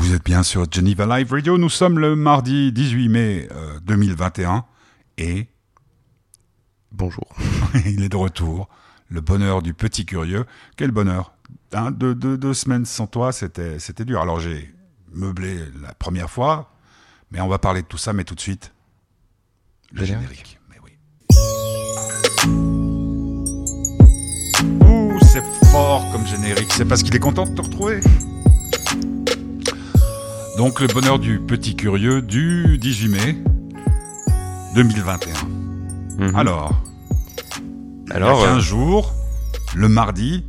Vous 0.00 0.14
êtes 0.14 0.24
bien 0.24 0.42
sur 0.42 0.64
Geneva 0.70 1.18
Live 1.18 1.30
Radio. 1.32 1.58
Nous 1.58 1.68
sommes 1.68 1.98
le 1.98 2.16
mardi 2.16 2.72
18 2.72 3.08
mai 3.08 3.48
2021 3.84 4.64
et 5.18 5.46
Bonjour. 6.92 7.26
il 7.86 8.02
est 8.02 8.08
de 8.08 8.16
retour. 8.16 8.68
Le 9.08 9.20
bonheur 9.20 9.62
du 9.62 9.74
petit 9.74 10.06
curieux. 10.06 10.44
Quel 10.76 10.90
bonheur. 10.90 11.34
Hein, 11.72 11.90
deux, 11.92 12.14
deux- 12.14 12.38
deux 12.38 12.54
semaines 12.54 12.84
sans 12.86 13.06
toi, 13.06 13.30
c'était 13.32 13.78
c'était 13.78 14.04
dur. 14.04 14.20
Alors 14.20 14.40
j'ai 14.40 14.74
meublé 15.12 15.56
la 15.82 15.92
première 15.94 16.30
fois, 16.30 16.72
mais 17.30 17.40
on 17.40 17.48
va 17.48 17.58
parler 17.58 17.82
de 17.82 17.86
tout 17.86 17.98
ça, 17.98 18.12
mais 18.12 18.24
tout 18.24 18.34
de 18.34 18.40
suite. 18.40 18.72
Le 19.92 20.04
Générique. 20.04 20.28
générique. 20.28 20.58
Mais 20.70 20.76
oui. 20.84 20.92
Ouh, 24.88 25.18
c'est 25.32 25.44
fort 25.70 26.10
comme 26.12 26.26
générique. 26.26 26.72
C'est 26.72 26.84
parce 26.86 27.02
qu'il 27.02 27.14
est 27.14 27.20
content 27.20 27.46
de 27.46 27.54
te 27.54 27.60
retrouver. 27.62 28.00
Donc 30.56 30.80
le 30.80 30.86
bonheur 30.88 31.18
du 31.18 31.38
petit 31.40 31.74
curieux 31.76 32.22
du 32.22 32.76
18 32.78 33.08
mai 33.08 33.36
2021. 34.74 35.32
Mhm. 36.18 36.36
Alors, 36.36 36.72
Alors, 38.10 38.40
il 38.40 38.42
y 38.42 38.46
a 38.46 38.50
euh, 38.50 38.54
15 38.56 38.62
jours, 38.62 39.12
le 39.74 39.88
mardi, 39.88 40.44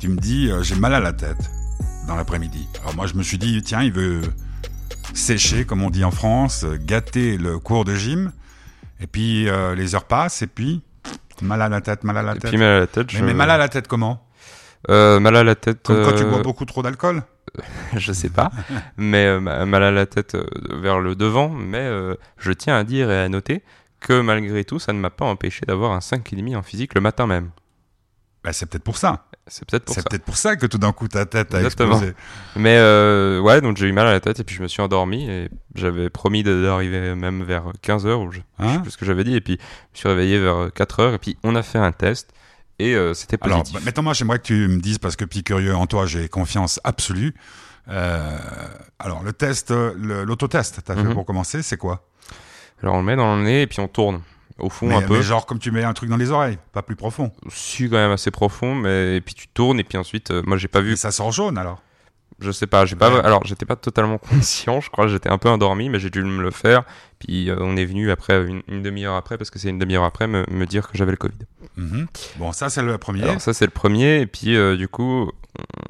tu 0.00 0.08
me 0.08 0.16
dis 0.16 0.50
euh, 0.50 0.62
j'ai 0.62 0.74
mal 0.74 0.92
à 0.94 1.00
la 1.00 1.12
tête 1.12 1.50
dans 2.06 2.16
l'après-midi. 2.16 2.66
Alors 2.82 2.94
moi 2.94 3.06
je 3.06 3.14
me 3.14 3.22
suis 3.22 3.38
dit 3.38 3.62
tiens 3.62 3.82
il 3.82 3.92
veut 3.92 4.20
sécher 5.14 5.64
comme 5.64 5.82
on 5.82 5.90
dit 5.90 6.04
en 6.04 6.10
France, 6.10 6.64
gâter 6.84 7.38
le 7.38 7.58
cours 7.58 7.84
de 7.84 7.94
gym. 7.94 8.32
Et 9.00 9.06
puis 9.06 9.48
euh, 9.48 9.74
les 9.74 9.94
heures 9.94 10.04
passent 10.04 10.42
et 10.42 10.46
puis 10.46 10.82
mal 11.40 11.62
à 11.62 11.68
la 11.68 11.80
tête, 11.80 12.04
mal 12.04 12.16
à 12.18 12.22
la 12.22 12.34
et 12.34 12.38
tête. 12.38 12.50
puis 12.50 12.58
mal 12.58 12.68
à 12.68 12.80
la 12.80 12.86
tête. 12.86 13.12
mais, 13.12 13.18
je- 13.20 13.24
mais 13.24 13.34
mal 13.34 13.50
à 13.50 13.56
la 13.56 13.68
tête 13.68 13.88
comment? 13.88 14.24
Mal 14.88 15.34
à 15.36 15.44
la 15.44 15.54
tête. 15.54 15.82
Comme 15.82 16.04
quand 16.04 16.12
tu 16.14 16.24
bois 16.24 16.42
beaucoup 16.42 16.64
trop 16.64 16.82
d'alcool 16.82 17.22
je 17.96 18.12
sais 18.12 18.28
pas, 18.30 18.50
mais 18.96 19.26
euh, 19.26 19.40
ma- 19.40 19.64
mal 19.66 19.82
à 19.82 19.90
la 19.90 20.06
tête 20.06 20.34
euh, 20.34 20.46
vers 20.70 21.00
le 21.00 21.14
devant. 21.14 21.48
Mais 21.48 21.78
euh, 21.78 22.14
je 22.38 22.52
tiens 22.52 22.76
à 22.76 22.84
dire 22.84 23.10
et 23.10 23.18
à 23.18 23.28
noter 23.28 23.62
que 24.00 24.20
malgré 24.20 24.64
tout, 24.64 24.78
ça 24.78 24.92
ne 24.92 24.98
m'a 25.00 25.10
pas 25.10 25.24
empêché 25.24 25.64
d'avoir 25.66 25.92
un 25.92 25.98
5,5 25.98 26.56
en 26.56 26.62
physique 26.62 26.94
le 26.94 27.00
matin 27.00 27.26
même. 27.26 27.50
bah, 28.44 28.52
C'est 28.52 28.66
peut-être 28.66 28.84
pour 28.84 28.96
ça. 28.96 29.24
C'est 29.50 29.64
peut-être 29.68 29.86
pour 29.86 29.94
C'est 29.94 30.02
ça. 30.02 30.08
peut-être 30.10 30.24
pour 30.24 30.36
ça 30.36 30.56
que 30.56 30.66
tout 30.66 30.76
d'un 30.76 30.92
coup 30.92 31.08
ta 31.08 31.24
tête 31.24 31.54
a 31.54 31.58
Exactement. 31.58 31.92
explosé. 31.92 32.14
Mais 32.56 32.76
euh, 32.76 33.40
ouais, 33.40 33.62
donc 33.62 33.78
j'ai 33.78 33.86
eu 33.88 33.92
mal 33.92 34.06
à 34.06 34.12
la 34.12 34.20
tête 34.20 34.38
et 34.40 34.44
puis 34.44 34.54
je 34.54 34.62
me 34.62 34.68
suis 34.68 34.82
endormi 34.82 35.28
et 35.28 35.48
j'avais 35.74 36.10
promis 36.10 36.42
d'arriver 36.42 37.14
même 37.14 37.42
vers 37.42 37.64
15h 37.82 38.12
ou 38.26 38.30
je, 38.30 38.40
je 38.60 38.64
sais 38.66 38.70
Hein 38.74 38.78
plus 38.80 38.90
ce 38.90 38.98
que 38.98 39.06
j'avais 39.06 39.24
dit 39.24 39.34
et 39.34 39.40
puis 39.40 39.54
je 39.58 39.62
me 39.62 39.96
suis 40.00 40.08
réveillé 40.10 40.38
vers 40.38 40.68
4h 40.68 41.14
et 41.14 41.18
puis 41.18 41.38
on 41.44 41.54
a 41.56 41.62
fait 41.62 41.78
un 41.78 41.92
test 41.92 42.30
et 42.78 42.94
euh, 42.94 43.14
c'était 43.14 43.38
Alors, 43.40 43.58
positif. 43.60 43.78
bah, 43.80 43.84
maintenant, 43.84 44.02
moi, 44.04 44.12
j'aimerais 44.12 44.38
que 44.38 44.44
tu 44.44 44.68
me 44.68 44.80
dises, 44.80 44.98
parce 44.98 45.16
que 45.16 45.24
petit 45.24 45.42
curieux, 45.44 45.74
en 45.74 45.86
toi, 45.86 46.06
j'ai 46.06 46.28
confiance 46.28 46.80
absolue. 46.84 47.34
Euh, 47.88 48.36
alors, 48.98 49.22
le 49.22 49.32
test, 49.32 49.70
l'autotest, 49.70 50.80
t'as 50.84 50.94
fait 50.94 51.02
Mhm. 51.04 51.14
pour 51.14 51.24
commencer, 51.24 51.62
c'est 51.62 51.76
quoi? 51.78 52.06
Alors 52.82 52.94
on 52.94 52.98
le 52.98 53.04
met 53.04 53.16
dans 53.16 53.34
le 53.36 53.42
nez 53.42 53.62
et 53.62 53.66
puis 53.66 53.80
on 53.80 53.88
tourne 53.88 54.20
au 54.58 54.70
fond 54.70 54.86
mais, 54.86 54.94
un 54.96 55.02
peu. 55.02 55.16
mais 55.16 55.22
genre 55.22 55.46
comme 55.46 55.58
tu 55.58 55.72
mets 55.72 55.82
un 55.82 55.92
truc 55.94 56.08
dans 56.10 56.16
les 56.16 56.30
oreilles, 56.30 56.58
pas 56.72 56.82
plus 56.82 56.94
profond. 56.94 57.32
Si 57.50 57.88
quand 57.90 57.96
même 57.96 58.12
assez 58.12 58.30
profond, 58.30 58.76
mais 58.76 59.16
et 59.16 59.20
puis 59.20 59.34
tu 59.34 59.48
tournes 59.48 59.80
et 59.80 59.84
puis 59.84 59.98
ensuite, 59.98 60.30
euh, 60.30 60.42
moi 60.46 60.56
j'ai 60.58 60.68
pas 60.68 60.80
vu, 60.80 60.92
Et 60.92 60.96
ça 60.96 61.10
sort 61.10 61.32
jaune 61.32 61.58
alors. 61.58 61.82
Je 62.40 62.50
sais 62.52 62.66
pas, 62.66 62.86
j'ai 62.86 62.96
pas, 62.96 63.10
Ouais. 63.12 63.24
alors 63.24 63.44
j'étais 63.44 63.66
pas 63.66 63.76
totalement 63.76 64.18
conscient, 64.30 64.80
je 64.80 64.90
crois, 64.90 65.08
j'étais 65.08 65.28
un 65.30 65.38
peu 65.38 65.48
endormi, 65.48 65.88
mais 65.88 65.98
j'ai 65.98 66.10
dû 66.10 66.22
me 66.22 66.42
le 66.42 66.50
faire. 66.50 66.84
Puis 67.18 67.50
euh, 67.50 67.56
on 67.60 67.76
est 67.76 67.84
venu 67.84 68.10
après 68.12 68.44
une, 68.46 68.62
une 68.68 68.82
demi-heure 68.82 69.16
après 69.16 69.36
parce 69.38 69.50
que 69.50 69.58
c'est 69.58 69.70
une 69.70 69.78
demi-heure 69.78 70.04
après 70.04 70.26
me, 70.28 70.44
me 70.50 70.66
dire 70.66 70.88
que 70.88 70.96
j'avais 70.96 71.10
le 71.10 71.16
Covid. 71.16 71.38
Mhm. 71.76 72.06
Bon, 72.36 72.52
ça, 72.52 72.68
c'est 72.70 72.82
le 72.82 72.96
premier. 72.98 73.24
Alors 73.24 73.40
ça 73.40 73.52
c'est 73.52 73.64
le 73.64 73.72
premier 73.72 74.20
et 74.20 74.26
puis 74.26 74.56
euh, 74.56 74.76
du 74.76 74.86
coup 74.88 75.30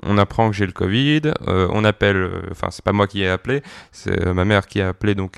on 0.04 0.16
apprend 0.16 0.48
que 0.50 0.56
j'ai 0.56 0.64
le 0.66 0.72
Covid, 0.72 1.22
euh, 1.46 1.68
on 1.72 1.84
appelle, 1.84 2.30
enfin 2.50 2.68
c'est 2.70 2.82
pas 2.84 2.92
moi 2.92 3.06
qui 3.06 3.22
ai 3.22 3.28
appelé, 3.28 3.62
c'est 3.92 4.24
ma 4.32 4.46
mère 4.46 4.66
qui 4.66 4.80
a 4.80 4.88
appelé 4.88 5.14
donc 5.14 5.34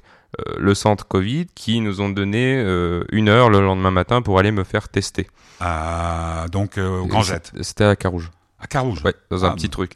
le 0.57 0.75
centre 0.75 1.09
Covid 1.09 1.47
qui 1.57 1.81
nous 1.81 2.01
ont 2.01 2.09
donné 2.09 2.57
euh, 2.65 3.03
une 3.11 3.29
heure 3.29 3.51
le 3.51 3.61
lendemain 3.61 3.91
matin 3.91 4.23
pour 4.23 4.39
aller 4.39 4.53
me 4.53 4.63
faire 4.63 4.89
tester. 4.89 5.27
Ah, 5.59 6.47
donc, 6.53 6.79
euh, 6.79 7.01
au 7.01 7.07
Grand 7.07 7.23
Jet. 7.23 7.53
C'était- 7.63 7.85
à 7.85 7.97
Carouge. 7.97 8.31
À 8.61 8.67
Carouge. 8.67 9.03
Ouais, 9.05 9.15
dans 9.31 9.45
un 9.45 9.51
Ah, 9.51 9.55
petit 9.55 9.69
truc. 9.69 9.93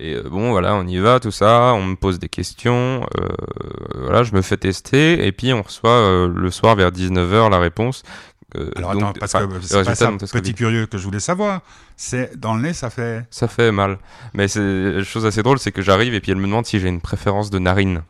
Et 0.00 0.14
euh, 0.14 0.22
bon, 0.22 0.50
voilà, 0.52 0.74
on 0.76 0.86
y 0.86 0.98
va, 0.98 1.18
tout 1.20 1.30
ça, 1.32 1.72
on 1.74 1.84
me 1.84 1.96
pose 1.96 2.18
des 2.20 2.28
questions, 2.28 3.04
euh, 3.18 3.26
voilà, 3.96 4.22
je 4.22 4.32
me 4.32 4.42
fais 4.42 4.56
tester, 4.56 5.26
et 5.26 5.32
puis 5.32 5.52
on 5.52 5.62
reçoit 5.62 5.90
euh, 5.90 6.28
le 6.32 6.50
soir 6.52 6.76
vers 6.76 6.92
19h 6.92 7.50
la 7.50 7.58
réponse. 7.58 8.04
euh, 8.56 8.70
Alors, 8.76 8.92
donc, 8.92 9.02
attends, 9.02 9.12
parce 9.18 9.32
que 9.32 9.60
c'est 9.60 9.84
pas 9.84 9.94
ça, 9.96 10.12
petit 10.12 10.54
curieux, 10.54 10.86
que 10.86 10.98
je 10.98 11.04
voulais 11.04 11.18
savoir. 11.20 11.62
C'est 11.96 12.38
dans 12.38 12.54
le 12.54 12.62
nez, 12.62 12.72
ça 12.74 12.90
fait. 12.90 13.26
Ça 13.30 13.48
fait 13.48 13.72
mal. 13.72 13.98
Mais 14.34 14.46
c'est 14.46 15.02
chose 15.02 15.26
assez 15.26 15.42
drôle, 15.42 15.58
c'est 15.58 15.72
que 15.72 15.82
j'arrive 15.82 16.14
et 16.14 16.20
puis 16.20 16.30
elle 16.30 16.38
me 16.38 16.46
demande 16.46 16.64
si 16.66 16.78
j'ai 16.78 16.88
une 16.88 17.00
préférence 17.00 17.50
de 17.50 17.58
narine. 17.58 18.02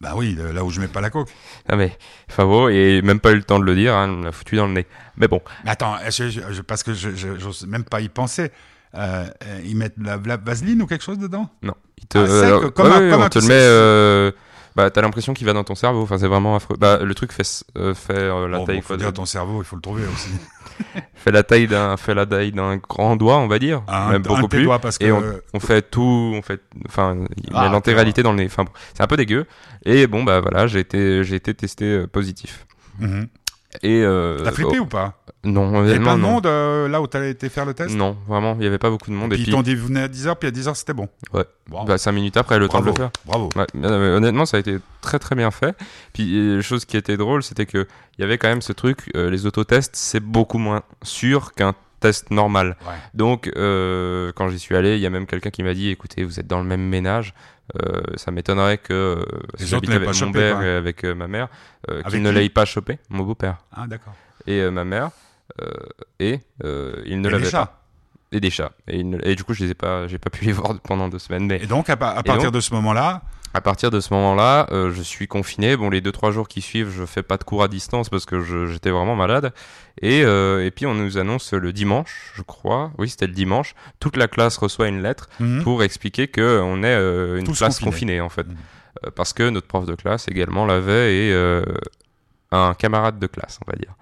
Bah 0.00 0.14
oui, 0.16 0.36
là 0.54 0.64
où 0.64 0.70
je 0.70 0.80
mets 0.80 0.88
pas 0.88 1.00
la 1.02 1.08
coque. 1.10 1.28
Ah 1.68 1.76
mais, 1.76 1.96
Favo, 2.28 2.68
et 2.70 3.00
même 3.02 3.20
pas 3.20 3.32
eu 3.32 3.36
le 3.36 3.44
temps 3.44 3.58
de 3.58 3.64
le 3.64 3.74
dire, 3.74 3.94
hein, 3.94 4.06
me 4.08 4.24
l'a 4.24 4.32
foutu 4.32 4.56
dans 4.56 4.66
le 4.66 4.72
nez. 4.72 4.86
Mais 5.16 5.28
bon, 5.28 5.40
Mais 5.64 5.70
attends, 5.70 5.96
je- 6.10 6.28
je- 6.30 6.62
parce 6.62 6.82
que 6.82 6.92
je 6.94 7.10
j'ose 7.38 7.66
même 7.66 7.84
pas 7.84 8.00
y 8.00 8.08
penser. 8.08 8.50
Euh, 8.96 9.24
euh, 9.46 9.60
ils 9.64 9.76
mettent 9.76 9.98
de 9.98 10.04
la, 10.06 10.18
la 10.24 10.36
vaseline 10.36 10.80
ou 10.82 10.86
quelque 10.86 11.02
chose 11.04 11.18
dedans 11.18 11.48
non. 11.62 11.74
Il 11.98 12.06
te, 12.06 12.18
Ah, 12.18 12.26
sec, 12.26 12.44
alors, 12.44 12.72
comme 12.72 12.86
ouais, 12.86 12.92
un- 12.92 13.00
ouais, 13.00 13.10
comme 13.10 13.20
on 13.22 13.24
un- 13.24 13.28
te 13.28 13.38
le 13.40 13.46
met... 13.46 13.54
euh, 13.54 14.30
bah, 14.76 14.90
t'as 14.90 15.02
l'impression 15.02 15.34
qu'il 15.34 15.46
va 15.46 15.52
dans 15.52 15.64
ton 15.64 15.74
cerveau, 15.76 16.02
enfin 16.02 16.18
c'est 16.18 16.26
vraiment 16.28 16.56
affreux. 16.56 16.76
Bah, 16.78 16.98
le 17.02 17.14
truc 17.14 17.32
fait, 17.32 17.64
euh, 17.78 17.94
fait 17.94 18.12
euh, 18.14 18.48
la 18.48 18.58
Bon, 18.58 18.64
taille 18.66 18.76
bon, 18.76 18.82
faut 18.82 18.86
quoi, 18.88 18.96
de- 18.96 19.02
dire 19.02 19.12
ton 19.12 19.24
cerveau, 19.24 19.62
il 19.62 19.64
faut 19.64 19.76
le 19.76 19.82
trouver 19.82 20.02
aussi. 20.06 20.28
fait 21.14 21.30
la 21.30 21.42
taille 21.44 21.66
d'un 21.68 21.96
fait 21.96 22.14
la 22.14 22.26
taille 22.26 22.50
d'un 22.52 22.76
grand 22.78 23.14
doigt 23.16 23.36
on 23.38 23.46
va 23.46 23.58
dire 23.60 23.82
Un, 23.86 24.10
même 24.10 24.22
beaucoup 24.22 24.48
plus 24.48 24.68
parce 24.82 24.98
que 24.98 25.04
et 25.04 25.12
on, 25.12 25.22
on 25.54 25.60
fait 25.60 25.88
tout 25.88 26.32
on 26.34 26.42
fait 26.42 26.60
enfin 26.88 27.16
il 27.36 27.50
Ah, 27.54 27.66
met 27.66 27.72
l'intégralité 27.72 28.22
dans 28.24 28.32
le 28.32 28.38
nez 28.38 28.46
enfin 28.46 28.64
c'est 28.92 29.02
un 29.02 29.06
peu 29.06 29.16
dégueu 29.16 29.46
et 29.84 30.08
bon 30.08 30.24
bah 30.24 30.40
voilà 30.40 30.66
j'ai 30.66 30.80
été 30.80 31.22
j'ai 31.22 31.36
été 31.36 31.54
testé 31.54 31.84
euh, 31.84 32.06
positif 32.08 32.66
Mhm. 32.98 33.28
Et 33.82 34.02
euh, 34.02 34.38
T'as 34.42 34.52
flippé 34.52 34.78
oh, 34.78 34.82
ou 34.82 34.86
pas? 34.86 35.14
Non 35.44 35.84
Il 35.84 35.88
y 35.88 35.90
avait 35.90 36.00
plein 36.00 36.16
de 36.16 36.22
monde 36.22 36.46
euh, 36.46 36.88
là 36.88 37.02
où 37.02 37.06
t'as 37.06 37.26
été 37.26 37.48
faire 37.48 37.66
le 37.66 37.74
test? 37.74 37.94
Non 37.94 38.16
vraiment 38.26 38.56
il 38.58 38.64
y 38.64 38.66
avait 38.66 38.78
pas 38.78 38.90
beaucoup 38.90 39.10
de 39.10 39.16
monde 39.16 39.32
et 39.32 39.36
ils 39.36 39.42
puis 39.42 39.52
t'ont 39.52 39.62
dit 39.62 39.74
venez 39.74 40.02
à 40.02 40.08
10h, 40.08 40.36
puis 40.36 40.48
à 40.48 40.52
10h 40.52 40.74
c'était 40.74 40.94
bon. 40.94 41.08
Ouais. 41.32 41.44
Bon, 41.68 41.84
bah, 41.84 41.96
cinq 41.96 42.12
minutes 42.12 42.36
après 42.36 42.58
le 42.58 42.68
temps 42.68 42.80
de 42.80 42.86
le 42.86 42.92
faire 42.92 43.10
bravo. 43.24 43.48
Ouais, 43.56 43.66
euh, 43.76 44.18
honnêtement, 44.18 44.44
ça 44.44 44.58
a 44.58 44.60
été 44.60 44.76
très 45.00 45.18
très 45.18 45.34
bien 45.34 45.50
fait. 45.50 45.74
Puis, 46.12 46.36
euh, 46.36 46.60
chose 46.60 46.84
qui 46.84 46.96
était 46.96 47.16
drôle, 47.16 47.42
c'était 47.42 47.64
que 47.64 47.86
il 48.18 48.20
y 48.20 48.24
avait 48.24 48.36
quand 48.36 48.48
même 48.48 48.62
ce 48.62 48.72
truc, 48.72 49.10
euh, 49.16 49.30
les 49.30 49.46
autotests, 49.46 49.96
c'est 49.96 50.20
beaucoup 50.20 50.58
moins 50.58 50.82
sûr 51.02 51.54
qu'un 51.54 51.74
test 52.04 52.30
normal. 52.30 52.68
Ouais. 52.88 52.92
Donc, 53.22 53.40
euh, 53.56 54.32
quand 54.36 54.48
j'y 54.50 54.58
suis 54.58 54.76
allé, 54.76 54.90
il 54.96 55.00
y 55.00 55.06
a 55.06 55.10
même 55.10 55.26
quelqu'un 55.26 55.50
qui 55.56 55.62
m'a 55.62 55.74
dit, 55.80 55.88
écoutez, 55.96 56.22
vous 56.28 56.38
êtes 56.40 56.46
dans 56.46 56.60
le 56.64 56.68
même 56.72 56.86
ménage. 56.96 57.28
euh, 57.82 58.02
ça 58.16 58.30
m'étonnerait 58.30 58.76
que 58.78 58.92
euh, 58.92 59.20
autres 59.22 59.64
j'habite 59.70 59.90
avec 59.90 60.06
mon 60.08 60.12
chopé, 60.12 60.32
père 60.38 60.60
et 60.62 60.74
avec 60.76 61.02
ma 61.04 61.26
mère, 61.34 61.48
qu'ils 62.10 62.22
ne 62.22 62.30
l'aient 62.30 62.50
pas 62.50 62.66
chopé, 62.66 62.98
mon 63.08 63.22
beau-père 63.24 63.56
Ah 63.72 63.86
d'accord. 63.86 64.14
et 64.46 64.58
ma 64.70 64.84
mère, 64.84 65.08
et 66.20 66.40
ils 67.10 67.20
ne 67.20 67.28
l'avaient 67.30 67.50
pas. 67.50 67.83
Et 68.32 68.40
des 68.40 68.50
chats. 68.50 68.72
Et, 68.88 69.02
du 69.36 69.44
coup, 69.44 69.54
je 69.54 69.64
les 69.64 69.70
ai 69.70 69.74
pas, 69.74 70.06
j'ai 70.08 70.18
pas 70.18 70.30
pu 70.30 70.44
les 70.44 70.52
voir 70.60 70.74
pendant 70.80 71.08
deux 71.08 71.18
semaines. 71.20 71.46
Mais 71.46 71.62
Et 71.62 71.66
donc 71.66 71.88
à, 71.90 71.96
pa- 71.96 72.10
à 72.10 72.22
partir 72.22 72.44
donc 72.46 72.54
de 72.54 72.60
ce 72.60 72.74
moment-là, 72.74 73.22
à 73.56 73.60
partir 73.60 73.92
de 73.92 74.00
ce 74.00 74.12
moment-là, 74.12 74.66
euh, 74.72 74.90
je 74.92 75.00
suis 75.02 75.28
confiné. 75.28 75.76
Bon, 75.76 75.88
les 75.88 76.00
deux 76.00 76.10
trois 76.10 76.32
jours 76.32 76.48
qui 76.48 76.60
suivent, 76.60 76.90
je 76.90 77.04
fais 77.06 77.22
pas 77.22 77.36
de 77.36 77.44
cours 77.44 77.62
à 77.62 77.68
distance 77.68 78.08
parce 78.08 78.26
que 78.26 78.40
j'étais 78.66 78.90
vraiment 78.90 79.14
malade. 79.14 79.52
Et, 80.02 80.24
euh, 80.24 80.66
et 80.66 80.72
puis 80.72 80.86
on 80.86 80.94
nous 80.94 81.18
annonce 81.18 81.52
le 81.52 81.72
dimanche, 81.72 82.32
je 82.34 82.42
crois. 82.42 82.90
Oui, 82.98 83.08
c'était 83.08 83.28
le 83.28 83.32
dimanche. 83.32 83.76
Toute 84.00 84.16
la 84.16 84.26
classe 84.26 84.56
reçoit 84.56 84.88
une 84.88 85.02
lettre 85.02 85.28
mhm, 85.38 85.62
pour 85.62 85.84
expliquer 85.84 86.26
que 86.26 86.60
on 86.64 86.82
est 86.82 86.86
euh, 86.88 87.38
une 87.38 87.44
Tous 87.46 87.56
classe 87.58 87.78
confinés. 87.78 87.90
confinée 87.92 88.20
en 88.20 88.28
fait, 88.28 88.46
Mhm. 88.48 88.56
Euh, 89.06 89.10
parce 89.14 89.32
que 89.32 89.48
notre 89.48 89.66
prof 89.68 89.86
de 89.86 89.94
classe 89.96 90.26
également 90.28 90.66
l'avait 90.66 91.14
et 91.16 91.32
euh, 91.32 91.64
un 92.52 92.74
camarade 92.74 93.18
de 93.18 93.26
classe, 93.28 93.58
on 93.66 93.70
va 93.70 93.76
dire. 93.76 93.94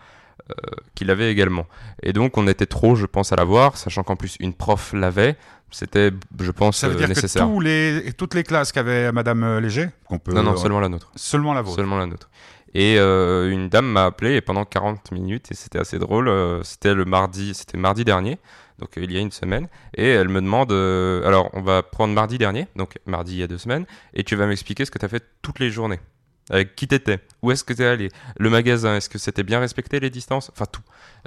Euh, 0.52 0.70
qui 0.94 1.04
l'avait 1.04 1.30
également. 1.30 1.66
Et 2.02 2.12
donc 2.12 2.38
on 2.38 2.46
était 2.46 2.66
trop, 2.66 2.94
je 2.94 3.06
pense, 3.06 3.32
à 3.32 3.36
l'avoir, 3.36 3.76
sachant 3.76 4.02
qu'en 4.02 4.16
plus 4.16 4.36
une 4.40 4.54
prof 4.54 4.92
l'avait. 4.92 5.36
C'était, 5.70 6.10
je 6.38 6.50
pense, 6.50 6.76
ça 6.76 6.88
veut 6.88 6.94
euh, 6.94 6.98
dire 6.98 7.08
nécessaire. 7.08 7.46
que 7.46 7.52
tous 7.52 7.60
les, 7.60 8.12
toutes 8.18 8.34
les 8.34 8.42
classes 8.44 8.72
qu'avait 8.72 9.10
Madame 9.10 9.42
euh, 9.42 9.60
Léger, 9.60 9.88
qu'on 10.06 10.18
peut 10.18 10.32
Non, 10.34 10.42
non, 10.42 10.56
seulement 10.56 10.80
la 10.80 10.90
nôtre. 10.90 11.10
seulement 11.16 11.54
la 11.54 11.62
vôtre. 11.62 11.76
Seulement 11.76 11.96
la 11.96 12.04
nôtre. 12.04 12.28
Et 12.74 12.96
euh, 12.98 13.50
une 13.50 13.68
dame 13.68 13.86
m'a 13.86 14.06
appelé 14.06 14.34
et 14.34 14.40
pendant 14.40 14.64
40 14.64 15.12
minutes, 15.12 15.50
et 15.50 15.54
c'était 15.54 15.78
assez 15.78 15.98
drôle, 15.98 16.28
euh, 16.28 16.62
c'était 16.62 16.94
le 16.94 17.04
mardi, 17.04 17.52
c'était 17.54 17.76
mardi 17.76 18.04
dernier, 18.04 18.38
donc 18.78 18.96
euh, 18.96 19.04
il 19.04 19.12
y 19.12 19.18
a 19.18 19.20
une 19.20 19.30
semaine, 19.30 19.68
et 19.94 20.08
elle 20.08 20.28
me 20.28 20.40
demande, 20.40 20.72
alors 20.72 21.50
on 21.52 21.60
va 21.60 21.82
prendre 21.82 22.14
mardi 22.14 22.38
dernier, 22.38 22.68
donc 22.76 22.98
mardi 23.04 23.34
il 23.34 23.38
y 23.40 23.42
a 23.42 23.46
deux 23.46 23.58
semaines, 23.58 23.84
et 24.14 24.24
tu 24.24 24.36
vas 24.36 24.46
m'expliquer 24.46 24.86
ce 24.86 24.90
que 24.90 24.98
tu 24.98 25.04
as 25.04 25.08
fait 25.08 25.22
toutes 25.42 25.58
les 25.58 25.70
journées. 25.70 26.00
Avec 26.50 26.74
qui 26.74 26.88
t'étais? 26.88 27.20
Où 27.42 27.50
est-ce 27.52 27.64
que 27.64 27.72
t'es 27.72 27.84
allé? 27.86 28.08
Le 28.38 28.50
magasin, 28.50 28.96
est-ce 28.96 29.08
que 29.08 29.18
c'était 29.18 29.42
bien 29.44 29.60
respecté 29.60 30.00
les 30.00 30.10
distances? 30.10 30.50
Enfin 30.52 30.66
tout. 30.70 30.82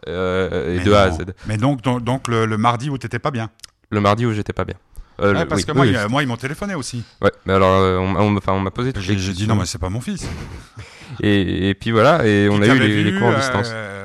Euh, 0.08 0.78
et 0.80 0.84
de 0.84 0.92
A 0.94 1.04
à. 1.04 1.12
Z. 1.12 1.18
Mais 1.48 1.58
donc, 1.58 1.82
donc, 1.82 2.04
donc, 2.04 2.28
le, 2.28 2.46
le 2.46 2.58
mardi 2.58 2.90
où 2.90 2.98
t'étais 2.98 3.20
pas 3.20 3.32
bien? 3.32 3.50
Le 3.90 4.02
mardi 4.02 4.26
où 4.26 4.34
j'étais 4.34 4.54
pas 4.54 4.66
bien. 4.66 4.76
Euh, 5.22 5.34
Ouais, 5.34 5.40
le- 5.44 5.48
parce 5.48 5.62
oui, 5.62 5.66
que 5.68 5.72
moi, 5.72 5.84
oui, 5.84 5.92
il 5.92 5.94
y 5.94 5.98
a- 5.98 6.08
moi, 6.10 6.22
ils 6.22 6.28
m'ont 6.28 6.36
téléphoné 6.36 6.76
aussi. 6.76 7.04
Ouais, 7.22 7.32
mais 7.46 7.54
alors 7.54 7.80
euh, 7.82 7.98
on, 7.98 8.16
on, 8.36 8.40
on 8.48 8.60
m'a 8.60 8.72
posé 8.72 8.92
toutes 8.92 9.02
J'ai 9.04 9.16
dit 9.16 9.48
non, 9.48 9.56
mais 9.56 9.66
c'est 9.66 9.78
pas 9.78 9.90
mon 9.90 10.02
fils. 10.02 10.28
Et, 11.22 11.70
et 11.70 11.74
puis 11.76 11.92
voilà, 11.92 12.26
et 12.28 12.50
on 12.50 12.62
a 12.62 12.66
eu 12.68 12.80
les, 12.80 13.18
cours 13.18 13.28
en 13.28 13.36
distance. 13.36 13.70
euh, 13.72 14.05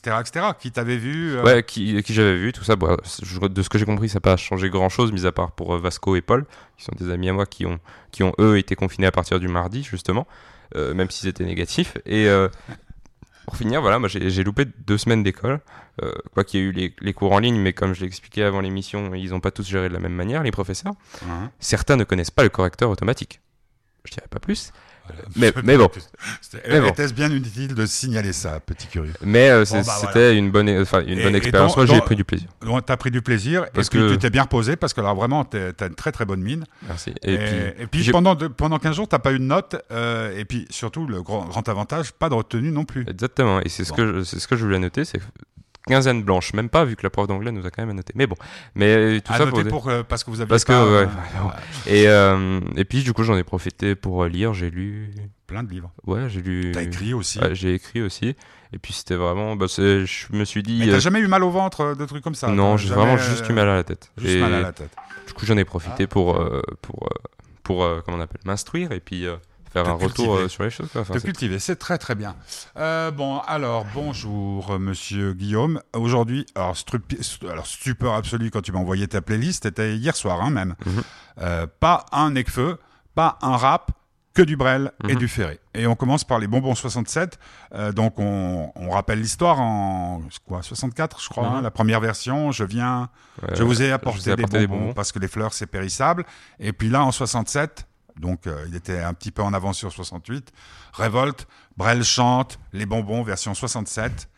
etc. 0.00 0.16
etc., 0.20 0.46
qui 0.58 0.72
t'avait 0.72 0.96
vu. 0.96 1.36
euh, 1.36 1.42
Ouais, 1.44 1.62
qui, 1.62 2.02
qui 2.02 2.14
j'avais 2.14 2.36
vu, 2.36 2.52
tout 2.52 2.64
ça. 2.64 2.74
Je- 3.22 3.38
de 3.46 3.62
ce 3.62 3.68
que 3.68 3.78
j'ai 3.78 3.84
compris, 3.84 4.08
ça 4.08 4.16
n'a 4.16 4.20
pas 4.20 4.36
changé 4.36 4.68
grand 4.70 4.88
chose, 4.88 5.12
mis 5.12 5.26
à 5.26 5.32
part 5.32 5.52
pour 5.52 5.74
euh, 5.74 5.78
Vasco 5.78 6.16
et 6.16 6.20
Paul, 6.22 6.46
qui 6.76 6.84
sont 6.84 6.92
des 6.98 7.10
amis 7.10 7.28
à 7.28 7.32
moi 7.32 7.46
qui 7.46 7.66
ont, 7.66 7.78
qui 8.10 8.22
ont 8.22 8.32
eux 8.38 8.58
été 8.58 8.74
confinés 8.76 9.06
à 9.06 9.12
partir 9.12 9.38
du 9.40 9.48
mardi, 9.48 9.82
justement, 9.82 10.26
euh, 10.76 10.94
même 10.94 11.10
s'ils 11.10 11.28
étaient 11.28 11.44
négatifs. 11.44 11.96
Et 12.06 12.26
euh, 12.28 12.48
pour 13.46 13.56
finir, 13.56 13.80
voilà, 13.80 13.98
moi 13.98 14.08
j'ai 14.08 14.44
loupé 14.44 14.64
deux 14.86 14.98
semaines 14.98 15.22
d'école. 15.22 15.60
Euh, 16.02 16.12
quoi 16.32 16.44
qu'il 16.44 16.60
y 16.60 16.62
ait 16.62 16.66
eu 16.66 16.72
les, 16.72 16.94
les 17.00 17.12
cours 17.12 17.32
en 17.32 17.40
ligne, 17.40 17.58
mais 17.60 17.72
comme 17.72 17.94
je 17.94 18.00
l'ai 18.00 18.06
expliqué 18.06 18.42
avant 18.44 18.60
l'émission, 18.60 19.12
ils 19.14 19.30
n'ont 19.30 19.40
pas 19.40 19.50
tous 19.50 19.66
géré 19.68 19.88
de 19.88 19.94
la 19.94 20.00
même 20.00 20.14
manière, 20.14 20.42
les 20.42 20.50
professeurs. 20.52 20.92
hein. 21.28 21.50
Certains 21.58 21.96
ne 21.96 22.04
connaissent 22.04 22.30
pas 22.30 22.42
le 22.44 22.48
correcteur 22.48 22.88
automatique. 22.90 23.40
Je 24.04 24.12
dirais 24.12 24.28
pas 24.30 24.38
plus. 24.38 24.72
Mais, 25.36 25.52
mais 25.64 25.76
bon. 25.76 25.88
C'était- 26.40 26.62
Mais 26.68 26.80
bon. 26.80 26.88
Était-ce 26.88 27.12
bien 27.14 27.30
utile 27.30 27.74
de 27.74 27.86
signaler 27.86 28.32
ça, 28.32 28.60
petit 28.60 28.86
curieux 28.86 29.12
Mais 29.22 29.50
euh, 29.50 29.64
bah, 29.70 29.82
c'était 30.00 30.36
une 30.36 30.50
bonne, 30.50 30.68
enfin, 30.80 31.02
une 31.06 31.18
Et- 31.18 31.22
bonne 31.22 31.34
et 31.34 31.38
expérience. 31.38 31.76
Moi, 31.76 31.86
j'ai 31.86 32.00
pris 32.00 32.16
du 32.16 32.24
plaisir. 32.24 32.48
Donc, 32.62 32.84
t'as 32.86 32.96
pris 32.96 33.10
du 33.10 33.22
plaisir 33.22 33.66
Parce 33.72 33.86
et 33.86 33.90
puis 33.90 33.98
que- 34.00 34.12
tu 34.12 34.18
t'es 34.18 34.30
bien 34.30 34.42
reposé 34.42 34.76
parce 34.76 34.92
que 34.94 35.00
là 35.00 35.12
vraiment 35.14 35.44
t'as 35.44 35.86
une 35.86 35.94
très 35.94 36.12
très 36.12 36.24
bonne 36.24 36.40
mine. 36.42 36.64
Merci. 36.86 37.12
Et, 37.22 37.34
Et, 37.34 37.38
puis, 37.38 37.56
et 37.82 37.86
puis 37.86 38.02
j'ai- 38.02 38.12
pendant, 38.12 38.34
de- 38.34 38.48
pendant 38.48 38.78
15 38.78 38.96
jours 38.96 39.08
t'as 39.08 39.18
pas 39.18 39.32
eu 39.32 39.38
de 39.38 39.44
note 39.44 39.76
euh, 39.92 40.36
et 40.38 40.44
puis 40.44 40.66
surtout 40.70 41.06
le 41.06 41.22
grand, 41.22 41.44
grand 41.46 41.68
avantage 41.68 42.12
pas 42.12 42.28
de 42.28 42.34
retenue 42.34 42.70
non 42.70 42.84
plus. 42.84 43.04
Exactement, 43.08 43.60
et 43.60 43.68
c'est 43.68 43.84
ce, 43.84 43.90
Bon. 43.90 43.96
que 43.96 44.18
je- 44.18 44.22
c'est 44.24 44.38
ce 44.40 44.46
que 44.48 44.56
je 44.56 44.64
voulais 44.64 44.78
noter, 44.78 45.04
c'est 45.04 45.20
quinzaine 45.86 46.22
blanche, 46.22 46.52
même 46.54 46.68
pas 46.68 46.84
vu 46.84 46.96
que 46.96 47.02
la 47.02 47.10
prof 47.10 47.26
d'anglais 47.26 47.52
nous 47.52 47.66
a 47.66 47.70
quand 47.70 47.84
même 47.84 47.96
noté. 47.96 48.12
Mais 48.16 48.26
bon, 48.26 48.36
mais 48.74 48.94
euh, 48.94 49.20
tout 49.20 49.32
à 49.32 49.38
ça 49.38 49.46
pour... 49.46 49.62
pour, 49.64 49.88
euh, 49.88 50.02
parce 50.02 50.24
que 50.24 50.30
vous 50.30 50.40
aviez 50.40 50.48
Parce 50.48 50.64
que, 50.64 50.72
pas, 50.72 50.84
ouais, 50.84 51.08
euh. 52.06 52.60
Et, 52.74 52.80
et 52.80 52.84
puis 52.84 53.02
du 53.02 53.12
coup 53.12 53.24
j'en 53.24 53.36
ai 53.36 53.44
profité 53.44 53.94
pour 53.94 54.24
lire, 54.26 54.52
j'ai 54.54 54.70
lu... 54.70 55.10
plein 55.46 55.62
de 55.62 55.70
livres. 55.70 55.90
Ouais, 56.06 56.28
j'ai 56.28 56.42
lu... 56.42 56.72
T'as 56.72 56.82
écrit 56.82 57.14
aussi. 57.14 57.38
Ouais, 57.40 57.54
j'ai 57.54 57.74
écrit 57.74 58.02
aussi, 58.02 58.36
et 58.72 58.78
puis 58.78 58.92
c'était 58.92 59.16
vraiment... 59.16 59.56
Bah, 59.56 59.66
je 59.68 60.04
me 60.30 60.44
suis 60.44 60.62
dit... 60.62 60.80
Mais 60.80 60.92
t'as 60.92 61.00
jamais 61.00 61.20
eu 61.20 61.28
mal 61.28 61.42
au 61.42 61.50
ventre, 61.50 61.96
de 61.96 62.04
trucs 62.06 62.22
comme 62.22 62.34
ça? 62.34 62.48
Non, 62.48 62.76
j'ai 62.76 62.88
jamais, 62.88 63.00
vraiment 63.00 63.16
juste 63.16 63.48
eu 63.48 63.52
mal 63.52 63.68
à 63.68 63.76
la 63.76 63.84
tête. 63.84 64.12
Juste 64.18 64.36
et 64.36 64.40
mal 64.40 64.54
à 64.54 64.60
la 64.60 64.72
tête. 64.72 64.94
du 65.26 65.32
coup 65.32 65.46
j'en 65.46 65.56
ai 65.56 65.64
profité 65.64 66.06
pour, 66.06 66.36
euh, 66.36 66.62
pour, 66.82 67.08
pour 67.62 67.84
euh, 67.84 68.00
comment 68.04 68.18
on 68.18 68.20
appelle, 68.20 68.42
m'instruire, 68.44 68.92
et 68.92 69.00
puis... 69.00 69.26
faire 69.72 69.88
un 69.88 69.92
retour 69.92 70.08
cultiver. 70.08 70.32
euh, 70.44 70.48
sur 70.48 70.62
les 70.64 70.70
choses. 70.70 70.88
Quoi. 70.92 71.00
Enfin, 71.02 71.14
c'est- 71.14 71.24
cultiver, 71.24 71.58
c'est 71.58 71.76
très 71.76 71.98
très 71.98 72.14
bien. 72.14 72.34
Euh, 72.76 73.10
bon, 73.10 73.38
alors 73.46 73.86
bonjour 73.94 74.78
Monsieur 74.78 75.32
Guillaume. 75.34 75.80
Aujourd'hui, 75.94 76.46
alors, 76.54 76.74
alors 77.50 77.66
stupeur 77.66 78.14
absolu 78.14 78.50
quand 78.50 78.62
tu 78.62 78.72
m'as 78.72 78.80
envoyé 78.80 79.06
ta 79.08 79.20
playlist, 79.20 79.62
c'était 79.64 79.96
hier 79.96 80.16
soir 80.16 80.40
hein, 80.42 80.50
même. 80.50 80.74
Mhm. 80.86 81.02
Euh, 81.42 81.66
pas 81.80 82.06
un 82.12 82.30
Necfeu, 82.30 82.78
pas 83.14 83.38
un 83.42 83.56
rap, 83.56 83.92
que 84.32 84.42
du 84.42 84.56
Brel 84.56 84.92
et 85.08 85.14
Mhm. 85.14 85.18
du 85.18 85.26
Ferré. 85.26 85.58
Et 85.74 85.88
on 85.88 85.96
commence 85.96 86.22
par 86.22 86.38
les 86.38 86.46
bonbons 86.46 86.76
67. 86.76 87.36
Euh, 87.74 87.90
donc 87.90 88.14
on, 88.20 88.70
on 88.76 88.90
rappelle 88.90 89.20
l'histoire 89.20 89.58
en 89.60 90.22
quoi 90.46 90.62
64 90.62 91.20
je 91.20 91.28
crois, 91.28 91.48
Mhm. 91.50 91.54
hein, 91.56 91.62
la 91.62 91.72
première 91.72 91.98
version. 92.00 92.52
Je 92.52 92.62
viens, 92.62 93.08
Ouais, 93.42 93.56
je 93.56 93.64
vous 93.64 93.82
ai 93.82 93.90
apporté, 93.90 94.20
vous 94.20 94.28
ai 94.30 94.32
apporté 94.34 94.58
des, 94.60 94.66
bonbons. 94.68 94.92
parce 94.94 95.10
que 95.10 95.18
les 95.18 95.26
fleurs 95.26 95.52
c'est 95.52 95.66
périssable. 95.66 96.24
Et 96.60 96.72
puis 96.72 96.88
là 96.88 97.02
en 97.04 97.10
67, 97.10 97.88
donc 98.20 98.46
euh, 98.46 98.64
il 98.68 98.76
était 98.76 99.00
un 99.00 99.12
petit 99.14 99.30
peu 99.30 99.42
en 99.42 99.52
avance 99.52 99.78
sur 99.78 99.90
68. 99.92 100.52
Révolte, 100.92 101.48
Brel 101.76 102.04
chante, 102.04 102.58
les 102.72 102.86
bonbons 102.86 103.22
version 103.22 103.54
67. 103.54 104.28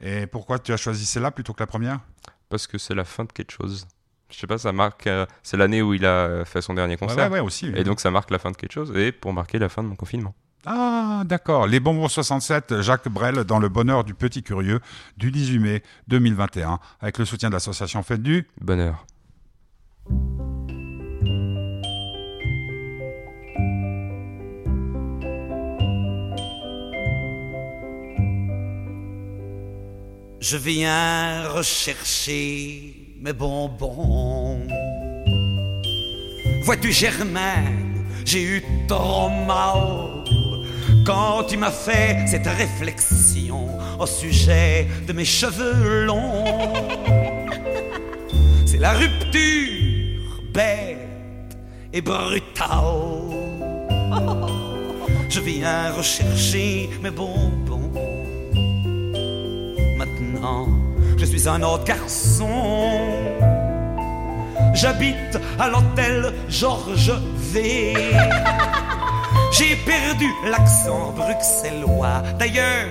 Et 0.00 0.26
pourquoi 0.26 0.58
tu 0.58 0.72
as 0.72 0.76
choisi 0.76 1.06
celle-là 1.06 1.30
plutôt 1.30 1.52
que 1.52 1.62
la 1.62 1.66
première? 1.66 2.00
Parce 2.48 2.66
que 2.66 2.76
c'est 2.78 2.94
la 2.94 3.04
fin 3.04 3.24
de 3.24 3.32
quelque 3.32 3.52
chose. 3.52 3.86
Je 4.30 4.38
sais 4.38 4.46
pas, 4.46 4.58
ça 4.58 4.72
marque... 4.72 5.06
euh, 5.06 5.26
c'est 5.42 5.56
l'année 5.56 5.82
où 5.82 5.94
il 5.94 6.04
a 6.06 6.08
euh, 6.26 6.44
fait 6.44 6.62
son 6.62 6.74
dernier 6.74 6.94
Ouais, 6.94 6.98
concert. 6.98 7.26
ouais, 7.30 7.34
ouais, 7.34 7.40
aussi. 7.40 7.66
oui. 7.68 7.74
Et 7.76 7.84
donc 7.84 8.00
ça 8.00 8.10
marque 8.10 8.30
la 8.30 8.38
fin 8.38 8.50
de 8.50 8.56
quelque 8.56 8.72
chose 8.72 8.92
et 8.96 9.12
pour 9.12 9.32
marquer 9.32 9.58
la 9.58 9.68
fin 9.68 9.82
de 9.82 9.88
mon 9.88 9.94
confinement. 9.96 10.34
Ah, 10.64 11.22
d'accord. 11.26 11.66
Les 11.66 11.80
bonbons 11.80 12.08
67, 12.08 12.82
Jacques 12.82 13.08
Brel 13.08 13.44
dans 13.44 13.58
le 13.58 13.68
bonheur 13.68 14.04
du 14.04 14.14
petit 14.14 14.42
curieux 14.42 14.80
du 15.16 15.30
18 15.32 15.58
mai 15.58 15.82
2021 16.08 16.78
avec 17.00 17.18
le 17.18 17.24
soutien 17.24 17.48
de 17.50 17.54
l'association 17.54 18.02
Fête 18.02 18.22
du. 18.22 18.48
Bonheur. 18.60 19.04
Je 30.42 30.56
viens 30.56 31.48
rechercher 31.50 32.96
mes 33.20 33.32
bonbons. 33.32 34.58
Vois-tu, 36.64 36.90
Germaine, 36.90 38.04
j'ai 38.24 38.42
eu 38.42 38.64
trop 38.88 39.28
mal 39.28 40.24
quand 41.06 41.44
tu 41.44 41.56
m'as 41.56 41.70
fait 41.70 42.26
cette 42.26 42.48
réflexion 42.48 43.68
au 44.00 44.06
sujet 44.06 44.88
de 45.06 45.12
mes 45.12 45.24
cheveux 45.24 46.06
longs. 46.06 46.72
C'est 48.66 48.78
la 48.78 48.94
rupture 48.94 50.42
bête 50.52 51.56
et 51.92 52.00
brutale. 52.00 52.82
Je 55.28 55.38
viens 55.38 55.92
rechercher 55.92 56.90
mes 57.00 57.12
bonbons. 57.12 57.71
Je 61.16 61.24
suis 61.24 61.48
un 61.48 61.62
autre 61.62 61.84
garçon. 61.84 62.48
J'habite 64.74 65.38
à 65.58 65.68
l'hôtel 65.68 66.32
Georges 66.48 67.12
V. 67.36 67.94
J'ai 69.52 69.76
perdu 69.86 70.26
l'accent 70.50 71.12
bruxellois. 71.12 72.22
D'ailleurs, 72.38 72.88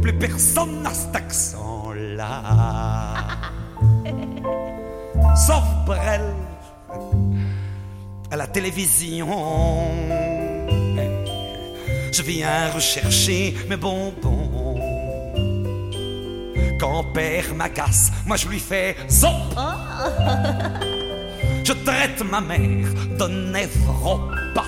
plus 0.00 0.18
personne 0.18 0.82
n'a 0.82 0.94
cet 0.94 1.14
accent-là. 1.14 3.14
Sauf 5.36 5.64
Brel 5.86 6.22
à 8.30 8.36
la 8.36 8.46
télévision. 8.46 9.28
Je 12.12 12.22
viens 12.22 12.70
rechercher 12.74 13.54
mes 13.68 13.76
bonbons. 13.76 14.41
Quand 16.82 17.04
père 17.04 17.54
m'agace, 17.54 18.10
moi 18.26 18.36
je 18.36 18.48
lui 18.48 18.58
fais 18.58 18.96
zop. 19.08 19.30
Je 21.62 21.72
traite 21.72 22.28
ma 22.28 22.40
mère 22.40 22.88
de 23.20 23.52
néphropathe. 23.52 24.66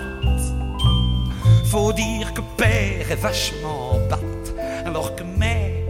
Faut 1.64 1.92
dire 1.92 2.32
que 2.32 2.40
père 2.56 3.10
est 3.10 3.20
vachement 3.20 3.98
batte, 4.08 4.54
alors 4.86 5.16
que 5.16 5.24
mère 5.24 5.88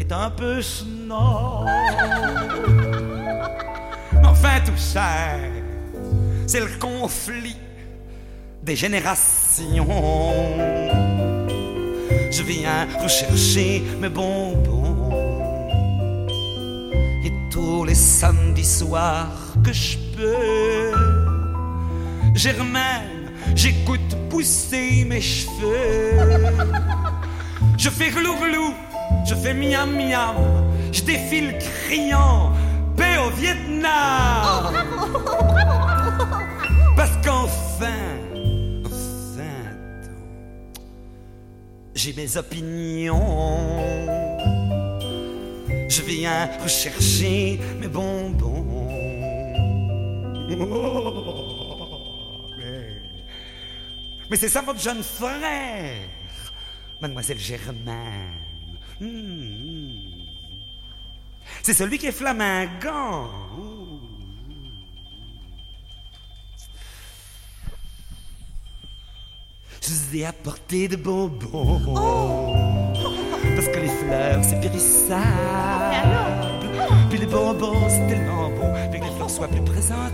est 0.00 0.10
un 0.10 0.30
peu 0.30 0.60
snob. 0.60 1.68
Enfin 4.24 4.58
tout 4.66 4.76
ça, 4.76 5.36
c'est 6.48 6.58
le 6.58 6.78
conflit 6.80 7.58
des 8.60 8.74
générations. 8.74 9.86
Je 12.28 12.42
viens 12.42 12.88
rechercher 13.00 13.84
mes 14.00 14.08
bonbons. 14.08 14.71
Tous 17.52 17.84
les 17.84 17.94
samedis 17.94 18.64
soirs 18.64 19.28
que 19.62 19.74
je 19.74 19.98
peux, 20.16 20.92
Germaine, 22.34 23.30
j'écoute 23.54 24.16
pousser 24.30 25.04
mes 25.04 25.20
cheveux. 25.20 26.18
Je 27.76 27.90
fais 27.90 28.08
glou-glou, 28.08 28.72
je 29.26 29.34
fais 29.34 29.52
miam-miam, 29.52 30.36
je 30.92 31.02
défile 31.02 31.58
criant, 31.58 32.52
paix 32.96 33.18
au 33.18 33.28
Vietnam. 33.38 34.72
Parce 36.96 37.12
qu'enfin, 37.22 38.16
enfin, 38.86 39.76
j'ai 41.94 42.14
mes 42.14 42.34
opinions. 42.38 44.31
Je 45.94 46.00
viens 46.00 46.48
rechercher 46.62 47.60
mes 47.78 47.86
bonbons. 47.86 48.88
mais 50.48 50.56
mais 54.30 54.36
c'est 54.38 54.48
ça 54.48 54.62
votre 54.62 54.80
jeune 54.80 55.02
frère, 55.02 55.98
mademoiselle 56.98 57.38
Germaine. 57.38 58.40
Hmm. 58.98 60.22
C'est 61.62 61.74
celui 61.74 61.98
qui 61.98 62.06
est 62.06 62.12
flamingant. 62.12 63.28
Je 69.82 69.90
vous 69.90 70.16
ai 70.16 70.24
apporté 70.24 70.88
de 70.88 70.96
bonbons. 70.96 71.82
Parce 73.54 73.68
que 73.68 73.81
fleurs, 74.12 74.44
c'est 74.44 74.60
périssable. 74.60 75.22
Puis 77.08 77.18
les 77.18 77.26
bonbons, 77.26 77.88
c'est 77.88 78.06
tellement 78.08 78.50
bon. 78.50 78.72
Puis 78.90 79.00
les 79.00 79.10
fleurs, 79.16 79.30
soit 79.30 79.48
plus 79.48 79.62
présentable. 79.62 80.10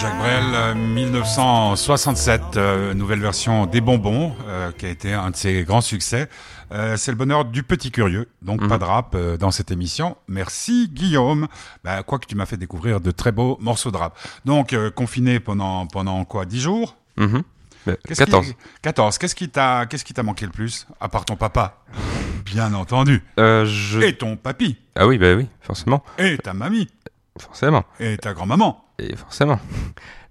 Jacques 0.00 0.18
Brel, 0.18 0.44
euh, 0.54 0.74
1967, 0.74 2.40
euh, 2.56 2.94
nouvelle 2.94 3.20
version 3.20 3.66
des 3.66 3.80
bonbons, 3.80 4.32
euh, 4.46 4.70
qui 4.72 4.86
a 4.86 4.90
été 4.90 5.12
un 5.12 5.30
de 5.30 5.36
ses 5.36 5.64
grands 5.64 5.80
succès. 5.80 6.28
Euh, 6.72 6.96
c'est 6.96 7.10
le 7.10 7.16
bonheur 7.16 7.44
du 7.46 7.62
petit 7.64 7.90
curieux, 7.90 8.28
donc 8.42 8.60
Mhm. 8.60 8.68
pas 8.68 8.78
de 8.78 8.84
rap 8.84 9.14
euh, 9.14 9.36
dans 9.36 9.50
cette 9.50 9.70
émission. 9.72 10.16
Merci 10.28 10.88
Guillaume. 10.92 11.48
Bah, 11.82 12.02
quoique 12.04 12.26
tu 12.26 12.36
m'as 12.36 12.46
fait 12.46 12.58
découvrir 12.58 13.00
de 13.00 13.10
très 13.10 13.32
beaux 13.32 13.56
morceaux 13.60 13.90
de 13.90 13.96
rap. 13.96 14.16
Donc 14.44 14.72
euh, 14.74 14.90
confiné 14.90 15.40
pendant 15.40 15.86
pendant 15.86 16.24
quoi, 16.24 16.44
10 16.44 16.60
jours? 16.60 16.94
Mhm. 17.16 17.42
Mais 17.86 17.98
Qu'est-ce 18.06 18.18
14. 18.24 18.46
qui- 18.48 18.56
14. 18.82 19.18
Qu'est-ce 19.18 19.34
qui 19.34 19.48
t'a 19.48 19.86
qu'est-ce 19.86 20.04
qui 20.04 20.12
t'a 20.14 20.22
manqué 20.22 20.44
le 20.46 20.52
plus 20.52 20.86
à 21.00 21.08
part 21.08 21.24
ton 21.24 21.36
papa? 21.36 21.78
Bien 22.44 22.72
entendu. 22.74 23.22
Euh, 23.38 23.64
je... 23.66 24.00
Et 24.00 24.16
ton 24.16 24.36
papy 24.36 24.76
Ah 24.96 25.06
oui, 25.06 25.18
bah 25.18 25.34
oui, 25.34 25.46
forcément. 25.60 26.02
et 26.18 26.38
ta 26.38 26.52
mamie 26.54 26.88
Forcément. 27.40 27.84
et 28.00 28.16
ta 28.18 28.32
grand-maman. 28.34 28.84
Et 28.98 29.14
forcément. 29.14 29.60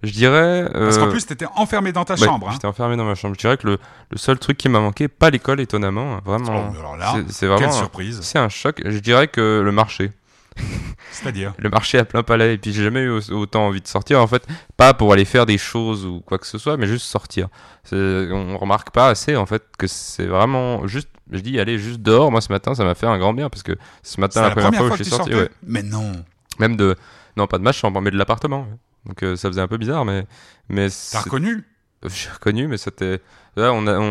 Je 0.02 0.12
dirais. 0.12 0.68
Parce 0.72 0.98
qu'en 0.98 1.06
euh, 1.06 1.10
plus 1.10 1.24
t'étais 1.26 1.46
enfermé 1.56 1.90
dans 1.90 2.04
ta 2.04 2.14
ouais, 2.14 2.24
chambre. 2.26 2.48
hein. 2.48 2.52
J'étais 2.52 2.66
enfermé 2.66 2.96
dans 2.96 3.04
ma 3.04 3.14
chambre. 3.14 3.34
Je 3.34 3.40
dirais 3.40 3.56
que 3.56 3.66
le, 3.66 3.78
le 4.10 4.18
seul 4.18 4.38
truc 4.38 4.58
qui 4.58 4.68
m'a 4.68 4.78
manqué, 4.80 5.08
pas 5.08 5.30
l'école 5.30 5.60
étonnamment, 5.60 6.16
hein, 6.16 6.20
vraiment. 6.24 6.70
Oh, 6.70 6.96
c'est- 7.30 7.40
Quelle 7.40 7.48
vraiment. 7.48 7.68
un- 7.68 7.72
surprise. 7.72 8.20
C'est 8.22 8.38
un 8.38 8.50
choc. 8.50 8.82
Je 8.84 8.98
dirais 8.98 9.26
que 9.28 9.62
le 9.64 9.72
marché. 9.72 10.12
C'est-à-dire 11.10 11.54
Le 11.58 11.70
marché 11.70 11.98
à 11.98 12.04
plein 12.04 12.22
palais. 12.22 12.54
Et 12.54 12.58
puis 12.58 12.72
j'ai 12.72 12.84
jamais 12.84 13.00
eu 13.00 13.10
au- 13.10 13.32
autant 13.32 13.66
envie 13.66 13.80
de 13.80 13.86
sortir. 13.88 14.20
En 14.20 14.26
fait, 14.26 14.46
pas 14.76 14.94
pour 14.94 15.12
aller 15.12 15.24
faire 15.24 15.46
des 15.46 15.58
choses 15.58 16.04
ou 16.04 16.20
quoi 16.20 16.38
que 16.38 16.46
ce 16.46 16.58
soit, 16.58 16.76
mais 16.76 16.86
juste 16.86 17.06
sortir. 17.06 17.48
On 17.92 18.56
remarque 18.58 18.90
pas 18.90 19.08
assez 19.08 19.34
en 19.36 19.46
fait 19.46 19.62
que 19.78 19.86
c'est 19.86 20.26
vraiment 20.26 20.86
juste. 20.86 21.08
Je 21.30 21.40
dis 21.40 21.58
allez 21.58 21.78
juste 21.78 22.00
dehors. 22.00 22.30
Moi 22.30 22.40
ce 22.40 22.52
matin, 22.52 22.74
ça 22.74 22.84
m'a 22.84 22.94
fait 22.94 23.06
un 23.06 23.18
grand 23.18 23.34
bien 23.34 23.48
parce 23.50 23.62
que 23.62 23.72
ce 24.02 24.20
matin, 24.20 24.42
la, 24.42 24.48
la, 24.48 24.54
première, 24.54 24.70
fois, 24.72 24.78
fois 24.78 24.86
où 24.86 24.90
que 24.98 24.98
je 24.98 25.02
suis 25.04 25.16
sorti, 25.16 25.34
ouais. 25.34 25.50
Mais 25.66 25.82
non. 25.82 26.12
même 26.58 26.76
de 26.76 26.96
non 27.36 27.46
pas 27.46 27.58
de 27.58 27.62
ma 27.62 27.72
chambre, 27.72 28.00
mais 28.00 28.10
de 28.10 28.16
l'appartement. 28.16 28.66
Donc 29.06 29.22
euh, 29.22 29.36
ça 29.36 29.48
faisait 29.48 29.60
un 29.60 29.68
peu 29.68 29.78
bizarre, 29.78 30.04
mais 30.04 30.26
mais 30.68 30.88
T'as 31.12 31.20
reconnu? 31.20 31.64
J'ai 32.06 32.30
reconnu, 32.30 32.66
mais 32.68 32.76
c'était. 32.76 33.20
Là, 33.56 33.72
on 33.72 33.88
a, 33.88 33.98
on- 33.98 34.02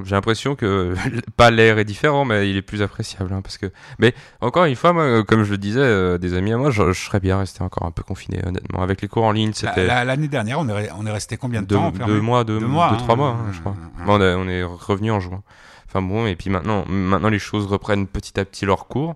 on- 0.00 0.04
j'ai 0.04 0.16
l'impression 0.16 0.56
que 0.56 0.94
pas 1.36 1.50
l'air 1.52 1.78
est 1.78 1.84
différent, 1.84 2.24
mais 2.24 2.50
il 2.50 2.56
est 2.56 2.62
plus 2.62 2.82
appréciable, 2.82 3.32
hein, 3.32 3.42
parce 3.42 3.56
que. 3.58 3.66
Mais 4.00 4.12
encore 4.40 4.64
une 4.64 4.74
fois, 4.74 4.92
moi, 4.92 5.04
euh, 5.04 5.22
comme 5.22 5.44
je 5.44 5.52
le 5.52 5.58
disais, 5.58 5.78
euh, 5.80 6.18
des 6.18 6.34
amis 6.34 6.52
à 6.52 6.56
moi, 6.56 6.70
je, 6.70 6.92
je 6.92 7.00
serais 7.04 7.20
bien 7.20 7.38
resté 7.38 7.62
encore 7.62 7.86
un 7.86 7.92
peu 7.92 8.02
confiné, 8.02 8.40
honnêtement. 8.44 8.82
Avec 8.82 9.00
les 9.00 9.06
cours 9.08 9.24
en 9.24 9.30
ligne, 9.32 9.52
c'était 9.52 9.86
la- 9.86 10.04
L'année 10.04 10.26
dernière, 10.26 10.58
on 10.58 10.68
est, 10.68 10.90
on 10.98 11.06
est 11.06 11.12
resté 11.12 11.36
combien 11.36 11.62
de 11.62 11.66
deux, 11.66 11.76
temps 11.76 11.90
deux 11.92 12.20
mois, 12.20 12.42
deux, 12.42 12.58
Deux 12.58 12.66
mois, 12.66 12.88
deux, 12.90 12.94
hein. 12.96 12.98
trois 12.98 13.14
mois, 13.14 13.30
hein, 13.40 13.52
je 13.52 13.60
crois. 13.60 13.72
Hum, 13.72 13.90
hum. 14.00 14.06
Bon, 14.06 14.14
on, 14.14 14.20
est, 14.20 14.34
on 14.34 14.48
est 14.48 14.64
revenu 14.64 15.12
en 15.12 15.20
juin. 15.20 15.42
Enfin 15.86 16.02
bon, 16.02 16.26
et 16.26 16.34
puis 16.34 16.50
maintenant, 16.50 16.84
maintenant 16.88 17.28
les 17.30 17.38
choses 17.38 17.66
reprennent 17.66 18.06
petit 18.08 18.38
à 18.40 18.44
petit 18.44 18.66
leur 18.66 18.88
cours. 18.88 19.14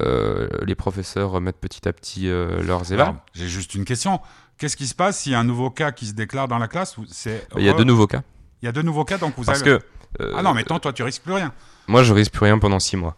Euh, 0.00 0.48
les 0.66 0.74
professeurs 0.74 1.30
remettent 1.30 1.58
petit 1.60 1.88
à 1.88 1.92
petit 1.92 2.28
euh, 2.28 2.62
leurs 2.62 2.92
évals. 2.92 3.08
Alors, 3.08 3.20
J'ai 3.34 3.48
juste 3.48 3.74
une 3.74 3.84
question. 3.84 4.20
Qu'est-ce 4.60 4.76
qui 4.76 4.86
se 4.86 4.94
passe 4.94 5.18
s'il 5.20 5.32
y 5.32 5.34
a 5.34 5.40
un 5.40 5.44
nouveau 5.44 5.70
cas 5.70 5.90
qui 5.90 6.06
se 6.06 6.12
déclare 6.12 6.46
dans 6.46 6.58
la 6.58 6.68
classe 6.68 6.94
c'est 7.10 7.46
Il 7.56 7.64
y 7.64 7.68
a 7.68 7.72
re- 7.72 7.78
de 7.78 7.84
nouveaux 7.84 8.06
cas. 8.06 8.22
Il 8.62 8.66
y 8.66 8.68
a 8.68 8.72
deux 8.72 8.82
nouveaux 8.82 9.04
cas, 9.04 9.16
donc 9.18 9.34
vous 9.36 9.42
Parce 9.44 9.62
avez... 9.62 9.78
que. 9.78 9.84
euh, 10.22 10.34
Ah 10.36 10.42
non, 10.42 10.52
mais 10.54 10.64
toi, 10.64 10.78
toi, 10.78 10.92
tu 10.92 11.02
risques 11.02 11.22
plus 11.22 11.32
rien. 11.32 11.52
Moi, 11.88 12.02
je 12.04 12.12
risque 12.12 12.32
plus 12.32 12.44
rien 12.44 12.58
pendant 12.58 12.78
six 12.78 12.96
mois. 12.96 13.16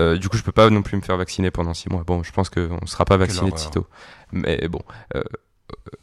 Euh, 0.00 0.16
du 0.16 0.28
coup, 0.28 0.36
je 0.36 0.42
peux 0.44 0.52
pas 0.52 0.70
non 0.70 0.82
plus 0.82 0.96
me 0.96 1.02
faire 1.02 1.16
vacciner 1.16 1.50
pendant 1.50 1.74
six 1.74 1.90
mois. 1.90 2.04
Bon, 2.06 2.22
je 2.22 2.30
pense 2.32 2.48
qu'on 2.48 2.78
ne 2.80 2.86
sera 2.86 3.04
pas 3.04 3.16
vacciné 3.16 3.50
de 3.50 3.58
sitôt. 3.58 3.86
Mais 4.32 4.66
bon, 4.68 4.80
euh, 5.16 5.22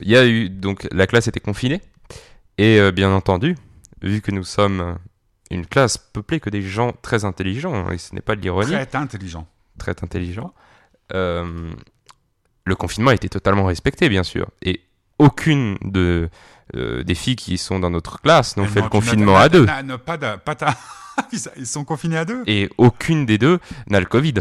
il 0.02 0.10
y 0.10 0.18
a 0.18 0.26
eu 0.28 0.50
donc 0.50 0.88
la 0.92 1.08
classe 1.08 1.28
était 1.28 1.40
confinée 1.40 1.82
et 2.58 2.92
bien 2.92 3.12
entendu, 3.14 3.56
vu 4.02 4.22
que 4.22 4.32
nous 4.32 4.44
sommes 4.44 4.98
une 5.52 5.66
classe 5.66 5.98
peuplée 5.98 6.40
que 6.40 6.50
des 6.50 6.62
gens 6.62 6.92
très 7.02 7.24
intelligents 7.26 7.90
et 7.92 7.98
ce 7.98 8.14
n'est 8.14 8.22
pas 8.22 8.36
de 8.36 8.42
l'ironie, 8.42 8.72
Très 8.72 8.96
intelligent. 8.98 9.48
très 9.80 9.92
intelligents, 10.04 10.54
euh, 11.14 11.72
le 12.66 12.76
confinement 12.76 13.12
a 13.12 13.16
été 13.16 13.30
totalement 13.30 13.66
respecté, 13.66 14.10
bien 14.10 14.24
sûr. 14.24 14.48
Et 14.62 14.82
aucune 15.20 15.78
de 15.84 16.30
euh, 16.76 17.04
des 17.04 17.16
filles 17.16 17.36
qui 17.36 17.58
sont 17.58 17.80
dans 17.80 17.90
notre 17.90 18.22
classe 18.22 18.58
n'ont 18.58 18.66
fait 18.66 18.82
le 18.82 18.90
confinement 18.90 19.38
à 19.38 19.50
deux. 19.50 19.66
Pas 19.66 20.58
ils 21.58 21.68
sont 21.68 21.84
confinés 21.84 22.18
à 22.18 22.26
deux 22.26 22.44
Et 22.48 22.70
aucune 22.78 23.26
des 23.26 23.38
deux 23.38 23.60
n'a 23.88 24.00
le 24.00 24.06
Covid. 24.06 24.36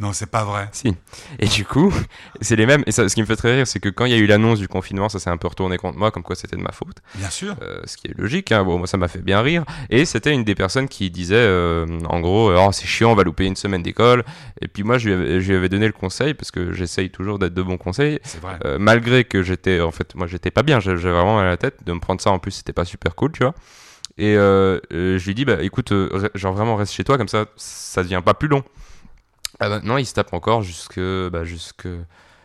Non, 0.00 0.12
c'est 0.12 0.30
pas 0.30 0.44
vrai. 0.44 0.68
Si. 0.70 0.94
Et 1.40 1.46
du 1.48 1.64
coup, 1.64 1.92
c'est 2.40 2.54
les 2.54 2.66
mêmes. 2.66 2.84
Et 2.86 2.92
ça, 2.92 3.08
ce 3.08 3.14
qui 3.16 3.20
me 3.20 3.26
fait 3.26 3.34
très 3.34 3.56
rire, 3.56 3.66
c'est 3.66 3.80
que 3.80 3.88
quand 3.88 4.04
il 4.04 4.12
y 4.12 4.14
a 4.14 4.18
eu 4.18 4.26
l'annonce 4.26 4.60
du 4.60 4.68
confinement, 4.68 5.08
ça 5.08 5.18
s'est 5.18 5.28
un 5.30 5.36
peu 5.36 5.48
retourné 5.48 5.76
contre 5.76 5.98
moi, 5.98 6.12
comme 6.12 6.22
quoi 6.22 6.36
c'était 6.36 6.56
de 6.56 6.62
ma 6.62 6.70
faute. 6.70 6.98
Bien 7.16 7.30
sûr. 7.30 7.56
Euh, 7.62 7.80
ce 7.84 7.96
qui 7.96 8.06
est 8.06 8.16
logique. 8.16 8.52
Hein. 8.52 8.62
Bon, 8.62 8.78
moi, 8.78 8.86
ça 8.86 8.96
m'a 8.96 9.08
fait 9.08 9.20
bien 9.22 9.40
rire. 9.40 9.64
Et 9.90 10.04
c'était 10.04 10.32
une 10.32 10.44
des 10.44 10.54
personnes 10.54 10.86
qui 10.88 11.10
disait, 11.10 11.34
euh, 11.36 11.84
en 12.08 12.20
gros, 12.20 12.52
oh, 12.54 12.70
c'est 12.72 12.86
chiant, 12.86 13.10
on 13.10 13.14
va 13.16 13.24
louper 13.24 13.46
une 13.46 13.56
semaine 13.56 13.82
d'école. 13.82 14.24
Et 14.60 14.68
puis 14.68 14.84
moi, 14.84 14.98
je 14.98 15.08
lui, 15.08 15.14
avais, 15.14 15.40
je 15.40 15.48
lui 15.50 15.56
avais 15.56 15.68
donné 15.68 15.86
le 15.88 15.92
conseil, 15.92 16.34
parce 16.34 16.52
que 16.52 16.72
j'essaye 16.72 17.10
toujours 17.10 17.40
d'être 17.40 17.54
de 17.54 17.62
bons 17.62 17.76
conseils. 17.78 18.20
C'est 18.22 18.40
vrai. 18.40 18.56
Euh, 18.66 18.78
malgré 18.78 19.24
que 19.24 19.42
j'étais, 19.42 19.80
en 19.80 19.90
fait, 19.90 20.14
moi, 20.14 20.28
j'étais 20.28 20.52
pas 20.52 20.62
bien. 20.62 20.78
J'avais 20.78 20.96
vraiment 20.96 21.36
mal 21.36 21.46
à 21.46 21.50
la 21.50 21.56
tête. 21.56 21.78
De 21.84 21.92
me 21.92 21.98
prendre 21.98 22.20
ça, 22.20 22.30
en 22.30 22.38
plus, 22.38 22.52
c'était 22.52 22.72
pas 22.72 22.84
super 22.84 23.16
cool, 23.16 23.32
tu 23.32 23.42
vois. 23.42 23.54
Et 24.20 24.36
euh, 24.36 24.78
euh, 24.92 25.18
je 25.18 25.26
lui 25.26 25.34
dis, 25.34 25.44
bah 25.44 25.58
écoute, 25.60 25.92
euh, 25.92 26.08
re- 26.12 26.30
genre 26.36 26.52
vraiment 26.54 26.76
reste 26.76 26.92
chez 26.92 27.04
toi, 27.04 27.18
comme 27.18 27.28
ça, 27.28 27.46
ça 27.56 28.02
devient 28.04 28.22
pas 28.24 28.34
plus 28.34 28.48
long. 28.48 28.62
Ah 29.60 29.68
bah, 29.68 29.80
non, 29.82 29.98
il 29.98 30.06
se 30.06 30.14
tape 30.14 30.32
encore 30.32 30.62
jusque, 30.62 31.00
bah, 31.00 31.44
jusque, 31.44 31.88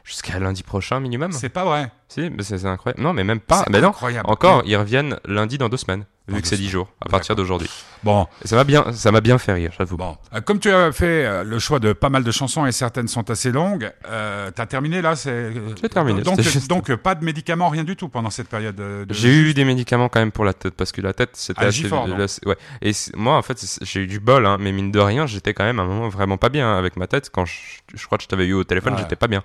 jusqu'à 0.03 0.39
lundi 0.39 0.63
prochain 0.63 0.99
minimum. 0.99 1.31
C'est 1.31 1.49
pas 1.49 1.65
vrai. 1.65 1.91
Si, 2.07 2.29
mais 2.29 2.43
c'est 2.43 2.57
c'est 2.57 2.67
incroyable. 2.67 3.01
Non, 3.01 3.13
mais 3.13 3.23
même 3.23 3.39
pas. 3.39 3.65
Mais 3.69 3.81
non, 3.81 3.89
incroyable. 3.89 4.29
encore, 4.29 4.63
ils 4.65 4.75
reviennent 4.75 5.19
lundi 5.25 5.57
dans 5.57 5.69
deux 5.69 5.77
semaines, 5.77 6.05
Dans 6.27 6.35
vu 6.35 6.41
que 6.41 6.47
c'est 6.47 6.57
dix 6.57 6.69
jours, 6.69 6.89
à 7.01 7.09
partir 7.09 7.35
d'aujourd'hui. 7.35 7.69
Bon, 8.03 8.27
ça 8.43 8.55
m'a 8.57 8.63
bien, 8.65 8.91
ça 8.91 9.11
m'a 9.11 9.21
bien 9.21 9.37
fait 9.37 9.53
rire, 9.53 9.71
j'avoue. 9.77 9.95
bon. 9.97 10.17
Euh, 10.33 10.41
comme 10.41 10.59
tu 10.59 10.69
as 10.69 10.91
fait 10.91 11.25
euh, 11.25 11.43
le 11.43 11.57
choix 11.59 11.79
de 11.79 11.93
pas 11.93 12.09
mal 12.09 12.23
de 12.23 12.31
chansons 12.31 12.65
et 12.65 12.71
certaines 12.73 13.07
sont 13.07 13.29
assez 13.29 13.51
longues, 13.51 13.89
euh, 14.09 14.51
t'as 14.53 14.65
terminé 14.65 15.01
là 15.01 15.15
c'est... 15.15 15.29
euh, 15.29 15.51
J'ai 15.81 15.87
terminé, 15.89 16.21
Donc, 16.21 16.41
juste- 16.41 16.69
donc 16.69 16.89
euh, 16.89 16.97
pas 16.97 17.15
de 17.15 17.23
médicaments, 17.23 17.69
rien 17.69 17.83
du 17.85 17.95
tout 17.95 18.09
pendant 18.09 18.29
cette 18.29 18.49
période 18.49 18.75
de... 18.75 19.05
J'ai 19.09 19.33
eu 19.33 19.53
des 19.53 19.63
médicaments 19.63 20.09
quand 20.09 20.19
même 20.19 20.31
pour 20.33 20.43
la 20.43 20.53
tête, 20.53 20.73
parce 20.75 20.91
que 20.91 20.99
la 21.01 21.13
tête, 21.13 21.31
c'était 21.33 21.61
Ah, 21.63 21.67
assez... 21.67 21.83
Gifford, 21.83 22.07
la- 22.07 22.25
ouais. 22.45 22.57
Et 22.81 22.91
moi, 23.15 23.37
en 23.37 23.41
fait, 23.41 23.63
j'ai 23.81 24.01
eu 24.01 24.07
du 24.07 24.19
bol, 24.19 24.45
hein, 24.45 24.57
mais 24.59 24.71
mine 24.73 24.91
de 24.91 24.99
rien, 24.99 25.25
j'étais 25.25 25.53
quand 25.53 25.63
même 25.63 25.79
à 25.79 25.83
un 25.83 25.87
moment 25.87 26.09
vraiment 26.09 26.37
pas 26.37 26.49
bien 26.49 26.67
hein, 26.67 26.77
avec 26.77 26.97
ma 26.97 27.07
tête. 27.07 27.29
Quand 27.33 27.45
je, 27.45 27.53
je 27.93 28.05
crois 28.05 28.17
que 28.17 28.23
je 28.25 28.27
t'avais 28.27 28.45
eu 28.47 28.53
au 28.53 28.63
téléphone, 28.65 28.93
Ouais. 28.93 28.99
j'étais 29.01 29.15
pas 29.15 29.27
bien. 29.27 29.43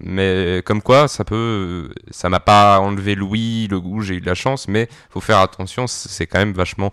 Mais 0.00 0.62
comme 0.66 0.82
quoi, 0.82 1.08
ça 1.08 1.24
peut... 1.24 1.90
Ça 2.10 2.28
m'a 2.28 2.40
pas 2.40 2.80
enlevé 2.80 3.14
l'ouïe, 3.14 3.66
le 3.70 3.80
goût, 3.80 4.02
j'ai 4.02 4.16
eu 4.16 4.20
de 4.20 4.26
la 4.26 4.34
chance, 4.34 4.68
mais 4.68 4.88
faut 5.10 5.20
faire 5.20 5.38
attention, 5.38 5.86
c'est 5.86 6.26
quand 6.26 6.38
même 6.38 6.52
vachement... 6.52 6.92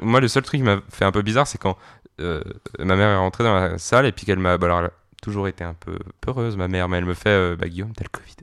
Moi, 0.00 0.20
le 0.20 0.28
seul 0.28 0.42
truc 0.42 0.60
qui 0.60 0.64
m'a 0.64 0.80
fait 0.90 1.04
un 1.04 1.12
peu 1.12 1.22
bizarre, 1.22 1.46
c'est 1.46 1.58
quand 1.58 1.76
euh, 2.20 2.42
ma 2.78 2.96
mère 2.96 3.08
est 3.10 3.16
rentrée 3.16 3.44
dans 3.44 3.54
la 3.54 3.78
salle 3.78 4.06
et 4.06 4.12
puis 4.12 4.24
qu'elle 4.26 4.38
m'a... 4.38 4.56
bah, 4.58 4.66
alors, 4.66 4.78
elle 4.80 4.86
a 4.86 4.92
toujours 5.22 5.48
été 5.48 5.64
un 5.64 5.74
peu 5.74 5.98
peureuse, 6.20 6.56
ma 6.56 6.68
mère, 6.68 6.88
mais 6.88 6.98
elle 6.98 7.04
me 7.04 7.14
fait 7.14 7.28
euh, 7.30 7.56
bah, 7.56 7.68
Guillaume, 7.68 7.92
t'as 7.94 8.04
le 8.04 8.08
Covid. 8.10 8.36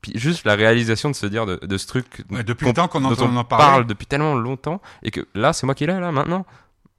Puis 0.00 0.12
juste 0.18 0.44
la 0.44 0.54
réalisation 0.56 1.10
de 1.10 1.14
se 1.14 1.26
dire 1.26 1.46
de, 1.46 1.56
de 1.64 1.78
ce 1.78 1.86
truc 1.86 2.22
Ouais, 2.30 2.42
depuis 2.42 2.66
le 2.66 2.72
temps 2.72 2.88
qu'on 2.88 3.04
on 3.04 3.36
en 3.36 3.44
parle 3.44 3.86
depuis 3.86 4.06
tellement 4.06 4.34
longtemps 4.34 4.80
et 5.04 5.12
que 5.12 5.20
là 5.34 5.52
c'est 5.52 5.64
moi 5.64 5.76
qui 5.76 5.86
l'ai 5.86 5.92
là 6.00 6.10
maintenant 6.10 6.44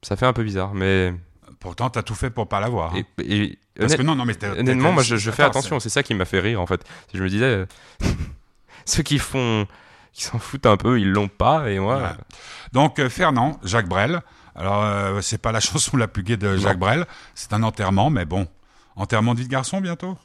ça 0.02 0.16
fait 0.16 0.26
un 0.26 0.32
peu 0.32 0.42
bizarre 0.44 0.74
mais 0.74 1.14
Pourtant, 1.60 1.90
t'as 1.90 2.02
tout 2.04 2.16
fait 2.16 2.30
pour 2.30 2.48
pas 2.48 2.60
l'avoir. 2.62 2.94
hein. 2.96 3.04
et, 3.20 3.44
et- 3.46 3.60
Parce 3.78 3.96
que 3.98 4.02
non, 4.04 4.16
non, 4.16 4.24
mais 4.24 4.36
honnêtement 4.46 4.94
moi 4.94 5.04
je, 5.04 5.18
je 5.18 5.32
fais 5.32 5.44
attention 5.44 5.82
c'est 5.82 5.90
ça 5.90 6.02
qui 6.02 6.14
m'a 6.14 6.24
fait 6.24 6.40
rire 6.40 6.62
en 6.62 6.66
fait 6.66 6.82
Si 7.12 7.18
je 7.18 7.24
me 7.24 7.28
disais 7.30 7.44
euh, 7.44 7.66
ceux 8.86 9.04
qui 9.04 9.20
font 9.20 9.68
qui 10.14 10.24
s'en 10.24 10.40
foutent 10.40 10.66
un 10.66 10.78
peu 10.78 11.00
ils 11.00 11.12
l'ont 11.12 11.28
pas 11.28 11.70
et 11.70 11.80
moi 11.80 11.98
Ouais. 11.98 12.10
Donc 12.72 13.00
euh, 13.00 13.10
Fernand, 13.10 13.60
Jacques 13.64 13.90
Brel. 13.90 14.22
Alors 14.56 14.84
euh, 14.84 15.22
c'est 15.22 15.40
pas 15.40 15.52
la 15.52 15.60
chanson 15.60 15.98
la 15.98 16.08
plus 16.08 16.24
gaie 16.24 16.38
de 16.38 16.56
Jacques 16.58 16.80
Brel, 16.80 17.06
c'est 17.36 17.54
un 17.54 17.64
enterrement, 17.64 18.10
mais 18.10 18.26
bon, 18.26 18.48
enterrement 18.96 19.34
de 19.34 19.40
vie 19.40 19.46
de 19.46 19.52
garçon 19.52 19.82
bientôt? 19.82 20.18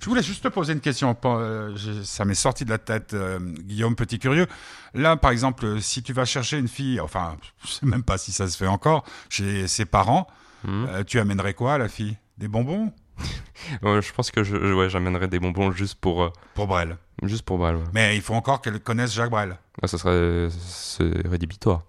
Je 0.00 0.08
voulais 0.08 0.22
juste 0.22 0.42
te 0.42 0.48
poser 0.48 0.72
une 0.72 0.80
question. 0.80 1.14
euh, 1.24 1.76
ça 2.04 2.24
m'est 2.24 2.34
sorti 2.34 2.64
de 2.64 2.70
la 2.70 2.78
tête, 2.78 3.12
euh, 3.12 3.38
Guillaume 3.38 3.94
Petit 3.94 4.18
Curieux. 4.18 4.46
Là, 4.94 5.16
par 5.16 5.30
exemple, 5.30 5.66
euh, 5.66 5.80
si 5.80 6.02
tu 6.02 6.14
vas 6.14 6.24
chercher 6.24 6.58
une 6.58 6.68
fille, 6.68 7.00
enfin, 7.00 7.36
je 7.64 7.70
sais 7.70 7.86
même 7.86 8.02
pas 8.02 8.16
si 8.16 8.32
ça 8.32 8.48
se 8.48 8.56
fait 8.56 8.66
encore, 8.66 9.04
chez 9.28 9.68
ses 9.68 9.84
parents, 9.84 10.26
euh, 10.66 11.04
tu 11.04 11.20
amènerais 11.20 11.52
quoi 11.52 11.74
à 11.74 11.78
la 11.78 11.88
fille? 11.88 12.16
Des 12.38 12.48
bonbons? 12.48 12.92
je 13.82 14.12
pense 14.12 14.30
que 14.30 14.42
je, 14.42 14.56
ouais, 14.74 14.90
j'amènerais 14.90 15.28
des 15.28 15.38
bonbons 15.38 15.72
juste 15.72 15.96
pour 15.96 16.22
euh, 16.24 16.30
Pour 16.54 16.66
Brel. 16.66 16.96
juste 17.22 17.44
pour 17.44 17.58
ouais. 17.60 17.72
Mais 17.92 18.16
il 18.16 18.22
faut 18.22 18.34
encore 18.34 18.60
qu'elle 18.60 18.80
connaisse 18.80 19.12
Jacques 19.12 19.30
Brel. 19.30 19.56
Ah, 19.82 19.86
ça 19.86 19.98
serait 19.98 20.48
c'est 20.50 21.26
rédhibitoire 21.26 21.82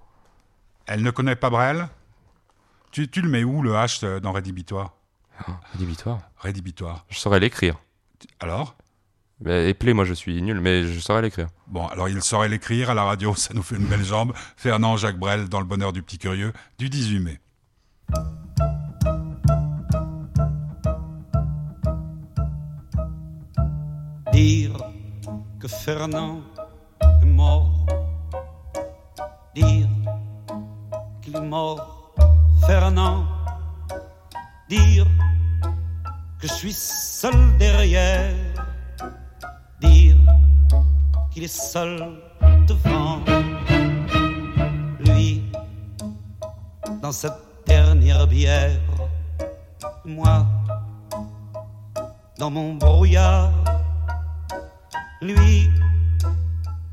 Elle 0.85 1.01
ne 1.03 1.11
connaît 1.11 1.35
pas 1.35 1.49
Brel 1.49 1.87
tu, 2.91 3.09
tu 3.09 3.21
le 3.21 3.27
mets 3.27 3.43
où 3.43 3.61
le 3.61 3.73
H 3.73 4.05
euh, 4.05 4.19
dans 4.21 4.31
rédhibitoire? 4.31 4.93
Rédhibitoire 5.73 6.19
Rédhibitoire. 6.37 7.05
je 7.09 7.19
saurais 7.19 7.41
l'écrire 7.41 7.75
Alors? 8.39 8.77
Mais 9.41 9.69
éplé 9.69 9.93
moi 9.93 10.05
je 10.05 10.13
suis 10.13 10.41
nul 10.41 10.61
mais 10.61 10.85
je 10.85 10.97
saurais 11.01 11.21
l'écrire 11.21 11.47
Bon, 11.67 11.85
alors 11.87 12.07
il 12.07 12.21
saurait 12.21 12.47
l'écrire 12.47 12.89
à 12.89 12.93
la 12.93 13.03
radio, 13.03 13.35
ça 13.35 13.53
nous 13.53 13.63
fait 13.63 13.75
une 13.75 13.85
belle 13.87 14.05
jambe. 14.05 14.33
Fernand 14.55 14.95
Jacques 14.95 15.19
Brel 15.19 15.49
dans 15.49 15.59
Le 15.59 15.65
Bonheur 15.65 15.91
du 15.91 16.01
Petit 16.03 16.17
Curieux 16.19 16.53
du 16.77 16.89
18 16.89 17.19
mai. 17.19 17.39
Dire 24.35 24.75
que 25.61 25.67
Fernand 25.69 26.41
est 27.21 27.25
mort. 27.25 27.71
Dire 29.55 29.87
qu'il 31.21 31.37
est 31.37 31.47
mort, 31.57 32.13
Fernand. 32.67 33.23
Dire 34.67 35.07
que 36.37 36.47
je 36.49 36.53
suis 36.53 36.73
seul 36.73 37.57
derrière. 37.57 38.35
qu'il 41.31 41.43
est 41.43 41.47
seul 41.47 42.21
devant 42.65 43.19
lui 44.99 45.43
dans 47.01 47.11
cette 47.11 47.41
dernière 47.65 48.25
bière. 48.25 48.79
Moi, 50.05 50.45
dans 52.37 52.49
mon 52.49 52.75
brouillard, 52.75 53.51
lui 55.21 55.69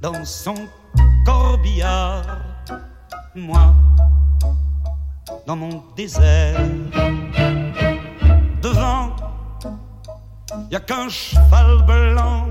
dans 0.00 0.24
son 0.24 0.54
corbillard, 1.24 2.40
moi 3.34 3.74
dans 5.46 5.56
mon 5.56 5.82
désert. 5.96 6.60
Devant, 8.62 9.10
y 10.70 10.76
a 10.76 10.80
qu'un 10.80 11.08
cheval 11.08 11.84
blanc. 11.84 12.48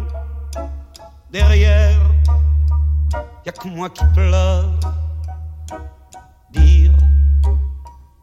Derrière, 1.32 2.00
y 3.46 3.50
a 3.50 3.52
que 3.52 3.68
moi 3.68 3.90
qui 3.90 4.04
pleure. 4.14 4.70
Dire 6.52 6.92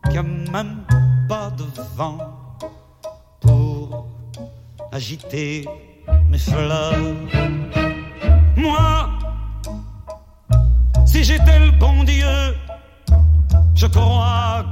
qu'il 0.04 0.12
n'y 0.12 0.18
a 0.18 0.22
même 0.22 0.84
pas 1.28 1.50
de 1.50 1.64
vent 1.96 2.18
pour 3.40 4.06
agiter 4.92 5.64
mes 6.28 6.38
fleurs. 6.38 6.94
Moi, 8.56 9.08
si 11.06 11.24
j'étais 11.24 11.58
le 11.58 11.70
bon 11.72 12.04
Dieu, 12.04 12.54
je 13.74 13.86
crois 13.86 14.64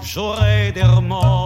que 0.00 0.06
j'aurais 0.06 0.72
des 0.72 0.82
remords. 0.82 1.43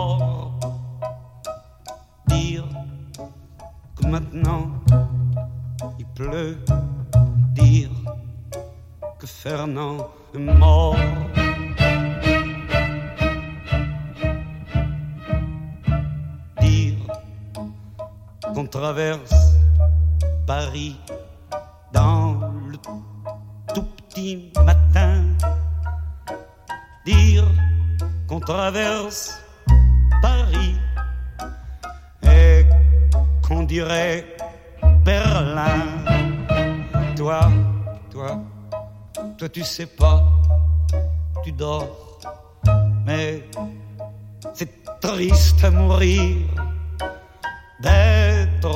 Qu'on 18.43 18.67
traverse 18.67 19.55
Paris 20.47 20.97
dans 21.93 22.41
le 22.67 22.77
tout 23.75 23.85
petit 24.09 24.53
matin. 24.65 25.25
Dire 27.05 27.45
qu'on 28.27 28.41
traverse 28.41 29.41
Paris 30.23 30.77
et 32.23 32.67
qu'on 33.47 33.65
dirait 33.65 34.25
Berlin. 35.05 35.87
Toi, 37.17 37.51
toi, 38.11 38.41
toi 39.37 39.49
tu 39.49 39.63
sais 39.63 39.87
pas, 39.87 40.25
tu 41.43 41.53
dors, 41.53 42.21
mais 43.05 43.49
c'est 44.55 45.01
triste 45.01 45.65
à 45.65 45.71
mourir 45.71 46.37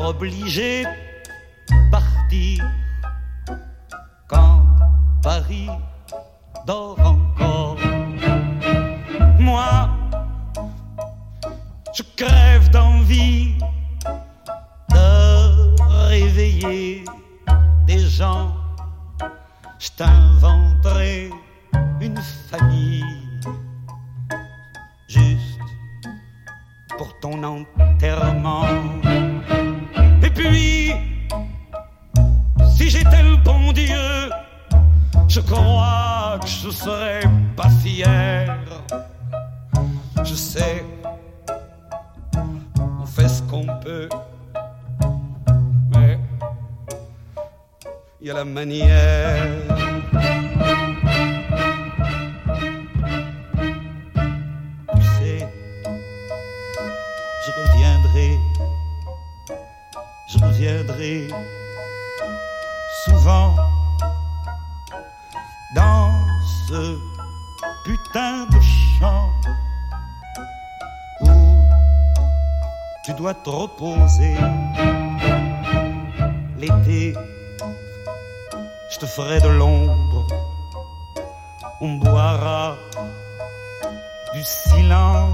obligé 0.04 0.85
de 0.85 1.90
partir. 1.90 2.64
Quand 4.28 4.64
Paris 5.23 5.68
je 57.44 57.50
reviendrai, 57.61 58.40
je 60.28 60.38
reviendrai. 60.38 61.28
Souvent 63.05 63.57
dans 65.74 66.12
ce 66.68 66.98
putain 67.85 68.46
de 68.46 68.61
champ 68.61 69.31
où 71.22 71.31
tu 73.05 73.12
dois 73.14 73.35
te 73.35 73.50
reposer. 73.50 74.37
L'été, 76.59 77.14
je 78.92 78.98
te 78.98 79.07
ferai 79.07 79.40
de 79.40 79.48
l'ombre, 79.48 80.26
on 81.81 81.94
boira 81.94 82.76
du 84.33 84.42
silence 84.44 85.32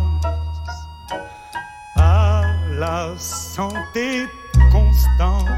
santé 3.18 4.26
Constance 4.70 5.48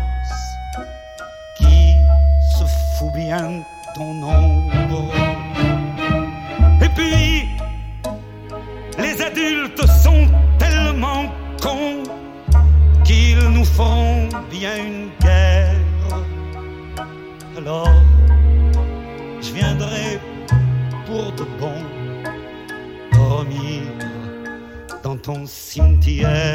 qui 1.57 1.95
se 2.59 2.65
fout 2.99 3.13
bien 3.15 3.63
ton 3.95 4.23
ombre. 4.23 5.13
Et 6.83 6.89
puis, 6.91 7.49
les 8.99 9.23
adultes 9.23 9.87
sont 10.03 10.29
tellement 10.59 11.27
cons 11.61 12.03
qu'ils 13.05 13.49
nous 13.49 13.65
feront 13.65 14.29
bien 14.51 14.77
une 14.77 15.11
guerre. 15.21 15.77
Alors, 17.57 17.91
je 19.41 19.53
viendrai 19.53 20.21
pour 21.07 21.33
de 21.33 21.45
bon 21.59 21.75
dormir 23.13 23.83
dans 25.03 25.17
ton 25.17 25.47
cimetière. 25.47 26.50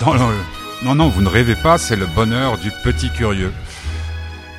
Dans 0.00 0.14
le... 0.14 0.20
Non, 0.84 0.94
non, 0.94 1.08
vous 1.08 1.20
ne 1.20 1.28
rêvez 1.28 1.56
pas, 1.56 1.78
c'est 1.78 1.96
le 1.96 2.06
bonheur 2.06 2.58
du 2.58 2.70
petit 2.84 3.10
curieux. 3.10 3.52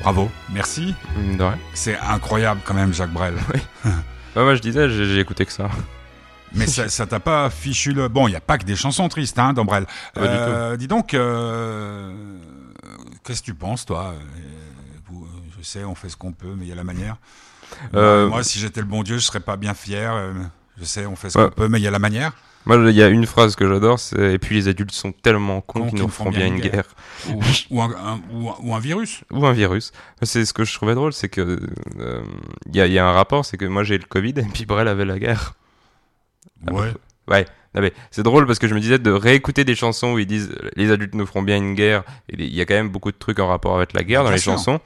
Bravo, 0.02 0.30
merci. 0.52 0.94
De 1.16 1.42
rien. 1.42 1.58
C'est 1.72 1.98
incroyable 1.98 2.60
quand 2.64 2.74
même, 2.74 2.92
Jacques 2.92 3.12
Brel. 3.12 3.34
Ouais, 4.36 4.42
moi 4.42 4.56
je 4.56 4.60
disais, 4.60 4.90
j'ai 4.90 5.20
écouté 5.20 5.46
que 5.46 5.52
ça. 5.52 5.68
Mais 6.54 6.66
ça 6.66 7.06
t'a 7.06 7.20
pas 7.20 7.48
fichu 7.50 7.92
le... 7.92 8.08
Bon, 8.08 8.26
il 8.26 8.32
n'y 8.32 8.36
a 8.36 8.40
pas 8.40 8.58
que 8.58 8.64
des 8.64 8.74
chansons 8.74 9.08
tristes 9.08 9.38
hein, 9.38 9.52
dans 9.52 9.64
Brel. 9.64 9.86
Pas 10.12 10.22
du 10.22 10.26
Euh, 10.28 10.76
dis 10.76 10.88
donc, 10.88 11.14
euh, 11.14 12.12
qu'est-ce 13.24 13.42
que 13.42 13.44
tu 13.46 13.54
penses, 13.54 13.86
toi? 13.86 14.12
Euh, 14.12 15.14
Je 15.56 15.62
sais, 15.64 15.84
on 15.84 15.94
fait 15.94 16.08
ce 16.08 16.16
qu'on 16.16 16.32
peut, 16.32 16.52
mais 16.58 16.64
il 16.64 16.68
y 16.68 16.72
a 16.72 16.74
la 16.74 16.82
manière. 16.82 17.16
Euh, 17.94 18.28
Moi, 18.28 18.42
si 18.42 18.58
j'étais 18.58 18.80
le 18.80 18.86
bon 18.88 19.04
Dieu, 19.04 19.18
je 19.18 19.24
serais 19.24 19.38
pas 19.38 19.56
bien 19.56 19.72
fier. 19.72 20.12
Je 20.80 20.84
sais, 20.84 21.06
on 21.06 21.14
fait 21.14 21.30
ce 21.30 21.38
Ouais. 21.38 21.44
qu'on 21.44 21.50
peut, 21.52 21.68
mais 21.68 21.78
il 21.78 21.84
y 21.84 21.88
a 21.88 21.92
la 21.92 22.00
manière. 22.00 22.32
Moi, 22.66 22.76
il 22.76 22.96
y 22.96 23.02
a 23.02 23.08
une 23.08 23.26
phrase 23.26 23.56
que 23.56 23.68
j'adore, 23.68 23.98
c'est 23.98 24.34
et 24.34 24.38
puis 24.38 24.54
les 24.54 24.68
adultes 24.68 24.92
sont 24.92 25.12
tellement 25.12 25.60
cons 25.60 25.88
qu'ils 25.90 25.98
nous 25.98 26.08
feront 26.08 26.30
bien 26.30 26.46
une 26.46 26.60
guerre. 26.60 26.86
Ou, 27.28 27.40
ou 27.70 27.82
un, 27.82 27.90
un- 27.90 28.20
ou 28.32 28.48
un- 28.48 28.56
ou 28.62 28.74
un 28.74 28.78
virus. 28.80 29.22
ou 29.30 29.44
un 29.46 29.52
virus. 29.52 29.92
C'est 30.22 30.44
ce 30.46 30.52
que 30.54 30.64
je 30.64 30.72
trouvais 30.74 30.94
drôle, 30.94 31.12
c'est 31.12 31.28
que 31.28 31.60
euh, 32.00 32.22
il 32.70 32.76
y, 32.76 32.80
a, 32.80 32.86
il 32.86 32.92
y 32.92 32.98
a 32.98 33.06
un 33.06 33.12
rapport, 33.12 33.44
c'est 33.44 33.58
que 33.58 33.66
moi 33.66 33.84
j'ai 33.84 33.98
le 33.98 34.04
Covid 34.08 34.34
et 34.38 34.42
puis 34.52 34.64
Brel 34.64 34.88
avait 34.88 35.04
la 35.04 35.18
guerre. 35.18 35.54
Ah 36.66 36.72
Ouais. 36.72 36.92
Ouais. 37.28 37.44
Non, 37.74 37.80
mais 37.82 37.92
c'est 38.10 38.22
drôle 38.22 38.46
parce 38.46 38.58
que 38.58 38.68
je 38.68 38.74
me 38.74 38.80
disais 38.80 38.98
de 38.98 39.10
réécouter 39.10 39.64
des 39.64 39.74
chansons 39.74 40.12
où 40.12 40.18
ils 40.18 40.26
disent 40.26 40.54
les 40.76 40.90
adultes 40.90 41.14
nous 41.14 41.26
feront 41.26 41.42
bien 41.42 41.56
une 41.56 41.74
guerre. 41.74 42.02
Il 42.30 42.44
y 42.54 42.60
a 42.60 42.64
quand 42.66 42.74
même 42.74 42.88
beaucoup 42.90 43.10
de 43.12 43.16
trucs 43.18 43.40
en 43.40 43.48
rapport 43.48 43.76
avec 43.76 43.92
la 43.92 44.04
guerre 44.04 44.24
dans 44.24 44.30
les 44.30 44.38
sûr. 44.38 44.52
chansons. 44.52 44.80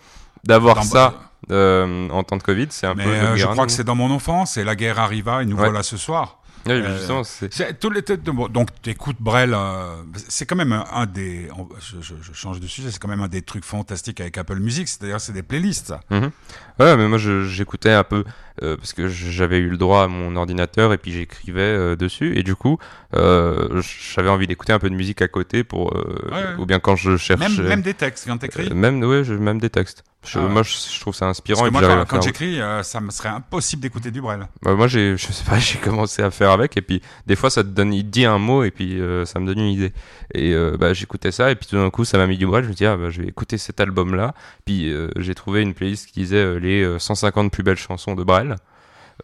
D'avoir 0.45 0.83
ça 0.85 1.31
euh, 1.51 2.09
en 2.11 2.23
temps 2.25 2.37
de 2.39 2.43
Covid, 2.43 2.69
c'est 2.71 2.87
un 2.87 2.95
Mais 2.95 3.05
peu. 3.05 3.11
euh, 3.11 3.37
je 3.37 3.45
crois 3.47 3.67
que 3.67 3.73
c'est 3.73 3.85
dans 3.85 3.95
mon 3.95 4.11
enfance 4.11 4.57
et 4.57 4.65
la 4.65 4.75
guerre 4.77 4.99
arriva 4.99 5.43
et 5.43 5.47
nous 5.47 5.57
Ouais. 5.57 5.65
voilà 5.65 5.83
ce 5.83 5.97
soir. 5.97 6.41
Euh, 6.75 6.97
justement, 6.99 7.25
c'est- 7.25 7.79
Tous 7.79 7.91
les, 7.91 8.03
donc, 8.03 8.69
tu 8.83 8.91
écoutes 8.91 9.17
Brel, 9.21 9.53
euh, 9.55 9.97
c'est 10.29 10.47
quand 10.47 10.57
même 10.57 10.73
un, 10.73 10.85
un 10.93 11.07
des. 11.07 11.49
je, 11.81 12.01
je- 12.01 12.15
je 12.23 12.33
change 12.33 12.61
de 12.61 12.67
sujet, 12.67 12.91
c'est 12.91 12.99
quand 12.99 13.09
même 13.09 13.23
un 13.23 13.29
des 13.29 13.43
trucs 13.43 13.65
fantastiques 13.65 14.21
avec 14.21 14.37
Apple 14.39 14.59
Music, 14.59 14.89
c'est-à-dire 14.89 15.21
c'est 15.21 15.33
des 15.33 15.43
playlists. 15.43 15.89
ça. 15.89 16.01
Ouais, 16.11 16.97
mais 16.97 17.09
moi 17.09 17.19
j'écoutais 17.19 17.91
un 17.93 18.05
peu 18.05 18.25
euh, 18.63 18.77
parce 18.77 18.93
que 18.93 19.09
j'avais 19.09 19.59
eu 19.59 19.69
le 19.69 19.77
droit 19.77 20.05
à 20.05 20.09
mon 20.09 20.37
ordinateur 20.37 20.93
et 20.93 20.99
puis 20.99 21.13
j'écrivais 21.13 21.61
euh, 21.61 21.97
dessus 21.97 22.37
et 22.39 22.43
du 22.43 22.55
coup 22.55 22.79
euh, 23.15 23.81
j'avais 24.15 24.29
envie 24.29 24.47
d'écouter 24.47 24.73
un 24.73 24.79
peu 24.79 24.91
de 24.91 24.95
musique 24.95 25.23
à 25.23 25.29
côté 25.29 25.65
pour 25.65 25.95
Ouais, 25.95 26.55
ou 26.59 26.67
bien 26.67 26.79
quand 26.81 26.97
je 26.97 27.17
cherche 27.17 27.59
Même, 27.59 27.69
même 27.69 27.83
des 27.83 27.95
textes 27.95 28.27
quand 28.27 28.39
t'écris. 28.39 28.71
même 28.75 29.03
ouais, 29.03 29.23
même 29.25 29.59
des 29.61 29.71
textes. 29.71 30.05
Je- 30.27 30.39
Ah 30.39 30.43
ouais. 30.45 30.49
Moi 30.51 30.63
je, 30.65 30.73
je 30.93 31.01
trouve 31.01 31.15
ça 31.15 31.27
inspirant 31.27 31.61
Parce 31.61 31.71
que 31.71 31.91
et 31.91 31.95
moi, 31.95 32.05
quand, 32.07 32.21
j'écris, 32.21 32.61
euh, 32.61 32.83
ça 32.83 33.01
me 33.01 33.11
serait 33.11 33.29
impossible 33.29 33.81
d'écouter 33.83 34.11
du 34.11 34.21
Brel. 34.21 34.49
Bah, 34.63 34.75
moi 34.75 34.89
j'ai 34.89 35.17
je 35.17 35.27
sais 35.33 35.45
pas 35.45 35.59
j'ai 35.59 35.79
commencé 35.79 36.23
à 36.23 36.31
faire 36.31 36.51
avec 36.51 36.77
et 36.77 36.83
puis 36.83 37.01
des 37.27 37.37
fois 37.37 37.51
ça 37.51 37.63
te 37.63 37.69
donne 37.69 37.93
il 37.95 38.05
te 38.05 38.09
dit 38.11 38.25
un 38.25 38.39
mot 38.39 38.65
et 38.65 38.71
puis 38.73 39.01
euh, 39.01 39.25
ça 39.25 39.39
me 39.39 39.47
donne 39.47 39.61
une 39.61 39.71
idée 39.71 39.93
et 40.35 40.53
euh, 40.53 40.77
bah 40.79 40.93
j'écoutais 40.93 41.31
ça 41.31 41.51
et 41.51 41.55
puis 41.55 41.67
tout 41.69 41.77
d'un 41.77 41.91
coup 41.91 42.05
ça 42.05 42.19
m'a 42.19 42.27
mis 42.27 42.37
du 42.37 42.47
bras 42.47 42.63
je 42.63 42.69
me 42.69 42.75
dis 42.75 42.85
ah 42.85 42.97
bah 42.97 43.11
je 43.11 43.23
vais 43.23 43.29
écouter 43.29 43.59
cet 43.59 43.81
album 43.81 44.15
là 44.17 44.35
puis 44.67 44.93
j'ai 45.17 45.35
trouvé 45.35 45.63
une 45.63 45.73
playlist 45.73 46.07
qui 46.09 46.21
disait 46.21 46.59
les 46.59 46.83
euh, 46.83 46.99
150 46.99 47.53
plus 47.53 47.63
belles 47.63 47.77
chansons 47.77 48.15
de 48.15 48.25
Brel 48.25 48.48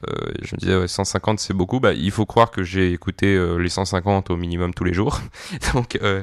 euh, 0.08 0.32
je 0.42 0.54
me 0.54 0.58
disais 0.58 0.76
ouais, 0.76 0.88
150 0.88 1.38
c'est 1.38 1.54
beaucoup 1.54 1.78
bah 1.80 1.92
il 1.92 2.10
faut 2.10 2.26
croire 2.26 2.50
que 2.50 2.62
j'ai 2.62 2.92
écouté 2.92 3.34
euh, 3.36 3.56
les 3.58 3.68
150 3.68 4.30
au 4.30 4.36
minimum 4.36 4.74
tous 4.74 4.84
les 4.84 4.92
jours 4.92 5.20
donc 5.74 5.98
euh, 6.02 6.22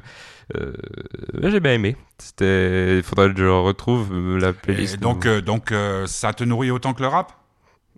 j'ai 1.41 1.59
bien 1.61 1.73
aimé 1.73 1.95
c'était 2.17 2.97
il 2.97 3.03
faudrait 3.03 3.33
que 3.33 3.39
je 3.39 3.45
retrouve 3.45 4.37
la 4.37 4.51
playlist 4.53 4.95
Et 4.95 4.97
donc, 4.97 5.25
donc 5.25 5.73
ça 6.05 6.33
te 6.33 6.43
nourrit 6.43 6.71
autant 6.71 6.93
que 6.93 7.01
le 7.01 7.07
rap? 7.07 7.31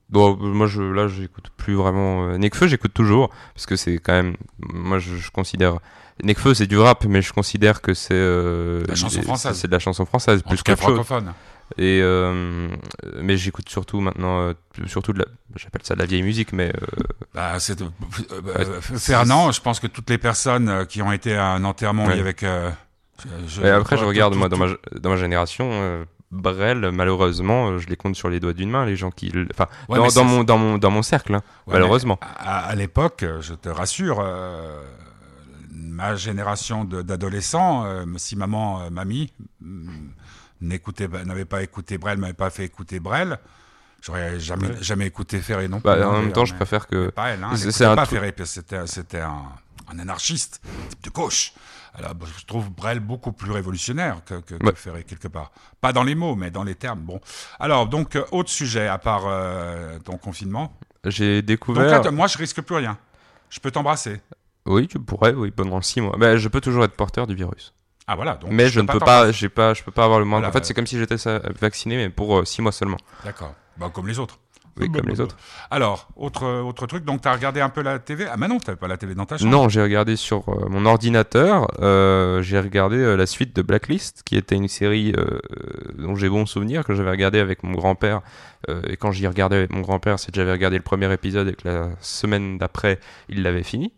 Bon, 0.09 0.37
moi, 0.37 0.67
je, 0.67 0.83
là, 0.83 1.07
j'écoute 1.07 1.47
plus 1.57 1.73
vraiment. 1.73 2.37
Nekfeu, 2.37 2.67
j'écoute 2.67 2.93
toujours 2.93 3.29
parce 3.55 3.65
que 3.65 3.75
c'est 3.75 3.97
quand 3.97 4.13
même. 4.13 4.35
Moi, 4.59 4.99
je, 4.99 5.15
je 5.15 5.31
considère. 5.31 5.79
Nekfeu, 6.21 6.53
c'est 6.53 6.67
du 6.67 6.77
rap, 6.77 7.05
mais 7.05 7.23
je 7.23 7.33
considère 7.33 7.81
que 7.81 7.95
c'est. 7.95 8.13
La 8.87 8.93
chanson 8.93 9.23
française. 9.23 9.57
C'est 9.57 9.67
de 9.67 9.71
la 9.71 9.79
chanson 9.79 10.05
française, 10.05 10.43
En 10.45 10.49
plus 10.49 10.61
qu'autre 10.61 10.83
chose. 10.83 11.01
francophone. 11.03 11.33
Et 11.77 12.01
euh, 12.01 12.69
mais 13.21 13.35
j'écoute 13.37 13.67
surtout 13.69 13.99
maintenant, 13.99 14.41
euh, 14.41 14.53
surtout 14.85 15.13
de 15.13 15.19
la. 15.19 15.25
J'appelle 15.55 15.81
ça 15.83 15.95
de 15.95 15.99
la 15.99 16.05
vieille 16.05 16.21
musique, 16.23 16.53
mais 16.53 16.69
euh, 16.69 17.03
Bah, 17.33 17.59
c'est, 17.59 17.81
euh, 17.81 18.81
Fernand, 18.81 19.51
je 19.51 19.61
pense 19.61 19.79
que 19.79 19.87
toutes 19.87 20.09
les 20.09 20.17
personnes 20.19 20.85
qui 20.87 21.01
ont 21.01 21.11
été 21.11 21.35
à 21.35 21.47
un 21.47 21.63
enterrement 21.63 22.05
Ouais. 22.05 22.13
oui, 22.13 22.19
avec. 22.19 22.41
je- 23.47 23.61
et 23.61 23.69
après, 23.69 23.97
je 23.97 24.05
regarde 24.05 24.33
tout- 24.33 24.39
moi 24.39 24.49
dans 24.49 24.57
ma 24.57 24.67
dans 24.99 25.09
ma 25.09 25.17
génération. 25.17 26.05
Brel, 26.31 26.89
malheureusement, 26.91 27.77
je 27.77 27.87
les 27.87 27.95
compte 27.95 28.15
sur 28.15 28.27
les 28.27 28.39
doigts 28.39 28.53
d'une 28.53 28.71
main, 28.71 28.85
les 28.87 28.95
gens 28.95 29.11
qui, 29.11 29.31
enfin, 29.51 29.67
Ouais, 29.87 29.99
dans, 30.15 30.23
mon 30.23 30.43
dans 30.43 30.57
mon 30.57 30.77
dans 30.79 30.89
mon 30.89 31.03
cercle, 31.03 31.35
hein, 31.35 31.43
Ouais, 31.67 31.73
malheureusement. 31.73 32.17
À, 32.21 32.65
à 32.65 32.73
l'époque, 32.75 33.23
je 33.41 33.53
te 33.53 33.69
rassure, 33.69 34.23
ma 35.71 36.15
génération 36.15 36.85
d'adolescents, 36.85 37.85
si 38.17 38.35
maman, 38.35 38.89
mamie, 38.91 39.31
mm, 39.61 39.89
n'avait 41.25 41.45
pas 41.45 41.61
écouté 41.63 41.97
Brel, 41.97 42.17
m'avait 42.17 42.33
pas 42.33 42.49
fait 42.49 42.65
écouter 42.65 42.99
Brel, 42.99 43.37
j'aurais 44.01 44.39
jamais, 44.39 44.67
Ouais. 44.67 44.77
jamais 44.81 45.05
écouté 45.07 45.39
Ferré 45.39 45.67
non 45.67 45.77
plus. 45.79 45.83
Bah, 45.85 45.93
hein, 45.95 46.07
en 46.07 46.11
même 46.13 46.21
d'ailleurs, 46.21 46.33
temps, 46.33 46.45
je 46.45 46.53
mais- 46.53 46.57
préfère 46.59 46.87
que 46.87 47.09
Pas 47.09 47.29
elle, 47.29 47.43
hein, 47.43 47.55
c'est- 47.55 47.95
pas 47.95 48.05
Ferré, 48.05 48.31
parce 48.31 48.59
que 48.61 48.85
c'était, 48.85 49.19
un, 49.21 49.43
un 49.91 49.99
anarchiste, 49.99 50.61
type 50.89 51.03
de 51.03 51.09
gauche. 51.09 51.53
Alors, 51.95 52.15
bah, 52.15 52.25
je 52.39 52.45
trouve 52.45 52.71
Brel 52.71 52.99
beaucoup 52.99 53.31
plus 53.31 53.51
révolutionnaire 53.51 54.21
que, 54.25 54.35
que, 54.41 54.55
que 54.55 54.65
Ouais. 54.65 54.73
Ferré, 54.75 55.03
quelque 55.03 55.27
part. 55.27 55.51
Pas 55.79 55.93
dans 55.93 56.03
les 56.03 56.15
mots, 56.15 56.35
mais 56.35 56.49
dans 56.49 56.63
les 56.63 56.73
termes. 56.75 57.01
Bon. 57.01 57.19
Alors, 57.59 57.87
donc, 57.87 58.15
euh, 58.15 58.23
autre 58.31 58.49
sujet, 58.49 58.87
à 58.87 58.97
part 58.97 59.23
euh, 59.27 59.99
ton 59.99 60.17
confinement. 60.17 60.75
j'ai 61.05 61.41
Donc 61.41 61.47
découvert. 61.47 61.83
là, 61.91 61.99
t- 61.99 62.09
moi, 62.09 62.25
je 62.27 62.37
risque 62.39 62.61
plus 62.61 62.75
rien. 62.75 62.97
Je 63.51 63.59
peux 63.59 63.69
t'embrasser. 63.69 64.21
Oui, 64.65 64.87
tu 64.87 64.97
pourrais, 64.97 65.33
oui, 65.33 65.51
pendant 65.51 65.81
6 65.81 66.01
mois. 66.01 66.15
Ben, 66.17 66.37
je 66.37 66.47
peux 66.47 66.61
toujours 66.61 66.83
être 66.85 66.95
porteur 66.95 67.27
du 67.27 67.35
virus. 67.35 67.73
Ah 68.07 68.15
voilà. 68.15 68.35
Donc, 68.35 68.51
mais 68.51 68.67
je 68.69 68.79
ne 68.81 68.87
peux 68.87 68.99
pas, 68.99 69.31
j'ai 69.31 69.49
pas, 69.49 69.73
je 69.73 69.83
peux 69.83 69.91
pas 69.91 70.03
avoir 70.05 70.19
le 70.19 70.25
moindre. 70.25 70.41
Voilà, 70.41 70.49
en 70.49 70.53
fait, 70.59 70.65
c'est 70.65 70.73
comme 70.73 70.87
si 70.87 70.97
j'étais 70.99 71.15
vacciné, 71.61 71.95
mais 71.97 72.09
pour 72.09 72.45
6 72.45 72.61
mois 72.61 72.71
seulement. 72.71 72.97
D'accord. 73.23 73.53
Bah, 73.77 73.89
comme 73.93 74.07
les 74.07 74.19
autres. 74.19 74.39
Oui, 74.79 74.91
comme 74.91 75.07
les 75.07 75.15
bah. 75.17 75.23
autre. 75.25 75.37
Alors, 75.69 76.07
autre, 76.15 76.47
autre 76.63 76.87
truc. 76.87 77.05
Donc, 77.05 77.21
tu 77.21 77.27
as 77.27 77.33
regardé 77.33 77.61
un 77.61 77.69
peu 77.69 77.81
la 77.83 77.99
TV 77.99 78.25
Ah, 78.27 78.37
mais 78.37 78.47
non, 78.47 78.57
tu 78.57 78.75
pas 78.75 78.87
la 78.87 78.97
TV 78.97 79.13
dans 79.13 79.25
ta 79.25 79.37
chambre. 79.37 79.51
Non, 79.51 79.69
j'ai 79.69 79.83
regardé 79.83 80.15
sur 80.15 80.49
euh, 80.49 80.67
mon 80.67 80.85
ordinateur. 80.87 81.67
euh, 81.81 82.41
j'ai 82.41 82.59
regardé 82.59 82.97
euh, 82.97 83.15
la 83.15 83.27
suite 83.27 83.55
de 83.55 83.61
Blacklist, 83.61 84.23
qui 84.25 84.35
était 84.35 84.55
une 84.55 84.67
série 84.67 85.13
euh, 85.15 85.39
dont 85.99 86.15
j'ai 86.15 86.27
bon 86.27 86.47
souvenir 86.47 86.83
que 86.85 86.95
j'avais 86.95 87.11
regardé 87.11 87.37
avec 87.39 87.61
mon 87.61 87.73
grand-père. 87.73 88.21
euh, 88.67 88.81
et 88.87 88.97
quand 88.97 89.11
j'y 89.11 89.27
regardais 89.27 89.57
avec 89.57 89.71
mon 89.71 89.81
grand-père, 89.81 90.17
c'est 90.17 90.31
que 90.31 90.35
j'avais 90.37 90.51
regardé 90.53 90.77
le 90.77 90.83
premier 90.83 91.11
épisode 91.13 91.49
et 91.49 91.53
que 91.53 91.67
la 91.67 91.89
semaine 92.01 92.57
d'après, 92.57 92.99
il 93.29 93.43
l'avait 93.43 93.61
fini. 93.63 93.93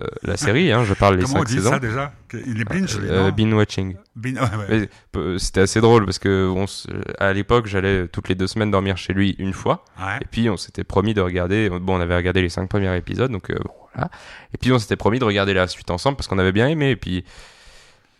Euh, 0.00 0.06
la 0.22 0.36
série, 0.36 0.70
hein, 0.70 0.84
je 0.84 0.94
parle 0.94 1.16
les 1.16 1.22
Comment 1.24 1.36
on 1.36 1.38
5 1.40 1.46
dit 1.48 1.54
saisons. 1.54 1.70
ça 1.70 1.78
déjà 1.80 2.12
Il 2.46 2.60
est 2.60 2.64
binge, 2.64 2.96
Euh, 3.02 3.30
watching. 3.54 3.96
Bin- 4.14 4.34
ouais, 4.34 4.40
ouais. 4.40 4.66
Mais, 4.68 4.88
euh, 5.20 5.38
C'était 5.38 5.62
assez 5.62 5.80
drôle 5.80 6.04
parce 6.04 6.18
que 6.20 6.48
on 6.48 6.64
s- 6.64 6.86
à 7.18 7.32
l'époque, 7.32 7.66
j'allais 7.66 8.06
toutes 8.06 8.28
les 8.28 8.36
deux 8.36 8.46
semaines 8.46 8.70
dormir 8.70 8.96
chez 8.96 9.12
lui 9.12 9.34
une 9.38 9.52
fois. 9.52 9.84
Ouais. 9.98 10.18
Et 10.22 10.26
puis 10.30 10.48
on 10.48 10.56
s'était 10.56 10.84
promis 10.84 11.12
de 11.12 11.20
regarder. 11.20 11.68
Bon, 11.70 11.96
on 11.96 12.00
avait 12.00 12.14
regardé 12.16 12.40
les 12.40 12.48
cinq 12.50 12.68
premiers 12.68 12.96
épisodes, 12.96 13.32
donc 13.32 13.50
euh, 13.50 13.56
voilà. 13.94 14.10
Et 14.54 14.58
puis 14.58 14.70
on 14.72 14.78
s'était 14.78 14.96
promis 14.96 15.18
de 15.18 15.24
regarder 15.24 15.54
la 15.54 15.66
suite 15.66 15.90
ensemble 15.90 16.16
parce 16.16 16.28
qu'on 16.28 16.38
avait 16.38 16.52
bien 16.52 16.68
aimé. 16.68 16.90
Et 16.90 16.96
puis, 16.96 17.24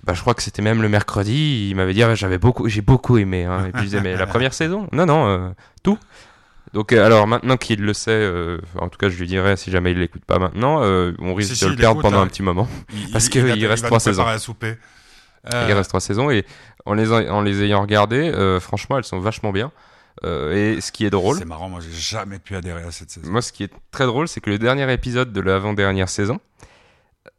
bah, 0.03 0.15
je 0.15 0.21
crois 0.23 0.35
que 0.35 0.43
c'était 0.43 0.63
même 0.63 0.83
le 0.83 0.89
mercredi. 0.89 1.69
Il 1.71 1.77
m'avait 1.77 1.95
dit, 1.95 2.03
ah, 2.03 2.15
j'avais 2.17 2.39
beaucoup, 2.39 2.69
j'ai 2.69 2.81
beaucoup 2.83 3.17
aimé. 3.19 3.45
Hein. 3.45 3.67
Et 3.67 3.71
puis 3.73 3.83
je 3.83 3.85
disais, 3.87 4.01
mais 4.01 4.17
la 4.17 4.27
première 4.27 4.55
saison? 4.55 4.89
Non, 4.93 5.07
non, 5.07 5.55
tout. 5.85 5.99
Donc 6.73 6.93
euh, 6.93 7.05
alors 7.05 7.27
maintenant 7.27 7.57
qu'il 7.57 7.81
le 7.83 7.93
sait, 7.95 8.11
euh, 8.13 8.59
en 8.79 8.89
tout 8.89 8.99
cas 8.99 9.09
je 9.09 9.19
lui 9.19 9.27
dirais 9.27 9.57
si 9.57 9.71
jamais 9.71 9.91
il 9.93 9.99
l'écoute 9.99 10.25
pas 10.25 10.39
maintenant, 10.39 10.83
euh, 10.83 11.13
on 11.19 11.35
risque 11.35 11.51
Si, 11.51 11.57
si, 11.57 11.65
de 11.65 11.71
le 11.71 11.77
perdre 11.77 12.01
pendant 12.01 12.19
hein. 12.21 12.23
un 12.23 12.27
petit 12.29 12.43
moment. 12.43 12.69
Il- 12.93 13.11
parce 13.11 13.27
il- 13.27 13.31
que 13.31 13.39
il 13.41 13.51
a- 13.51 13.57
il 13.57 13.67
reste 13.67 13.85
trois 13.87 13.99
saisons. 14.01 14.25
à 14.27 14.39
souper. 14.39 14.77
Euh, 15.53 15.67
Il 15.69 15.73
reste 15.73 15.89
trois 15.89 16.01
saisons 16.01 16.31
et 16.31 16.45
en 16.87 16.93
les, 16.95 17.11
en 17.13 17.41
les 17.43 17.63
ayant 17.63 17.81
regardées, 17.81 18.31
franchement 18.61 18.99
elles 18.99 19.05
sont 19.05 19.19
vachement 19.21 19.53
bien. 19.53 19.73
Et 20.23 20.81
ce 20.83 20.93
qui 20.93 21.07
est 21.07 21.11
drôle, 21.11 21.39
C'est 21.39 21.45
marrant, 21.47 21.71
moi, 21.71 21.81
j'ai 21.81 21.91
jamais 21.99 22.39
pu 22.39 22.55
adhérer 22.57 22.83
à 22.83 22.91
cette 22.91 23.11
saison. 23.11 23.31
Moi, 23.31 23.41
ce 23.41 23.53
qui 23.53 23.63
est 23.65 23.73
très 23.91 24.05
drôle, 24.05 24.29
c'est 24.29 24.43
que 24.43 24.51
le 24.51 24.59
dernier 24.59 24.93
épisode 24.93 25.33
de 25.33 25.41
l'avant-dernière 25.41 26.11
saison, 26.11 26.41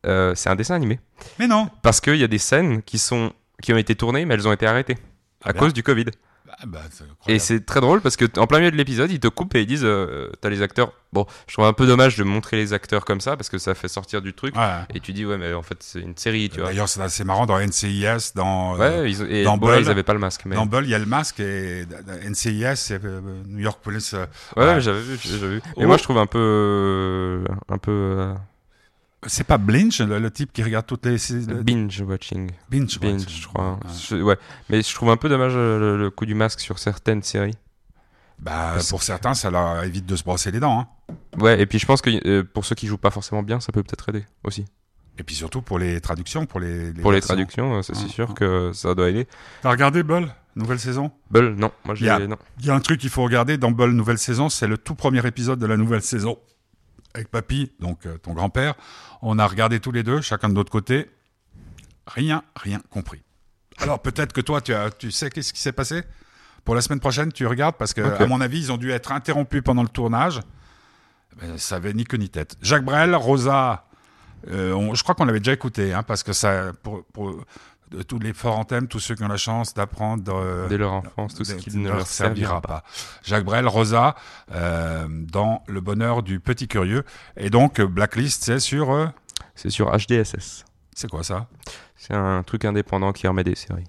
euh, 0.08 0.34
c'est 0.36 0.50
un 0.50 0.56
dessin 0.56 0.76
animé. 0.76 1.00
Mais 1.38 1.48
non 1.48 1.70
Parce 1.84 2.02
qu'il 2.02 2.16
y 2.16 2.24
a 2.24 2.28
des 2.28 2.38
scènes 2.40 2.82
qui, 2.82 2.98
sont, 2.98 3.34
qui 3.62 3.72
ont 3.74 3.78
été 3.78 3.94
tournées, 3.96 4.26
mais 4.26 4.34
elles 4.34 4.48
ont 4.48 4.52
été 4.54 4.66
arrêtées. 4.66 4.98
À 5.44 5.54
bien. 5.54 5.60
cause 5.60 5.74
du 5.74 5.84
Covid. 5.84 6.06
Ah, 6.64 6.68
bah, 6.68 6.80
Et 7.28 7.40
c'est 7.40 7.66
très 7.66 7.82
drôle 7.82 8.02
parce 8.02 8.16
que 8.18 8.26
en 8.40 8.46
plein 8.46 8.60
milieu 8.60 8.70
de 8.72 8.76
l'épisode, 8.78 9.10
ils 9.12 9.20
te 9.20 9.28
coupent 9.28 9.56
et 9.56 9.62
ils 9.62 9.66
disent 9.66 9.84
euh, 9.84 10.30
T'as 10.42 10.50
les 10.50 10.62
acteurs. 10.62 10.94
Bon, 11.12 11.26
je 11.48 11.54
trouve 11.54 11.66
un 11.66 11.74
peu 11.74 11.88
dommage 11.88 12.16
de 12.18 12.24
montrer 12.24 12.58
les 12.58 12.72
acteurs 12.74 13.04
comme 13.04 13.20
ça 13.20 13.36
parce 13.36 13.50
que 13.50 13.58
ça 13.58 13.74
fait 13.74 13.88
sortir 13.88 14.22
du 14.22 14.34
truc. 14.34 14.56
Ouais. 14.56 14.80
Et 14.94 15.00
tu 15.00 15.12
dis 15.12 15.26
Ouais, 15.26 15.38
mais 15.40 15.54
en 15.54 15.64
fait, 15.64 15.78
c'est 15.82 16.00
une 16.00 16.16
série, 16.16 16.50
tu 16.50 16.60
vois. 16.60 16.70
D'ailleurs, 16.70 16.88
c'est 16.88 17.02
assez 17.02 17.24
marrant 17.24 17.46
dans 17.48 17.60
NCIS, 17.60 18.34
dans, 18.36 18.76
euh, 18.80 19.02
Ouais, 19.04 19.12
ils, 19.12 19.22
et 19.32 19.44
dans 19.44 19.58
bon, 19.58 19.68
là, 19.70 19.78
Bull, 19.78 19.86
ils 19.86 19.90
avaient 19.90 20.04
pas 20.04 20.14
le 20.14 20.20
masque. 20.20 20.44
Mais... 20.46 20.56
dans 20.56 20.68
Bull, 20.68 20.84
il 20.86 20.92
y 20.92 20.96
a 20.96 21.00
le 21.00 21.06
masque 21.08 21.40
et 21.40 21.86
dans 21.86 22.30
NCIS, 22.30 22.76
c'est 22.76 23.04
euh, 23.04 23.22
New 23.48 23.60
York 23.64 23.80
Police. 23.82 24.14
euh, 24.14 24.26
Ouais, 24.56 24.66
ouais. 24.66 24.82
j'avais 24.82 25.02
vu, 25.02 25.18
j'avais 25.24 25.48
vu. 25.56 25.62
Oh. 25.76 25.88
moi, 25.88 25.98
je 25.98 26.04
trouve 26.04 26.20
un 26.20 26.28
peu. 26.28 26.38
euh, 26.40 27.44
un 27.70 27.78
peu. 27.80 28.34
C'est 29.28 29.44
pas 29.44 29.58
Blinch, 29.60 30.02
le, 30.02 30.18
le 30.20 30.32
type 30.32 30.52
qui 30.52 30.64
regarde 30.64 30.86
toutes 30.88 31.06
les. 31.06 31.18
le- 31.48 31.62
binge 31.62 32.02
watching. 32.02 32.50
Binge, 32.70 33.00
Binge, 33.00 33.26
je 33.30 33.48
crois. 33.48 33.74
ouais. 33.74 33.92
Je- 34.10 34.16
ouais. 34.22 34.38
Mais 34.70 34.82
je 34.82 34.94
trouve 34.96 35.10
un 35.12 35.18
peu 35.18 35.30
dommage 35.30 35.54
euh, 35.56 35.78
le, 35.80 35.98
le 35.98 36.10
coup 36.10 36.26
du 36.26 36.34
masque 36.34 36.60
sur 36.60 36.80
certaines 36.80 37.22
séries. 37.22 37.54
Bah, 38.40 38.72
Parce 38.74 38.90
pour 38.90 39.04
certains, 39.04 39.36
ça 39.36 39.52
leur 39.52 39.84
évite 39.84 40.08
de 40.08 40.16
se 40.16 40.24
brosser 40.24 40.50
les 40.50 40.60
dents. 40.60 40.80
hein. 40.80 41.16
Ouais, 41.40 41.62
et 41.62 41.68
puis 41.68 41.78
je 41.78 41.86
pense 41.86 42.02
que 42.02 42.10
euh, 42.28 42.44
pour 42.44 42.66
ceux 42.66 42.74
qui 42.74 42.88
jouent 42.88 42.98
pas 42.98 43.12
forcément 43.12 43.44
bien, 43.44 43.60
ça 43.60 43.72
peut 43.72 43.84
peut-être 43.84 44.10
aider 44.10 44.26
aussi. 44.44 44.66
Et 45.20 45.24
puis 45.24 45.36
surtout 45.36 45.62
pour 45.62 45.78
les 45.78 46.02
traductions, 46.02 46.48
pour 46.48 46.60
les. 46.60 46.92
pour 46.94 47.12
les 47.12 47.22
traductions, 47.22 47.76
euh, 47.78 47.82
c'est 47.84 47.96
Ouais, 47.96 48.08
sûr 48.10 48.30
ouais. 48.30 48.36
que 48.36 48.72
ça 48.74 48.96
doit 48.96 49.10
aider. 49.10 49.28
T'as 49.62 49.70
regardé 49.70 50.02
Bull, 50.02 50.34
nouvelle 50.56 50.80
saison? 50.80 51.12
Bull, 51.30 51.54
non, 51.56 51.70
moi 51.86 51.94
j'ai. 51.94 52.06
Yeah. 52.06 52.26
Non. 52.26 52.38
Il 52.60 52.66
y 52.66 52.72
a 52.72 52.74
un 52.74 52.80
truc 52.80 53.00
qu'il 53.00 53.10
faut 53.12 53.22
regarder 53.22 53.58
dans 53.60 53.70
Bull, 53.70 53.92
nouvelle 53.92 54.18
saison, 54.18 54.50
c'est 54.50 54.66
le 54.68 54.80
tout 54.80 54.96
premier 54.96 55.24
épisode 55.28 55.60
de 55.60 55.68
la 55.68 55.78
nouvelle 55.78 56.02
saison. 56.02 56.40
Avec 57.14 57.30
Papy, 57.30 57.72
donc 57.80 58.06
euh, 58.06 58.18
ton 58.18 58.34
grand-père, 58.34 58.76
on 59.22 59.38
a 59.40 59.46
regardé 59.46 59.80
tous 59.80 59.92
les 59.92 60.04
deux, 60.04 60.22
chacun 60.22 60.48
de 60.50 60.54
notre 60.54 60.72
côté. 60.72 61.10
Rien, 62.08 62.44
rien 62.56 62.82
compris. 62.90 63.22
Alors 63.80 64.02
peut-être 64.02 64.34
que 64.34 64.42
toi, 64.42 64.62
tu, 64.62 64.74
as, 64.74 64.90
tu 64.92 65.12
sais 65.12 65.30
qu'est-ce 65.30 65.52
qui 65.54 65.60
s'est 65.62 65.72
passé? 65.72 66.04
Pour 66.64 66.76
la 66.76 66.82
semaine 66.82 67.00
prochaine, 67.00 67.32
tu 67.32 67.46
regardes 67.48 67.76
parce 67.76 67.94
que, 67.94 68.02
à 68.02 68.26
mon 68.28 68.40
avis, 68.40 68.60
ils 68.60 68.72
ont 68.72 68.78
dû 68.78 68.92
être 68.92 69.12
interrompus 69.12 69.62
pendant 69.64 69.82
le 69.84 69.90
tournage. 69.90 70.40
Ben, 71.42 71.58
ça 71.58 71.78
avait 71.78 71.94
ni 71.94 72.04
queue 72.04 72.18
ni 72.18 72.30
tête. 72.30 72.56
Jacques 72.62 72.86
Brel, 72.86 73.16
Rosa, 73.16 73.86
euh, 74.50 74.74
on- 74.74 74.94
je 74.94 75.02
crois 75.04 75.16
qu'on 75.16 75.26
l'avait 75.26 75.40
déjà 75.40 75.54
écouté, 75.54 75.94
hein, 75.94 76.04
parce 76.04 76.24
que 76.24 76.34
ça, 76.34 76.72
pour, 76.84 77.04
tous 78.08 78.20
les 78.20 78.34
thème, 78.68 78.88
tous 78.88 79.00
ceux 79.00 79.16
qui 79.16 79.24
ont 79.24 79.28
la 79.28 79.38
chance 79.38 79.74
d'apprendre 79.74 80.34
euh, 80.36 80.68
Dès 80.68 80.78
leur 80.78 80.94
enfance, 80.94 81.36
tout 81.36 81.44
ce 81.44 81.54
qui 81.54 81.78
ne 81.78 81.90
leur 81.90 82.08
servira 82.08 82.62
pas. 82.62 82.84
Jacques 83.24 83.44
Brel, 83.46 83.68
Rosa, 83.68 84.16
euh, 84.54 85.08
dans 85.10 85.64
Le 85.68 85.82
bonheur 85.82 86.24
du 86.24 86.40
petit 86.40 86.68
curieux. 86.68 87.04
Et 87.38 87.50
donc, 87.50 87.80
euh, 87.80 87.88
Blacklist, 87.88 88.44
c'est 88.44 88.60
sur. 88.60 88.92
euh, 88.92 89.08
C'est 89.56 89.70
sur 89.70 89.92
HDSS. 89.92 90.64
c'est 90.96 91.10
quoi 91.10 91.24
ça? 91.24 91.48
C'est 91.96 92.14
un 92.14 92.44
truc 92.44 92.66
indépendant 92.66 93.12
qui 93.14 93.28
remet 93.28 93.44
des 93.44 93.56
séries. 93.56 93.84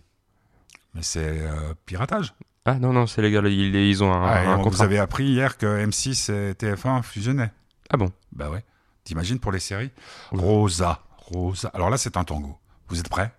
Mais 0.95 1.03
c'est 1.03 1.41
piratage. 1.87 2.35
Ah 2.65 2.75
non, 2.75 2.93
non, 2.93 3.07
c'est 3.07 3.23
légal. 3.23 3.47
Ils, 3.49 3.75
ils 3.75 4.05
ont 4.05 4.13
un, 4.13 4.25
Ah, 4.27 4.43
et 4.45 4.47
un 4.47 4.59
on- 4.59 4.69
vous 4.69 4.83
avez 4.83 4.99
appris 4.99 5.25
hier 5.25 5.57
que 5.59 5.67
M6 5.87 6.31
et 6.31 6.55
TF1 6.55 7.03
fusionnaient. 7.03 7.51
Ah 7.91 7.97
bon? 7.97 8.11
Bah 8.33 8.51
ouais. 8.51 8.65
T'imagines 9.05 9.39
pour 9.41 9.51
les 9.53 9.59
séries? 9.59 9.91
Oui. 10.33 10.41
Rosa, 10.41 11.01
Rosa. 11.17 11.71
Alors 11.75 11.91
là, 11.91 11.97
c'est 11.97 12.17
un 12.17 12.25
tango. 12.25 12.57
Vous 12.89 13.01
êtes 13.01 13.09
prêts? 13.09 13.33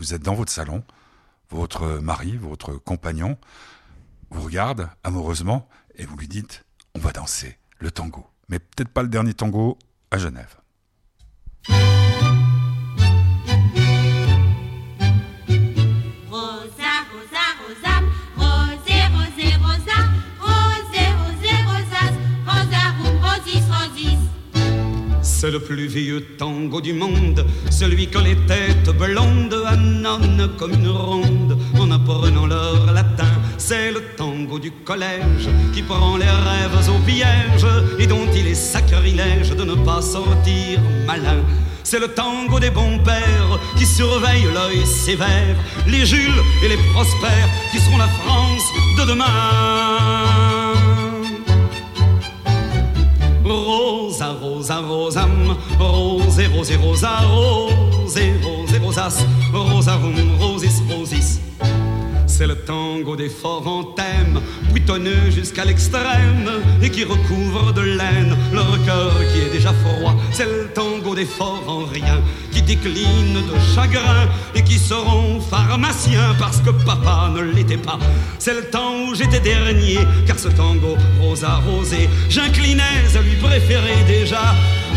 Vous 0.00 0.14
êtes 0.14 0.22
dans 0.22 0.34
votre 0.34 0.50
salon. 0.50 0.82
Votre 1.50 1.98
mari, 1.98 2.38
votre 2.38 2.72
compagnon 2.72 3.36
vous 4.30 4.40
regarde 4.40 4.88
amoureusement 5.04 5.68
et 5.94 6.06
vous 6.06 6.16
lui 6.16 6.26
dites 6.26 6.64
on 6.94 7.00
va 7.00 7.12
danser 7.12 7.58
le 7.80 7.90
tango. 7.90 8.26
Mais 8.48 8.60
peut-être 8.60 8.88
pas 8.88 9.02
le 9.02 9.08
dernier 9.08 9.34
tango 9.34 9.76
à 10.10 10.16
Genève. 10.16 10.56
C'est 25.40 25.50
le 25.50 25.58
plus 25.58 25.86
vieux 25.86 26.20
tango 26.36 26.82
du 26.82 26.92
monde, 26.92 27.46
celui 27.70 28.08
que 28.08 28.18
les 28.18 28.36
têtes 28.46 28.90
blondes 28.90 29.56
annonnent 29.66 30.50
comme 30.58 30.74
une 30.74 30.88
ronde 30.88 31.56
en 31.78 31.90
apprenant 31.90 32.44
leur 32.44 32.92
latin. 32.92 33.32
C'est 33.56 33.90
le 33.90 34.02
tango 34.18 34.58
du 34.58 34.70
collège 34.70 35.48
qui 35.72 35.80
prend 35.80 36.18
les 36.18 36.28
rêves 36.28 36.90
au 36.90 36.98
piège 37.06 37.66
et 37.98 38.06
dont 38.06 38.26
il 38.36 38.48
est 38.48 38.54
sacrilège 38.54 39.56
de 39.56 39.64
ne 39.64 39.76
pas 39.76 40.02
sortir 40.02 40.78
malin. 41.06 41.40
C'est 41.84 42.00
le 42.00 42.08
tango 42.08 42.60
des 42.60 42.68
bons 42.68 42.98
pères 42.98 43.58
qui 43.78 43.86
surveillent 43.86 44.52
l'œil 44.52 44.84
sévère, 44.84 45.56
les 45.86 46.04
Jules 46.04 46.42
et 46.62 46.68
les 46.68 46.78
prospères 46.92 47.48
qui 47.72 47.78
seront 47.78 47.96
la 47.96 48.08
France 48.08 48.68
de 48.98 49.04
demain. 49.10 50.39
Rosa, 54.20 54.34
rosa, 54.38 54.80
rosam, 54.82 55.56
rosé, 55.78 56.46
rosé, 56.48 56.76
rosa, 56.76 57.20
rosas, 58.78 59.26
rosarum, 59.50 60.38
rosis. 60.38 60.69
C'est 62.40 62.46
le 62.46 62.56
tango 62.56 63.16
des 63.16 63.28
forts 63.28 63.66
en 63.66 63.84
thème, 63.84 64.40
buitonneux 64.72 65.30
jusqu'à 65.30 65.66
l'extrême, 65.66 66.48
et 66.80 66.88
qui 66.88 67.04
recouvre 67.04 67.74
de 67.74 67.82
laine 67.82 68.34
leur 68.50 68.82
cœur 68.86 69.12
qui 69.30 69.40
est 69.40 69.50
déjà 69.52 69.74
froid. 69.74 70.14
C'est 70.32 70.46
le 70.46 70.70
tango 70.74 71.14
des 71.14 71.26
forts 71.26 71.62
en 71.66 71.84
rien, 71.84 72.22
qui 72.50 72.62
décline 72.62 73.34
de 73.34 73.74
chagrin, 73.74 74.26
et 74.54 74.64
qui 74.64 74.78
seront 74.78 75.38
pharmaciens 75.38 76.34
parce 76.38 76.62
que 76.62 76.70
papa 76.70 77.30
ne 77.34 77.42
l'était 77.42 77.76
pas. 77.76 77.98
C'est 78.38 78.54
le 78.54 78.70
temps 78.70 78.94
où 79.06 79.14
j'étais 79.14 79.40
dernier, 79.40 79.98
car 80.26 80.38
ce 80.38 80.48
tango 80.48 80.96
rosa 81.20 81.60
rosé, 81.66 82.08
j'inclinais 82.30 83.04
à 83.18 83.20
lui 83.20 83.36
préférer 83.36 84.02
déjà 84.06 84.54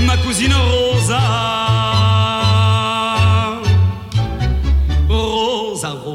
ma 0.08 0.16
cousine 0.16 0.54
Rosa. 0.54 1.93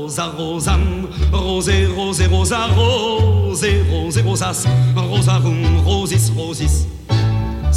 Rosa, 0.09 0.25
rosa, 0.25 0.73
rosam, 0.73 1.09
rosé, 1.31 1.87
rosé, 1.87 2.27
rosa, 2.29 2.67
rosé, 2.69 3.83
rosé, 3.91 4.23
rosas, 4.23 4.65
rosarum, 4.97 5.85
rosis, 5.85 6.31
rosis. 6.31 6.87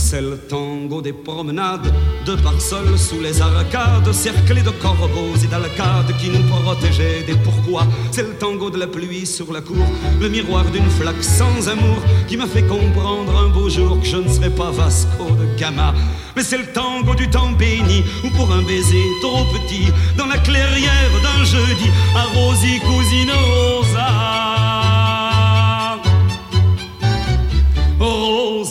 C'est 0.03 0.19
le 0.19 0.37
tango 0.37 1.01
des 1.01 1.13
promenades, 1.13 1.93
de 2.25 2.35
parsoles 2.35 2.97
sous 2.97 3.21
les 3.21 3.39
arcades, 3.39 4.11
cerclés 4.11 4.63
de 4.63 4.71
corbeaux 4.71 5.35
et 5.41 5.47
d'alcades 5.47 6.17
qui 6.19 6.29
nous 6.29 6.43
protégeaient 6.49 7.23
des 7.25 7.35
pourquoi. 7.35 7.83
C'est 8.11 8.23
le 8.23 8.33
tango 8.33 8.69
de 8.69 8.77
la 8.77 8.87
pluie 8.87 9.25
sur 9.25 9.53
la 9.53 9.61
cour, 9.61 9.85
le 10.19 10.27
miroir 10.27 10.65
d'une 10.65 10.89
flaque 10.89 11.23
sans 11.23 11.69
amour 11.69 11.99
qui 12.27 12.35
m'a 12.35 12.47
fait 12.47 12.63
comprendre 12.63 13.37
un 13.37 13.49
beau 13.49 13.69
jour 13.69 13.99
que 14.01 14.05
je 14.05 14.17
ne 14.17 14.27
serais 14.27 14.49
pas 14.49 14.71
Vasco 14.71 15.29
de 15.39 15.57
Gama. 15.57 15.93
Mais 16.35 16.43
c'est 16.43 16.57
le 16.57 16.65
tango 16.73 17.15
du 17.15 17.29
temps 17.29 17.51
béni, 17.51 18.03
ou 18.25 18.29
pour 18.31 18.51
un 18.51 18.63
baiser 18.63 19.05
trop 19.21 19.45
petit, 19.53 19.87
dans 20.17 20.25
la 20.25 20.39
clairière 20.39 21.13
d'un 21.23 21.43
jeudi, 21.45 21.89
à 22.15 22.23
Rosie, 22.35 22.79
cousine 22.79 23.31
Rosa. 23.31 24.41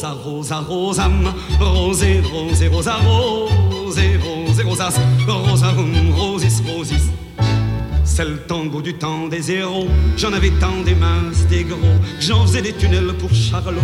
Rosa, 0.00 0.14
rosa, 0.24 0.60
rosam, 0.60 1.34
rosé, 1.60 2.22
rosé, 2.22 2.68
rosa, 2.68 2.96
rosé, 3.04 4.16
rosé, 4.16 4.62
rosas, 4.62 4.98
rosarum, 5.28 5.92
rosis, 6.16 6.62
rosis. 6.66 7.10
C'est 8.04 8.24
le 8.24 8.38
tango 8.38 8.80
du 8.80 8.94
temps 8.94 9.28
des 9.28 9.52
héros. 9.52 9.88
J'en 10.16 10.32
avais 10.32 10.52
tant 10.52 10.80
des 10.86 10.94
minces, 10.94 11.46
des 11.50 11.64
gros. 11.64 11.76
J'en 12.18 12.46
faisais 12.46 12.62
des 12.62 12.72
tunnels 12.72 13.12
pour 13.18 13.30
Charlot, 13.34 13.78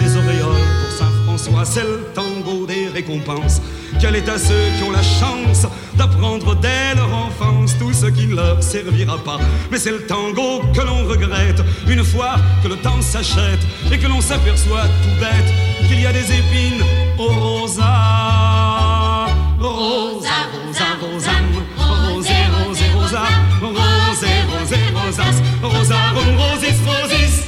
des 0.00 0.16
auréoles 0.16 0.66
pour 0.80 0.98
Saint-François. 0.98 1.64
C'est 1.64 1.84
le 1.84 2.04
tango 2.14 2.66
des 2.66 2.88
récompenses. 2.88 3.62
Quel 4.00 4.16
est 4.16 4.28
à 4.28 4.38
ceux 4.38 4.64
qui 4.76 4.82
ont 4.82 4.90
la 4.90 5.02
chance 5.02 5.66
d'apprendre 6.00 6.54
dès 6.56 6.94
leur 6.94 7.12
enfance 7.12 7.76
tout 7.78 7.92
ce 7.92 8.06
qui 8.06 8.26
ne 8.26 8.36
leur 8.36 8.62
servira 8.62 9.18
pas. 9.18 9.38
Mais 9.70 9.78
c'est 9.78 9.90
le 9.90 10.06
tango 10.06 10.62
que 10.74 10.80
l'on 10.80 11.04
regrette 11.06 11.60
une 11.86 12.02
fois 12.02 12.36
que 12.62 12.68
le 12.68 12.76
temps 12.76 13.02
s'achète 13.02 13.60
et 13.92 13.98
que 13.98 14.06
l'on 14.06 14.22
s'aperçoit 14.22 14.84
tout 15.02 15.20
bête 15.20 15.50
qu'il 15.86 16.00
y 16.00 16.06
a 16.06 16.12
des 16.12 16.24
épines 16.40 16.82
au 17.18 17.28
rosa. 17.28 19.26
Rosa, 19.58 20.36
rosa, 20.54 20.88
rosam, 21.02 21.46
rosé, 21.76 22.38
rosé, 22.64 22.86
rosa, 22.94 23.24
rosé, 23.60 24.32
rosé, 24.52 24.76
rosas, 24.94 25.36
rosarum, 25.62 26.30
rosis, 26.38 26.80
rosis. 26.86 27.44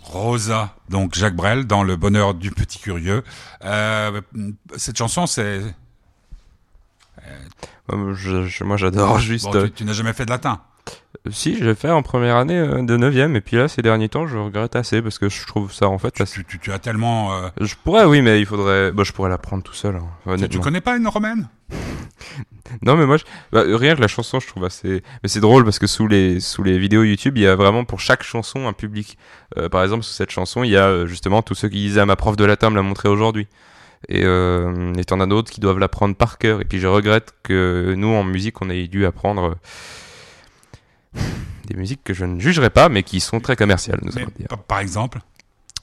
Rosa, 0.00 0.76
donc 0.88 1.16
Jacques 1.16 1.34
Brel 1.34 1.66
dans 1.66 1.82
Le 1.82 1.96
bonheur 1.96 2.34
du 2.34 2.52
petit 2.52 2.78
curieux. 2.78 3.24
Euh, 3.64 4.20
cette 4.76 4.96
chanson, 4.96 5.26
c'est. 5.26 5.62
Euh, 7.92 8.14
je- 8.14 8.44
je- 8.46 8.64
moi, 8.64 8.76
j'adore 8.76 9.18
juste. 9.18 9.44
Bon, 9.46 9.54
euh, 9.56 9.64
tu, 9.66 9.70
tu 9.72 9.84
n'as 9.84 9.92
jamais 9.92 10.12
fait 10.12 10.24
de 10.24 10.30
latin. 10.30 10.60
Si, 11.30 11.56
j'ai 11.58 11.74
fait 11.74 11.90
en 11.90 12.02
première 12.02 12.36
année 12.36 12.58
euh, 12.58 12.82
de 12.82 12.96
9ème, 12.96 13.34
et 13.34 13.40
puis 13.40 13.56
là, 13.56 13.66
ces 13.66 13.82
derniers 13.82 14.08
temps, 14.08 14.28
je 14.28 14.36
regrette 14.38 14.76
assez 14.76 15.02
parce 15.02 15.18
que 15.18 15.28
je 15.28 15.44
trouve 15.46 15.72
ça 15.72 15.88
en 15.88 15.98
fait. 15.98 16.12
Tu, 16.12 16.22
assez- 16.22 16.34
tu- 16.36 16.44
tu- 16.44 16.58
tu 16.60 16.72
as 16.72 16.78
tellement. 16.78 17.34
euh, 17.34 17.48
Je 17.60 17.74
pourrais, 17.82 18.04
oui, 18.04 18.22
mais 18.22 18.38
il 18.38 18.46
faudrait. 18.46 18.92
Bah, 18.92 19.02
je 19.04 19.10
pourrais 19.12 19.30
l'apprendre 19.30 19.64
tout 19.64 19.72
seul. 19.72 19.96
hein, 19.96 20.06
tu, 20.36 20.48
tu 20.48 20.58
connais 20.60 20.80
pas 20.80 20.96
une 20.96 21.08
romaine? 21.08 21.48
Non, 22.82 22.96
mais 22.96 23.06
moi, 23.06 23.16
je- 23.16 23.24
bah, 23.52 23.62
rien 23.66 23.94
que 23.96 24.00
la 24.00 24.08
chanson, 24.08 24.40
je 24.40 24.46
trouve 24.46 24.64
assez. 24.64 25.02
Mais 25.22 25.28
c'est 25.28 25.40
drôle 25.40 25.64
parce 25.64 25.78
que 25.78 25.86
sous 25.86 26.06
les 26.06 26.40
sous 26.40 26.62
les 26.62 26.78
vidéos 26.78 27.02
YouTube, 27.02 27.36
il 27.38 27.42
y 27.42 27.46
a 27.46 27.54
vraiment 27.56 27.84
pour 27.84 28.00
chaque 28.00 28.22
chanson 28.22 28.66
un 28.68 28.72
public. 28.72 29.18
Euh, 29.56 29.68
par 29.68 29.82
exemple, 29.82 30.02
sous 30.04 30.12
cette 30.12 30.30
chanson, 30.30 30.62
il 30.64 30.70
y 30.70 30.76
a 30.76 30.86
euh, 30.86 31.06
justement 31.06 31.42
tous 31.42 31.54
ceux 31.54 31.68
qui 31.68 31.76
disaient 31.78 32.00
ah, 32.00 32.06
ma 32.06 32.16
prof 32.16 32.36
de 32.36 32.44
latin 32.44 32.70
me 32.70 32.76
l'a 32.76 32.82
montré 32.82 33.08
aujourd'hui. 33.08 33.46
Et 34.08 34.22
euh, 34.24 34.92
et 34.94 35.04
t'en 35.04 35.18
as 35.20 35.26
d'autres 35.26 35.50
qui 35.50 35.60
doivent 35.60 35.78
l'apprendre 35.78 36.14
par 36.14 36.38
cœur. 36.38 36.60
Et 36.60 36.64
puis 36.64 36.78
je 36.78 36.86
regrette 36.86 37.34
que 37.42 37.94
nous, 37.96 38.08
en 38.08 38.22
musique, 38.24 38.62
on 38.62 38.70
ait 38.70 38.86
dû 38.86 39.04
apprendre 39.06 39.56
euh, 41.16 41.20
des 41.66 41.76
musiques 41.76 42.04
que 42.04 42.14
je 42.14 42.24
ne 42.24 42.38
jugerai 42.40 42.70
pas, 42.70 42.88
mais 42.88 43.02
qui 43.02 43.20
sont 43.20 43.40
très 43.40 43.56
commerciales, 43.56 43.98
nous 44.02 44.16
allons 44.16 44.28
dire. 44.38 44.48
par- 44.68 44.78
exemple 44.80 45.18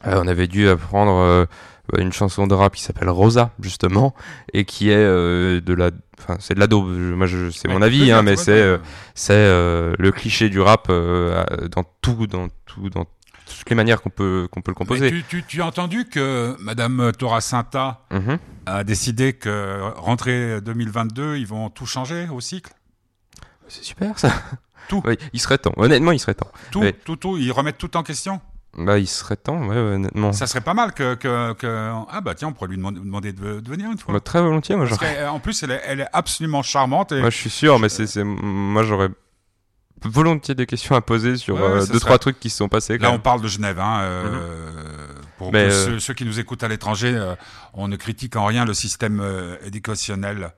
Euh, 0.06 0.22
on 0.24 0.28
avait 0.28 0.48
dû 0.48 0.68
apprendre 0.70 1.12
euh, 1.18 1.46
une 1.98 2.12
chanson 2.14 2.48
de 2.48 2.54
rap 2.54 2.76
qui 2.76 2.82
s'appelle 2.82 3.10
Rosa 3.10 3.52
justement 3.60 4.14
et 4.54 4.64
qui 4.66 4.90
est 4.90 4.96
euh, 4.96 5.60
de 5.62 5.74
la 5.74 5.92
enfin 6.20 6.38
c'est 6.40 6.54
de 6.56 6.60
la 6.60 6.68
daube 6.68 6.88
moi 6.90 7.26
je 7.28 7.50
c'est 7.50 7.68
Ouais, 7.68 7.74
mon 7.74 7.82
avis 7.82 8.12
hein, 8.12 8.22
mais 8.22 8.36
c'est 8.38 8.80
c'est 9.16 9.34
le 9.48 10.12
cliché 10.12 10.50
du 10.50 10.60
rap 10.62 10.88
dans 10.90 11.84
tout 12.02 12.28
dans 12.28 12.48
tout 12.66 12.90
dans 12.90 13.06
toutes 13.46 13.70
les 13.70 13.76
manières 13.76 14.02
qu'on 14.02 14.10
peut 14.10 14.48
qu'on 14.52 14.62
peut 14.62 14.72
le 14.72 14.76
composer 14.76 15.10
tu, 15.10 15.24
tu- 15.28 15.44
tu 15.44 15.62
as 15.62 15.66
entendu 15.66 16.06
que 16.06 16.56
Madame 16.60 17.12
Toracinta 17.18 18.02
Mhm. 18.12 18.38
a 18.66 18.84
décidé 18.84 19.34
que 19.34 19.80
rentrée 19.98 20.62
2022, 20.62 21.38
ils 21.38 21.48
vont 21.48 21.70
tout 21.70 21.86
changer 21.86 22.28
au 22.32 22.40
cycle? 22.42 22.72
C'est 23.68 23.84
super 23.84 24.18
ça 24.20 24.32
Tout. 24.90 25.02
Il 25.32 25.40
serait 25.40 25.58
temps 25.58 25.74
honnêtement 25.78 26.12
il 26.12 26.20
serait 26.20 26.34
temps 26.34 26.52
Tout, 26.72 26.84
tout, 27.06 27.16
tout, 27.16 27.38
ils 27.38 27.52
remettent 27.52 27.78
tout 27.78 27.96
en 27.98 28.04
question? 28.04 28.42
Bah 28.78 28.98
il 28.98 29.08
serait 29.08 29.36
temps 29.38 29.68
ouais, 29.68 29.78
honnêtement 29.78 30.34
Ça 30.34 30.48
serait 30.48 30.62
pas 30.62 30.74
mal 30.74 30.94
que, 30.94 31.14
que, 31.16 31.54
que- 31.54 31.92
Ah 32.10 32.22
bah 32.22 32.34
tiens, 32.36 32.48
on 32.50 32.54
pourrait 32.54 32.70
lui 32.70 32.78
demander, 32.78 33.32
de, 33.32 33.60
de 33.60 33.70
venir 33.70 33.92
une 33.92 33.98
fois. 34.00 34.14
Bah, 34.16 34.20
très 34.20 34.42
volontiers 34.42 34.76
moi 34.76 34.88
Parce 34.88 35.00
j'aurais 35.00 35.26
qu'en 35.26 35.40
plus, 35.40 35.62
elle 35.64 35.72
est, 35.72 35.82
elle 35.86 36.00
est 36.02 36.08
absolument 36.12 36.64
charmante. 36.64 37.12
Et 37.12 37.20
moi 37.22 37.30
je 37.30 37.38
suis 37.38 37.50
sûr 37.52 37.78
mais 37.80 37.88
c'est 37.90 38.24
moi 38.24 38.84
j'aurais 38.84 39.10
volontiers 40.06 40.56
des 40.56 40.66
questions 40.66 40.96
à 40.96 41.02
poser 41.02 41.38
sur 41.38 41.56
Ouais, 41.56 41.62
euh, 41.62 41.80
deux, 41.80 41.86
serait- 41.86 42.00
trois 42.00 42.18
trucs 42.20 42.40
qui 42.40 42.50
se 42.50 42.58
sont 42.58 42.70
passés. 42.70 42.98
Là, 42.98 43.12
on 43.12 43.20
parle 43.20 43.42
de 43.42 43.48
Genève. 43.48 43.80
Hein, 43.80 44.00
euh, 44.02 45.08
Pour 45.38 45.52
Mais, 45.52 45.66
euh, 45.72 45.86
ceux, 45.86 46.00
ceux 46.00 46.14
qui 46.14 46.26
nous 46.26 46.40
écoutent 46.40 46.64
à 46.64 46.68
l'étranger, 46.68 47.14
euh, 47.16 47.36
on 47.74 47.88
ne 47.88 47.96
critique 47.96 48.36
en 48.36 48.46
rien 48.46 48.66
le 48.66 48.74
système 48.74 49.22
éducationnel. 49.66 50.52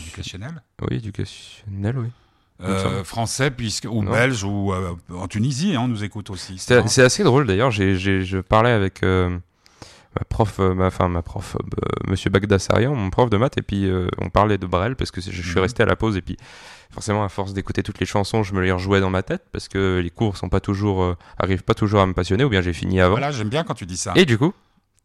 Éducationnel? 0.00 0.62
Oui, 0.82 0.96
éducationnel, 0.96 1.98
oui. 1.98 2.08
euh, 2.62 3.02
français 3.04 3.50
puisque, 3.50 3.86
ou 3.90 4.02
Non. 4.02 4.12
belge 4.12 4.44
ou 4.44 4.72
euh, 4.72 4.94
en 5.14 5.26
Tunisie, 5.28 5.74
hein, 5.74 5.80
on 5.84 5.88
nous 5.88 6.04
écoute 6.04 6.30
aussi. 6.30 6.58
C'est 6.58 7.02
assez 7.02 7.24
drôle 7.24 7.46
d'ailleurs. 7.46 7.70
J'ai, 7.70 7.96
je 7.96 8.38
parlais 8.38 8.70
avec 8.70 9.02
euh, 9.02 9.30
ma 10.18 10.24
prof, 10.28 10.58
ma, 10.58 10.86
enfin 10.86 11.08
ma 11.08 11.22
prof, 11.22 11.56
Monsieur 12.06 12.30
Bagdassarian, 12.30 12.94
mon 12.94 13.10
prof 13.10 13.30
de 13.30 13.36
maths, 13.36 13.58
et 13.58 13.62
puis 13.62 13.90
on 14.18 14.28
parlait 14.30 14.58
de 14.58 14.66
Brel 14.66 14.96
parce 14.96 15.10
que 15.10 15.20
je 15.20 15.30
suis 15.42 15.56
Mhm. 15.56 15.62
resté 15.62 15.82
à 15.82 15.86
la 15.86 15.96
pause 15.96 16.16
et 16.16 16.22
puis 16.22 16.36
forcément 16.92 17.24
à 17.24 17.28
force 17.28 17.52
d'écouter 17.54 17.82
toutes 17.82 17.98
les 18.00 18.06
chansons, 18.06 18.42
je 18.42 18.54
me 18.54 18.60
les 18.60 18.70
rejouais 18.72 19.00
dans 19.00 19.10
ma 19.10 19.22
tête 19.22 19.42
parce 19.52 19.68
que 19.68 20.00
les 20.02 20.10
cours 20.10 20.36
sont 20.36 20.48
pas 20.48 20.60
toujours, 20.60 21.02
euh, 21.02 21.16
arrivent 21.38 21.64
pas 21.64 21.74
toujours 21.74 22.00
à 22.00 22.06
me 22.06 22.12
passionner 22.12 22.44
ou 22.44 22.48
bien 22.48 22.60
j'ai 22.60 22.72
fini 22.72 23.00
avant. 23.00 23.12
Voilà, 23.14 23.30
j'aime 23.32 23.48
bien 23.48 23.64
quand 23.64 23.74
tu 23.74 23.86
dis 23.86 23.96
ça. 23.96 24.12
Et 24.16 24.24
du 24.26 24.38
coup. 24.38 24.52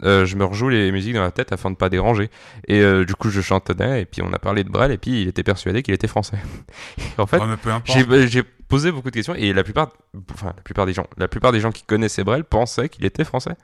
euh, 0.04 0.26
je 0.28 0.36
me 0.36 0.46
rejoue 0.46 0.70
les 0.70 0.92
musiques 0.92 1.16
dans 1.16 1.24
la 1.24 1.32
tête 1.32 1.52
afin 1.52 1.72
de 1.72 1.76
pas 1.76 1.90
déranger. 1.90 2.30
Et 2.68 2.82
euh, 2.82 3.04
du 3.04 3.16
coup, 3.16 3.30
je 3.30 3.42
chantonnais, 3.42 4.02
et 4.04 4.06
puis 4.06 4.22
on 4.22 4.32
a 4.32 4.38
parlé 4.38 4.64
de 4.64 4.70
Brel, 4.70 4.92
et 4.92 4.98
puis 5.00 5.24
il 5.24 5.28
était 5.28 5.42
persuadé 5.44 5.82
qu'il 5.82 5.94
était 5.94 6.08
français. 6.08 6.38
en 7.18 7.26
fait, 7.26 7.38
importe. 7.42 7.84
j'ai 8.28 8.44
posé 8.44 8.92
beaucoup 8.92 9.10
de 9.10 9.16
questions 9.16 9.34
et 9.34 9.54
la 9.54 9.64
plupart, 9.64 9.90
enfin 10.34 10.54
la 10.56 10.62
plupart 10.62 10.86
des 10.86 10.94
gens, 10.94 11.08
la 11.18 11.28
plupart 11.30 11.52
des 11.54 11.62
gens 11.62 11.72
qui 11.72 11.84
connaissaient 11.84 12.24
Brel 12.26 12.44
pensaient 12.44 12.90
qu'il 12.90 13.06
était 13.06 13.24
français. 13.24 13.56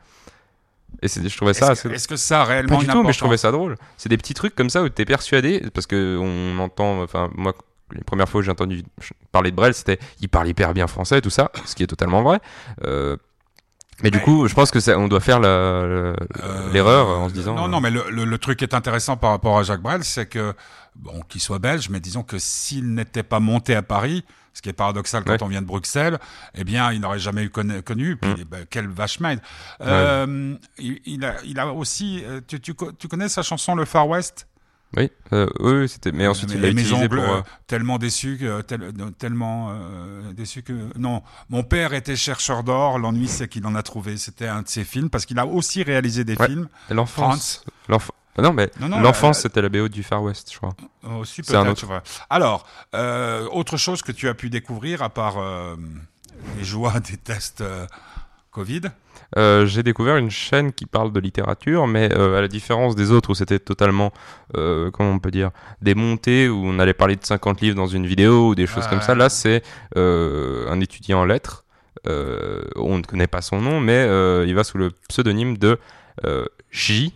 Et 1.01 1.07
c'est- 1.07 1.27
je 1.27 1.36
trouvais 1.38 1.53
ça 1.53 1.71
Est-ce 1.73 1.88
assez. 1.89 2.07
que, 2.07 2.15
ça 2.15 2.41
a 2.41 2.45
réellement 2.45 2.77
Pas 2.77 2.83
du 2.83 2.88
tout, 2.89 3.03
mais 3.03 3.13
je 3.13 3.17
trouvais 3.19 3.38
ça 3.38 3.51
drôle. 3.51 3.75
C'est 3.97 4.09
des 4.09 4.17
petits 4.17 4.33
trucs 4.36 4.55
comme 4.55 4.69
ça 4.69 4.81
où 4.83 4.89
t'es 4.89 5.05
persuadé, 5.05 5.62
parce 5.73 5.88
que 5.88 6.17
on 6.21 6.57
entend, 6.59 7.01
enfin 7.01 7.29
moi, 7.36 7.53
les 7.93 8.03
premières 8.03 8.27
fois 8.29 8.39
où 8.39 8.43
j'ai 8.43 8.51
entendu 8.51 8.84
parler 9.32 9.51
de 9.51 9.56
Brel, 9.56 9.73
c'était 9.73 9.99
il 10.21 10.29
parle 10.29 10.47
hyper 10.47 10.73
bien 10.73 10.88
français, 10.88 11.21
tout 11.21 11.29
ça, 11.29 11.51
ce 11.65 11.75
qui 11.75 11.84
est 11.84 11.88
totalement 11.88 12.21
vrai. 12.23 12.39
Euh, 12.86 13.17
mais 14.01 14.10
du 14.10 14.17
Ouais. 14.17 14.23
coup, 14.23 14.47
je 14.47 14.53
pense 14.56 14.71
que 14.71 14.79
ça, 14.79 14.97
on 14.97 15.08
doit 15.08 15.19
faire 15.19 15.39
Euh, 15.43 16.15
l'erreur 16.73 17.08
en 17.08 17.29
se 17.29 17.34
disant. 17.34 17.56
Non, 17.56 17.65
euh, 17.65 17.67
non, 17.67 17.79
mais 17.82 17.91
le, 17.91 18.03
le- 18.10 18.25
le 18.25 18.38
truc 18.38 18.60
qui 18.60 18.65
est 18.65 18.73
intéressant 18.73 19.17
par 19.17 19.32
rapport 19.32 19.58
à 19.58 19.63
Jacques 19.63 19.82
Brel, 19.82 20.03
c'est 20.03 20.25
que, 20.25 20.53
bon, 20.95 21.21
qu'il 21.29 21.41
soit 21.41 21.60
belge, 21.60 21.89
mais 21.89 21.99
disons 21.99 22.23
que 22.23 22.38
s'il 22.39 22.93
n'était 22.93 23.23
pas 23.23 23.39
monté 23.39 23.75
à 23.75 23.82
Paris, 23.84 24.23
ce 24.56 24.62
qui 24.62 24.69
est 24.69 24.73
paradoxal 24.73 25.23
quand 25.23 25.32
Ouais. 25.32 25.43
on 25.43 25.47
vient 25.47 25.62
de 25.62 25.67
Bruxelles, 25.67 26.19
eh 26.56 26.63
bien, 26.63 26.91
il 26.91 27.01
n'aurait 27.01 27.19
jamais 27.19 27.43
eu 27.43 27.49
connu. 27.49 27.82
connu 27.82 28.17
puis, 28.17 28.29
Mm. 28.32 28.43
ben, 28.49 28.65
quel 28.69 28.88
vache 28.88 29.19
maigre. 29.19 29.41
Euh, 29.82 30.56
il, 30.77 30.99
il 31.06 31.25
a, 31.25 31.36
il 31.43 31.60
a 31.60 31.67
aussi. 31.71 32.23
euh, 32.25 32.39
Tu, 32.47 32.60
tu, 32.60 32.73
co- 32.73 32.91
tu 32.91 33.08
connais 33.08 33.29
sa 33.29 33.41
chanson 33.41 33.73
Le 33.75 33.86
Far 33.86 34.08
West? 34.08 34.47
Oui, 34.95 35.10
euh, 35.34 35.47
oui, 35.60 35.89
c'était. 35.89 36.12
Mais 36.12 36.27
ensuite, 36.27 36.51
il 36.53 36.62
l'a 36.62 36.69
utilisé 36.69 36.93
pour. 36.93 37.10
bleues, 37.10 37.23
euh, 37.29 37.41
tellement 37.67 37.97
déçu 37.97 38.38
que 38.39 38.62
tel- 38.62 38.84
euh, 38.84 39.10
tellement 39.17 39.69
euh, 39.71 40.32
déçu 40.34 40.62
que 40.62 40.73
non 40.97 41.23
mon 41.49 41.63
père 41.63 41.93
était 41.93 42.15
chercheur 42.15 42.63
d'or 42.63 42.99
l'ennui 42.99 43.27
c'est 43.27 43.47
qu'il 43.47 43.65
en 43.65 43.73
a 43.75 43.82
trouvé 43.82 44.17
c'était 44.17 44.47
un 44.47 44.62
de 44.62 44.67
ses 44.67 44.84
films 44.84 45.10
parce 45.10 45.25
qu'il 45.25 45.39
a 45.39 45.45
aussi 45.47 45.82
réalisé 45.82 46.23
des 46.23 46.36
Ouais. 46.36 46.47
films 46.47 46.67
L'enfance. 46.91 47.63
L'enf- 47.89 48.12
Ah 48.38 48.41
Non, 48.41 48.51
mais 48.53 48.71
l'enfance, 48.79 49.41
c'était 49.41 49.62
la 49.62 49.69
BO 49.69 49.88
du 49.89 50.01
Far 50.01 50.23
West, 50.23 50.51
je 50.51 50.58
crois. 50.58 50.73
Aussi 51.19 51.41
C'est 51.43 51.56
un 51.56 51.65
peut-être. 51.65 51.84
autre. 51.84 52.01
Alors, 52.32 52.65
euh, 52.95 53.47
autre 53.51 53.77
chose 53.77 54.01
que 54.01 54.12
tu 54.12 54.27
as 54.27 54.34
pu 54.34 54.49
découvrir 54.49 55.03
à 55.03 55.10
part 55.10 55.38
euh, 55.38 55.75
les 56.58 56.63
joies 56.63 56.99
des 56.99 57.17
tests 57.17 57.62
euh, 57.62 57.86
Covid? 58.51 58.82
Euh, 59.37 59.65
j'ai 59.65 59.83
découvert 59.83 60.17
une 60.17 60.29
chaîne 60.29 60.71
qui 60.73 60.85
parle 60.85 61.11
de 61.11 61.19
littérature, 61.19 61.87
mais 61.87 62.09
euh, 62.15 62.37
à 62.37 62.41
la 62.41 62.47
différence 62.47 62.95
des 62.95 63.11
autres 63.11 63.31
où 63.31 63.35
c'était 63.35 63.59
totalement, 63.59 64.11
euh, 64.57 64.91
comment 64.91 65.11
on 65.11 65.19
peut 65.19 65.31
dire, 65.31 65.51
démonté, 65.81 66.49
où 66.49 66.61
on 66.65 66.77
allait 66.79 66.93
parler 66.93 67.15
de 67.15 67.25
50 67.25 67.61
livres 67.61 67.75
dans 67.75 67.87
une 67.87 68.05
vidéo 68.05 68.49
ou 68.49 68.55
des 68.55 68.67
choses 68.67 68.83
Ouais. 68.83 68.89
comme 68.89 69.01
ça. 69.01 69.15
Là, 69.15 69.29
c'est 69.29 69.63
un 69.95 70.79
étudiant 70.79 71.21
en 71.21 71.25
lettres. 71.25 71.65
on 72.05 72.97
ne 72.97 73.03
connaît 73.03 73.27
pas 73.27 73.41
son 73.41 73.61
nom, 73.61 73.79
mais 73.79 74.03
il 74.47 74.53
va 74.55 74.63
sous 74.63 74.77
le 74.77 74.91
pseudonyme 75.09 75.57
de 75.57 75.79
J 76.71 77.13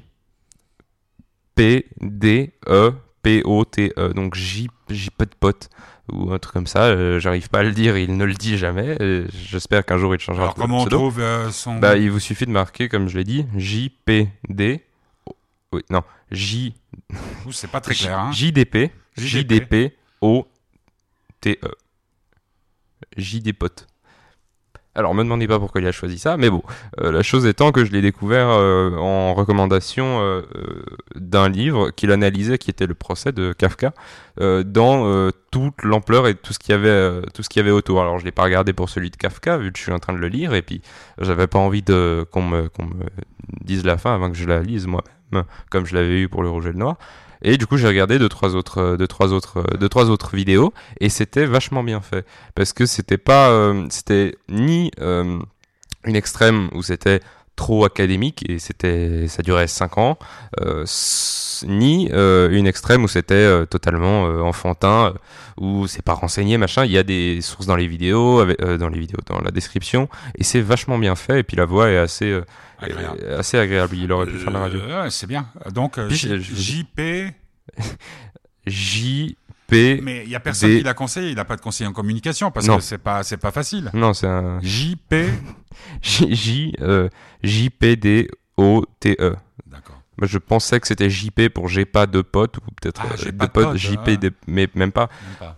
P 1.55 1.85
D 2.01 2.53
E 2.67 2.91
P 3.21 3.41
O 3.45 3.65
T 3.65 3.91
E. 3.97 4.13
Donc 4.13 4.35
J 4.35 4.69
J 4.89 5.09
Pot 5.09 5.29
Pot 5.39 5.69
ou 6.11 6.31
un 6.33 6.39
truc 6.39 6.53
comme 6.53 6.67
ça. 6.67 6.83
euh, 6.85 7.19
J'arrive 7.19 7.49
pas 7.49 7.59
à 7.59 7.63
le 7.63 7.71
dire, 7.71 7.97
il 7.97 8.15
ne 8.17 8.25
le 8.25 8.33
dit 8.33 8.57
jamais. 8.57 8.97
euh, 9.01 9.27
J'espère 9.33 9.85
qu'un 9.85 9.97
jour 9.97 10.13
il 10.15 10.19
changera 10.19 10.43
Alors 10.43 10.55
comment 10.55 10.81
on 10.83 10.85
trouve 10.85 11.19
euh, 11.19 11.49
son 11.51 11.79
Bah, 11.79 11.97
il 11.97 12.11
vous 12.11 12.19
suffit 12.19 12.45
de 12.45 12.51
marquer, 12.51 12.89
comme 12.89 13.07
je 13.07 13.17
l'ai 13.17 13.23
dit, 13.23 13.45
JPD. 13.55 14.81
Oui, 15.73 15.81
non, 15.89 16.01
J, 16.31 16.73
C'est 17.51 17.69
pas 17.71 17.81
très 17.81 17.93
clair. 17.95 18.17
Hein. 18.19 18.31
JDP, 18.31 18.91
JDP. 19.17 19.93
O, 20.21 20.47
T, 21.41 21.59
E. 21.63 21.71
JDPOT. 23.17 23.86
Alors, 24.97 25.13
me 25.13 25.23
demandez 25.23 25.47
pas 25.47 25.59
pourquoi 25.59 25.79
il 25.79 25.85
a 25.85 25.91
choisi 25.91 26.17
ça, 26.17 26.37
mais 26.37 26.49
bon, 26.49 26.63
euh, 27.01 27.11
la 27.11 27.21
chose 27.21 27.45
étant 27.45 27.71
que 27.71 27.85
je 27.85 27.91
l'ai 27.91 28.01
découvert 28.01 28.49
euh, 28.49 28.97
en 28.97 29.35
recommandation 29.35 30.21
euh, 30.21 30.41
d'un 31.13 31.49
livre 31.49 31.91
qu'il 31.91 32.11
analysait, 32.11 32.57
qui 32.57 32.71
était 32.71 32.87
le 32.87 32.95
procès 32.95 33.31
de 33.31 33.53
Kafka, 33.53 33.93
dans 34.39 35.31
toute 35.51 35.83
l'ampleur 35.83 36.27
et 36.27 36.33
tout 36.35 36.51
ce 36.53 36.59
qu'il 36.59 36.71
y 36.71 36.75
avait, 36.75 37.71
autour. 37.71 38.01
Alors, 38.01 38.17
je 38.17 38.25
l'ai 38.25 38.31
pas 38.31 38.43
regardé 38.43 38.73
pour 38.73 38.89
celui 38.89 39.11
de 39.11 39.15
Kafka, 39.15 39.57
vu 39.57 39.71
que 39.71 39.77
je 39.77 39.83
suis 39.83 39.91
en 39.91 39.99
train 39.99 40.13
de 40.13 40.17
le 40.17 40.29
lire, 40.29 40.55
et 40.55 40.63
puis 40.63 40.81
j'avais 41.19 41.47
pas 41.47 41.59
envie 41.59 41.83
qu'on 41.83 42.41
me, 42.41 42.67
qu'on 42.67 42.85
me 42.85 43.05
dise 43.61 43.85
la 43.85 43.97
fin 43.97 44.15
avant 44.15 44.31
que 44.31 44.37
je 44.37 44.47
la 44.47 44.61
lise 44.61 44.87
moi-même, 44.87 45.43
comme 45.69 45.85
je 45.85 45.93
l'avais 45.93 46.21
eu 46.21 46.27
pour 46.27 46.41
le 46.41 46.49
Rouge 46.49 46.65
et 46.65 46.71
le 46.71 46.79
Noir. 46.79 46.97
Et 47.41 47.57
du 47.57 47.67
coup, 47.67 47.77
j'ai 47.77 47.87
regardé 47.87 48.19
deux 48.19 48.29
trois 48.29 48.55
autres, 48.55 48.79
euh, 48.79 48.97
deux 48.97 49.07
trois 49.07 49.33
autres, 49.33 49.57
euh, 49.59 49.77
deux 49.77 49.89
trois 49.89 50.09
autres 50.09 50.35
vidéos, 50.35 50.73
et 50.99 51.09
c'était 51.09 51.45
vachement 51.45 51.83
bien 51.83 52.01
fait. 52.01 52.25
Parce 52.55 52.73
que 52.73 52.85
c'était 52.85 53.17
pas, 53.17 53.49
euh, 53.49 53.85
c'était 53.89 54.35
ni 54.49 54.91
euh, 54.99 55.39
une 56.05 56.15
extrême 56.15 56.69
où 56.73 56.81
c'était 56.81 57.21
trop 57.57 57.83
académique 57.83 58.49
et 58.49 58.57
c'était, 58.59 59.27
ça 59.27 59.41
durait 59.43 59.67
5 59.67 59.97
ans, 59.97 60.17
euh, 60.61 60.85
ni 61.65 62.07
euh, 62.13 62.49
une 62.51 62.67
extrême 62.67 63.03
où 63.03 63.07
c'était 63.09 63.33
euh, 63.33 63.65
totalement 63.65 64.23
enfantin, 64.47 65.13
où 65.57 65.87
c'est 65.87 66.03
pas 66.03 66.13
renseigné 66.13 66.57
machin. 66.57 66.85
Il 66.85 66.91
y 66.91 66.97
a 66.97 67.03
des 67.03 67.41
sources 67.41 67.65
dans 67.65 67.75
les 67.75 67.87
vidéos, 67.87 68.39
avec- 68.39 68.61
dans 68.63 68.87
les 68.87 68.99
vidéos, 68.99 69.19
dans 69.25 69.41
la 69.41 69.51
description, 69.51 70.07
et 70.37 70.43
c'est 70.45 70.61
vachement 70.61 70.97
bien 70.97 71.15
fait. 71.15 71.39
Et 71.41 71.43
puis 71.43 71.57
la 71.57 71.65
voix 71.65 71.89
est 71.89 71.97
assez, 71.97 72.39
Agréable. 72.79 73.19
est 73.21 73.33
assez 73.33 73.57
agréable. 73.57 73.97
Il 73.97 74.11
aurait 74.13 74.27
pu 74.27 74.37
faire 74.37 74.49
de 74.49 74.53
la 74.53 74.59
radio. 74.61 74.79
C'est 75.09 75.27
bien. 75.27 75.47
Donc 75.73 75.99
J- 76.09 76.39
JP. 76.41 77.01
J 78.65 79.37
P. 79.67 79.99
Mais 80.01 80.23
il 80.25 80.29
y 80.29 80.35
a 80.35 80.39
personne 80.39 80.69
qui 80.77 80.83
l'a 80.83 80.93
conseillé. 80.93 81.29
Il 81.31 81.35
n'a 81.35 81.43
pas 81.45 81.55
de 81.57 81.61
conseiller 81.61 81.89
en 81.89 81.93
communication 81.93 82.51
parce 82.51 82.67
Non. 82.67 82.77
que 82.77 82.83
c'est 82.83 82.97
pas 82.97 83.23
c'est 83.23 83.37
pas 83.37 83.51
facile. 83.51 83.89
Non, 83.93 84.13
c'est 84.13 84.27
un 84.27 84.59
JP. 84.61 85.13
J 86.01 86.35
J 86.35 86.73
euh, 86.81 87.09
J 87.43 87.69
P 87.69 87.95
D 87.95 88.29
O 88.57 88.83
T 88.99 89.15
E. 89.19 89.35
D'accord. 89.65 89.95
Moi, 90.19 90.27
je 90.27 90.37
pensais 90.39 90.79
que 90.79 90.87
c'était 90.87 91.09
JP 91.09 91.49
pour 91.49 91.67
j'ai 91.67 91.85
pas 91.85 92.07
de 92.07 92.21
potes 92.21 92.57
ou 92.57 92.61
peut-être 92.81 93.01
Ah, 93.03 93.13
euh, 93.27 93.31
de 93.31 93.45
potes, 93.45 93.77
JP, 93.77 94.09
des- 94.17 94.31
mais 94.47 94.67
même 94.73 94.91
pas. 94.91 95.09
Même 95.27 95.35
pas. 95.39 95.55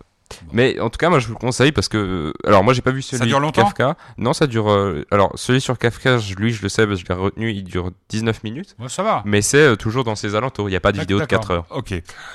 Mais 0.52 0.78
en 0.78 0.90
tout 0.90 0.98
cas, 0.98 1.08
moi 1.10 1.18
je 1.18 1.26
vous 1.26 1.32
le 1.32 1.38
conseille 1.40 1.72
parce 1.72 1.88
que. 1.88 1.96
euh, 1.96 2.32
Alors, 2.46 2.62
moi 2.62 2.72
j'ai 2.72 2.82
pas 2.82 2.92
vu 2.92 3.02
celui 3.02 3.30
longtemps 3.32 3.64
Kafka. 3.64 3.96
Non, 4.16 4.32
ça 4.32 4.46
dure. 4.46 4.70
euh, 4.70 5.04
Alors, 5.10 5.32
celui 5.34 5.60
sur 5.60 5.76
Kafka, 5.76 6.18
lui 6.38 6.52
je 6.52 6.62
le 6.62 6.68
sais 6.68 6.86
parce 6.86 7.02
que 7.02 7.08
je 7.08 7.12
l'ai 7.12 7.18
retenu, 7.18 7.50
il 7.50 7.64
dure 7.64 7.90
19 8.10 8.44
minutes. 8.44 8.76
Bon, 8.78 8.86
ça 8.86 9.02
va. 9.02 9.22
Mais 9.24 9.42
c'est 9.42 9.58
euh, 9.58 9.74
toujours 9.76 10.04
dans 10.04 10.14
ses 10.14 10.36
alentours, 10.36 10.68
il 10.68 10.72
n'y 10.72 10.76
a 10.76 10.80
pas 10.80 10.92
de 10.92 11.00
vidéo 11.00 11.18
de 11.18 11.24
4 11.24 11.50
heures. 11.50 11.66
Ok. 11.70 11.94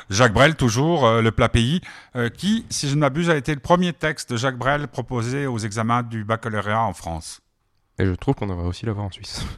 Jacques 0.10 0.34
Brel, 0.34 0.56
toujours, 0.56 1.06
euh, 1.06 1.22
le 1.22 1.32
plat 1.32 1.48
pays, 1.48 1.80
qui, 2.36 2.66
si 2.70 2.90
je 2.90 2.96
ne 2.96 3.00
m'abuse, 3.00 3.30
a 3.30 3.38
été 3.38 3.54
le 3.54 3.62
premier 3.62 3.94
texte 3.94 4.32
de 4.32 4.38
Jacques 4.38 4.58
Brel 4.58 4.88
proposé 4.90 5.48
aux 5.48 5.60
examens 5.60 6.04
du 6.04 6.26
baccalauréat 6.26 6.82
en 6.82 6.94
France. 6.94 7.40
Et 7.98 8.06
je 8.06 8.12
trouve 8.14 8.36
qu'on 8.36 8.48
devrait 8.48 8.66
aussi 8.68 8.86
l'avoir 8.86 9.06
en 9.06 9.12
Suisse. 9.12 9.44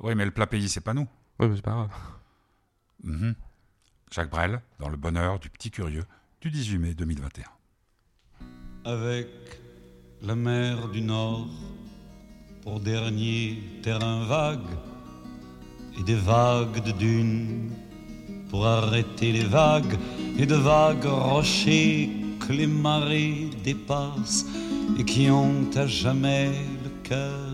Oui, 0.00 0.14
mais 0.14 0.24
le 0.24 0.30
plat 0.30 0.46
pays, 0.46 0.68
c'est 0.68 0.80
pas 0.80 0.94
nous. 0.94 1.08
Oui, 1.40 1.48
mais 1.48 1.56
c'est 1.56 1.62
pas 1.62 1.72
grave. 1.72 1.90
Mhm. 3.02 3.34
Jacques 4.12 4.30
Brel, 4.30 4.60
dans 4.78 4.88
le 4.88 4.96
bonheur 4.96 5.40
du 5.40 5.50
petit 5.50 5.72
curieux, 5.72 6.04
du 6.40 6.52
18 6.52 6.78
mai 6.78 6.94
2021. 6.94 7.42
avec 8.84 9.26
la 10.22 10.36
mer 10.36 10.88
du 10.88 11.00
Nord 11.02 11.48
pour 12.62 12.78
dernier 12.78 13.60
terrain 13.82 14.24
vague 14.24 14.70
et 15.98 16.02
des 16.04 16.14
vagues 16.14 16.80
de 16.84 16.92
dunes 16.92 17.72
pour 18.50 18.66
arrêter 18.66 19.32
les 19.32 19.44
vagues 19.44 19.98
et 20.38 20.46
de 20.46 20.54
vagues 20.54 21.04
rochers 21.06 22.08
que 22.46 22.52
les 22.52 22.68
marées 22.68 23.50
dépassent 23.64 24.46
et 24.98 25.04
qui 25.04 25.28
ont 25.28 25.68
à 25.74 25.86
jamais 25.88 26.52
le 26.84 26.90
cœur 27.02 27.47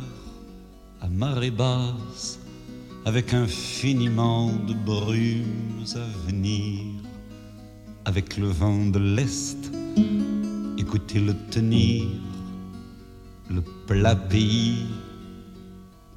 marée 1.15 1.51
basse 1.51 2.41
avec 3.05 3.35
infiniment 3.35 4.53
de 4.67 4.75
brumes 4.75 5.85
à 5.95 6.27
venir. 6.27 6.83
Avec 8.05 8.37
le 8.37 8.49
vent 8.49 8.87
de 8.87 8.99
l'Est 8.99 9.71
écoutez-le 10.79 11.35
tenir, 11.51 12.05
le 13.51 13.63
plat 13.87 14.17
pays 14.17 14.87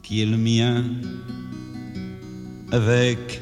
qui 0.02 0.22
est 0.22 0.26
le 0.26 0.38
mien, 0.38 0.84
avec 2.72 3.42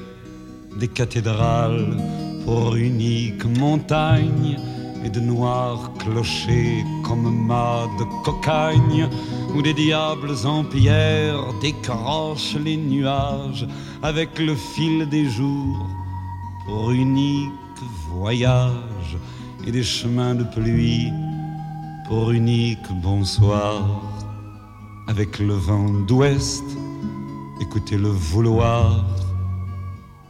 des 0.79 0.87
cathédrales 0.87 1.97
pour 2.43 2.75
unique 2.75 3.45
montagne 3.45 4.57
et 5.03 5.09
de 5.09 5.19
noirs 5.19 5.91
clochers 5.99 6.83
comme 7.03 7.47
mâts 7.47 7.87
de 7.99 8.05
cocagne 8.23 9.09
où 9.55 9.61
des 9.61 9.73
diables 9.73 10.35
en 10.45 10.65
pierre 10.65 11.53
décrochent 11.61 12.57
les 12.57 12.75
nuages 12.75 13.65
avec 14.03 14.37
le 14.37 14.53
fil 14.53 15.07
des 15.07 15.29
jours 15.29 15.87
pour 16.65 16.91
unique 16.91 17.51
voyage 18.09 19.17
et 19.65 19.71
des 19.71 19.83
chemins 19.83 20.35
de 20.35 20.43
pluie 20.43 21.09
pour 22.07 22.31
unique 22.31 22.91
bonsoir. 23.01 24.01
Avec 25.07 25.39
le 25.39 25.53
vent 25.53 25.89
d'ouest 26.07 26.65
écoutez 27.61 27.97
le 27.97 28.09
vouloir 28.09 29.05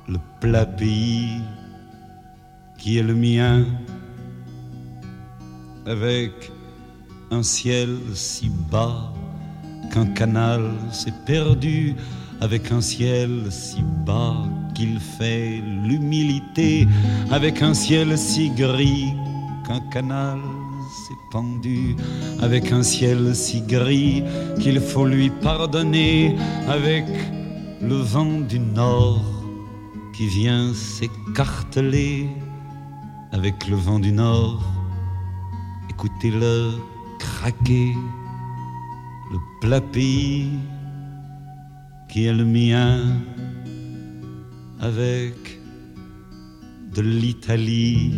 le 0.08 0.20
plat 0.40 0.68
pays 0.68 1.42
qui 2.78 3.00
est 3.00 3.04
le 3.04 3.16
mien. 3.16 3.66
Avec 5.88 6.52
un 7.32 7.42
ciel 7.42 7.98
si 8.14 8.50
bas 8.72 9.15
qu'un 9.92 10.08
canal 10.08 10.62
s'est 10.92 11.14
perdu 11.26 11.96
avec 12.42 12.72
un 12.72 12.82
ciel 12.82 13.48
si 13.50 13.82
bas 14.06 14.44
qu'il 14.74 15.00
fait 15.00 15.62
l'humilité. 15.84 16.88
Avec 17.32 17.62
un 17.62 17.74
ciel 17.74 18.18
si 18.18 18.50
gris 18.50 19.14
qu'un 19.66 19.80
canal 19.92 20.40
s'est 21.08 21.22
pendu. 21.32 21.96
Avec 22.42 22.72
un 22.72 22.84
ciel 22.84 23.36
si 23.36 23.62
gris 23.62 24.24
qu'il 24.60 24.80
faut 24.80 25.06
lui 25.06 25.30
pardonner. 25.30 26.36
Avec 26.68 27.06
le 27.82 27.96
vent 27.96 28.42
du 28.42 28.60
nord 28.60 29.24
qui 30.14 30.28
vient 30.28 30.74
s'écarteler. 30.74 32.28
Avec 33.32 33.68
le 33.68 33.76
vent 33.76 34.00
du 34.00 34.12
nord 34.12 34.62
écoutez-le 35.96 36.74
craquer 37.20 37.96
le 39.32 39.40
plat 39.60 39.82
pays 39.82 40.50
qui 42.08 42.26
est 42.26 42.34
le 42.34 42.46
mien 42.46 43.00
avec 44.80 45.60
de 46.94 47.02
l'Italie 47.02 48.12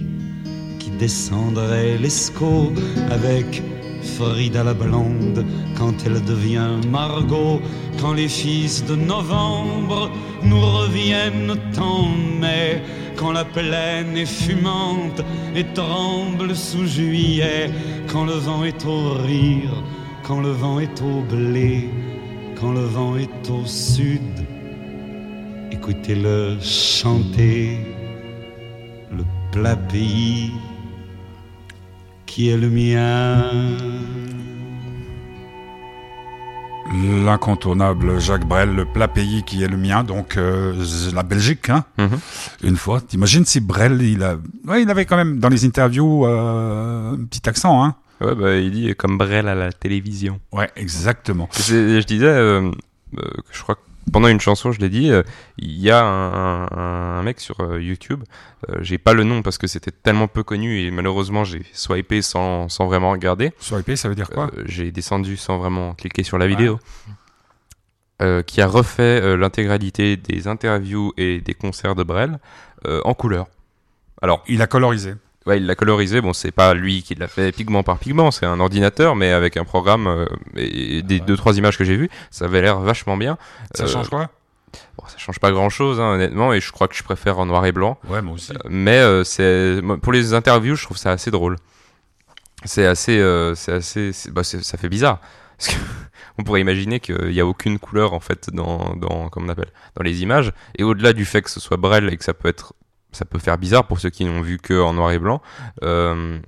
qui 0.79 0.89
descendrait 0.91 1.97
l'Escaut 1.97 2.71
avec 3.09 3.63
Frida 4.01 4.63
la 4.63 4.73
blonde 4.73 5.45
quand 5.77 5.95
elle 6.05 6.23
devient 6.25 6.75
Margot 6.91 7.61
quand 7.99 8.13
les 8.13 8.27
fils 8.27 8.85
de 8.85 8.95
novembre 8.95 10.11
nous 10.43 10.59
reviennent 10.59 11.55
en 11.79 12.09
mai 12.39 12.81
quand 13.15 13.31
la 13.31 13.45
plaine 13.45 14.15
est 14.17 14.25
fumante 14.25 15.23
et 15.55 15.65
tremble 15.73 16.55
sous 16.55 16.85
juillet 16.85 17.71
quand 18.11 18.25
le 18.25 18.33
vent 18.33 18.63
est 18.63 18.85
au 18.85 19.13
rire 19.13 19.83
quand 20.27 20.41
le 20.41 20.51
vent 20.51 20.79
est 20.79 21.01
au 21.01 21.21
blé 21.21 21.89
quand 22.59 22.71
le 22.71 22.81
vent 22.81 23.15
est 23.15 23.49
au 23.49 23.65
sud 23.65 24.21
écoutez-le 25.71 26.57
chanter 26.61 27.79
le 29.15 29.23
plat 29.51 29.75
pays 29.75 30.51
qui 32.25 32.49
est 32.49 32.57
le 32.57 32.69
mien 32.69 33.43
L'incontournable 37.25 38.17
Jacques 38.21 38.47
Brel, 38.47 38.73
le 38.73 38.85
plat 38.85 39.09
pays 39.09 39.43
qui 39.43 39.61
est 39.61 39.67
le 39.67 39.75
mien, 39.75 40.05
donc 40.05 40.37
euh, 40.37 40.73
la 41.13 41.21
Belgique, 41.23 41.69
hein, 41.69 41.83
Mhm. 41.97 42.17
une 42.63 42.77
fois. 42.77 43.01
T'imagines 43.01 43.43
si 43.43 43.59
Brel, 43.59 44.01
il 44.01 44.23
a, 44.23 44.37
ouais, 44.65 44.83
il 44.83 44.89
avait 44.89 45.03
quand 45.03 45.17
même 45.17 45.37
dans 45.37 45.49
les 45.49 45.65
interviews 45.65 46.25
euh, 46.25 47.11
un 47.13 47.25
petit 47.25 47.47
accent, 47.49 47.83
hein. 47.83 47.95
Ouais, 48.21 48.35
bah, 48.35 48.55
il 48.55 48.71
dit 48.71 48.95
comme 48.95 49.17
Brel 49.17 49.47
à 49.47 49.55
la 49.55 49.71
télévision. 49.71 50.39
Ouais, 50.51 50.69
exactement. 50.75 51.47
Je 51.53 52.03
disais, 52.03 52.25
euh, 52.25 52.71
euh, 53.17 53.23
je 53.51 53.61
crois 53.61 53.75
que 53.75 53.81
pendant 54.11 54.27
une 54.29 54.39
chanson, 54.39 54.71
je 54.71 54.79
l'ai 54.79 54.89
dit, 54.89 55.11
euh, 55.11 55.21
il 55.57 55.77
y 55.77 55.91
a 55.91 56.03
un, 56.03 56.63
un- 56.65 57.19
un 57.19 57.23
mec 57.23 57.39
sur 57.41 57.59
euh, 57.59 57.81
YouTube, 57.81 58.23
euh, 58.69 58.77
j'ai 58.81 58.97
pas 58.97 59.13
le 59.13 59.23
nom 59.25 59.41
parce 59.41 59.57
que 59.57 59.67
c'était 59.67 59.91
tellement 59.91 60.27
peu 60.29 60.43
connu 60.43 60.79
et 60.79 60.91
malheureusement 60.91 61.43
j'ai 61.43 61.63
swipé 61.73 62.21
sans, 62.21 62.69
sans 62.69 62.85
vraiment 62.87 63.11
regarder. 63.11 63.51
Swiper, 63.59 63.97
ça 63.97 64.07
veut 64.09 64.15
dire 64.15 64.29
quoi? 64.29 64.49
J'ai 64.65 64.91
descendu 64.91 65.35
sans 65.37 65.57
vraiment 65.57 65.93
cliquer 65.93 66.23
sur 66.23 66.37
la 66.37 66.47
vidéo. 66.47 66.79
Qui 68.47 68.61
a 68.61 68.67
refait 68.67 69.37
l'intégralité 69.37 70.17
des 70.17 70.47
interviews 70.47 71.13
et 71.17 71.39
des 71.39 71.53
concerts 71.53 71.93
de 71.93 72.01
Brel 72.03 72.39
en 72.85 73.13
couleur. 73.13 73.45
Alors, 74.23 74.43
Il 74.47 74.61
a 74.63 74.67
colorisé. 74.67 75.13
Ouais, 75.47 75.57
il 75.57 75.65
l'a 75.65 75.75
colorisé. 75.75 76.21
Bon, 76.21 76.33
c'est 76.33 76.51
pas 76.51 76.73
lui 76.75 77.01
qui 77.03 77.15
l'a 77.15 77.27
fait 77.27 77.51
pigment 77.51 77.81
par 77.81 77.97
pigment, 77.97 78.29
c'est 78.31 78.45
un 78.45 78.59
ordinateur, 78.59 79.15
mais 79.15 79.31
avec 79.31 79.57
un 79.57 79.63
programme 79.63 80.05
euh, 80.07 80.25
et 80.55 81.01
des 81.01 81.19
deux 81.21 81.37
trois 81.37 81.57
images 81.57 81.77
que 81.77 81.85
j'ai 81.85 81.95
vues, 81.97 82.09
ça 82.29 82.45
avait 82.45 82.61
l'air 82.61 82.79
vachement 82.81 83.17
bien. 83.17 83.37
Ça 83.73 83.85
Euh, 83.85 83.87
change 83.87 84.09
quoi? 84.09 84.29
Bon, 84.97 85.05
ça 85.07 85.17
change 85.17 85.39
pas 85.39 85.51
grand 85.51 85.69
chose, 85.69 85.99
honnêtement, 85.99 86.53
et 86.53 86.59
je 86.59 86.71
crois 86.71 86.87
que 86.89 86.95
je 86.95 87.01
préfère 87.03 87.39
en 87.39 87.45
noir 87.45 87.65
et 87.65 87.71
blanc. 87.71 87.97
Ouais, 88.09 88.21
moi 88.21 88.33
aussi. 88.35 88.51
Mais 88.69 88.97
euh, 88.99 89.23
c'est 89.23 89.79
moi, 89.81 89.97
pour 89.97 90.11
les 90.11 90.33
interviews, 90.33 90.75
je 90.75 90.83
trouve 90.83 90.97
ça 90.97 91.11
assez 91.11 91.31
drôle. 91.31 91.55
C'est 92.65 92.85
assez, 92.85 93.23
c'est 93.55 93.71
assez, 93.71 94.11
c'est- 94.13 94.31
bah, 94.31 94.43
c'est- 94.43 94.63
ça 94.63 94.77
fait 94.77 94.89
bizarre. 94.89 95.19
Parce 95.57 95.69
que 95.73 95.79
on 96.39 96.43
pourrait 96.43 96.61
imaginer 96.61 96.99
qu'il 96.99 97.29
n'y 97.29 97.39
a 97.39 97.45
aucune 97.47 97.79
couleur 97.79 98.13
en 98.13 98.19
fait 98.19 98.49
dans, 98.53 98.93
dans, 98.95 99.29
comment 99.29 99.47
on 99.47 99.49
appelle, 99.49 99.71
dans 99.95 100.03
les 100.03 100.21
images. 100.21 100.51
Et 100.77 100.83
au-delà 100.83 101.13
du 101.13 101.25
fait 101.25 101.41
que 101.41 101.49
ce 101.49 101.59
soit 101.59 101.77
Brel 101.77 102.11
et 102.13 102.17
que 102.17 102.23
ça 102.23 102.33
peut 102.35 102.47
être, 102.49 102.73
ça 103.11 103.25
peut 103.25 103.39
faire 103.39 103.57
bizarre 103.57 103.85
pour 103.87 103.99
ceux 103.99 104.09
qui 104.09 104.25
n'ont 104.25 104.41
vu 104.41 104.57
que 104.57 104.79
en 104.79 104.93
noir 104.93 105.11
et 105.11 105.19
blanc. 105.19 105.41
euh, 105.83 106.39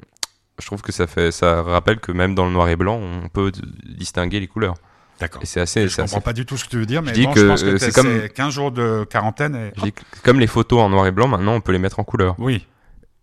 je 0.59 0.65
trouve 0.65 0.81
que 0.81 0.91
ça 0.91 1.07
fait, 1.07 1.31
ça 1.31 1.63
rappelle 1.63 1.99
que 2.01 2.11
même 2.11 2.35
dans 2.35 2.45
le 2.45 2.51
noir 2.51 2.67
et 2.67 2.75
blanc, 2.75 2.99
on 3.01 3.29
peut 3.29 3.51
distinguer 3.85 4.39
les 4.41 4.47
couleurs. 4.47 4.73
D'accord. 5.21 5.41
Et 5.41 5.45
c'est 5.45 5.61
assez, 5.61 5.87
Je 5.87 5.95
comprends 5.95 6.17
assez 6.17 6.21
pas 6.23 6.33
du 6.33 6.45
tout 6.45 6.57
ce 6.57 6.65
que 6.65 6.69
tu 6.69 6.77
veux 6.77 6.85
dire, 6.85 7.01
mais 7.01 7.11
dis 7.13 7.23
bon, 7.25 7.33
que, 7.33 7.39
je 7.41 7.47
pense 7.47 7.63
que 7.63 7.77
c'est 7.77 7.93
comme- 7.93 8.19
c'est 8.21 8.29
15 8.33 8.53
jours 8.53 8.71
de 8.71 9.05
quarantaine 9.09 9.55
et... 9.55 9.71
Je 9.77 9.81
dis 9.83 9.91
que 9.93 10.01
comme 10.23 10.39
les 10.39 10.47
photos 10.47 10.79
en 10.81 10.89
noir 10.89 11.07
et 11.07 11.11
blanc, 11.11 11.27
maintenant 11.27 11.53
on 11.53 11.61
peut 11.61 11.71
les 11.71 11.79
mettre 11.79 11.99
en 11.99 12.03
couleur. 12.03 12.35
Oui. 12.39 12.65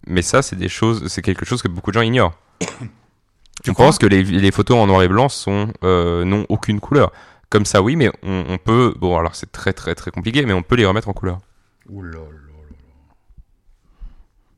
Mais 0.07 0.22
ça, 0.22 0.41
c'est 0.43 0.57
des 0.57 0.68
choses, 0.68 1.09
c'est 1.09 1.20
quelque 1.22 1.45
chose 1.45 1.62
que 1.62 1.68
beaucoup 1.68 1.91
de 1.91 1.95
gens 1.95 2.03
ignorent. 2.03 2.39
Tu 3.64 3.70
on 3.70 3.74
crois 3.74 3.87
pense 3.87 3.99
que 3.99 4.07
les, 4.07 4.22
les 4.22 4.51
photos 4.51 4.76
en 4.76 4.87
noir 4.87 5.03
et 5.03 5.09
blanc 5.09 5.30
sont 5.30 5.72
euh, 5.82 6.24
n'ont 6.24 6.45
aucune 6.51 6.78
couleur? 6.78 7.11
Comme 7.49 7.64
ça, 7.64 7.80
oui, 7.80 7.97
mais 7.97 8.11
on, 8.22 8.45
on 8.49 8.59
peut. 8.59 8.95
Bon, 8.99 9.16
alors 9.16 9.34
c'est 9.34 9.51
très 9.51 9.72
très 9.72 9.95
très 9.95 10.11
compliqué, 10.11 10.45
mais 10.45 10.53
on 10.53 10.62
peut 10.62 10.76
les 10.76 10.84
remettre 10.84 11.09
en 11.09 11.14
couleur. 11.14 11.39
Ouh 11.89 12.03
là 12.03 12.18
là. 12.18 12.46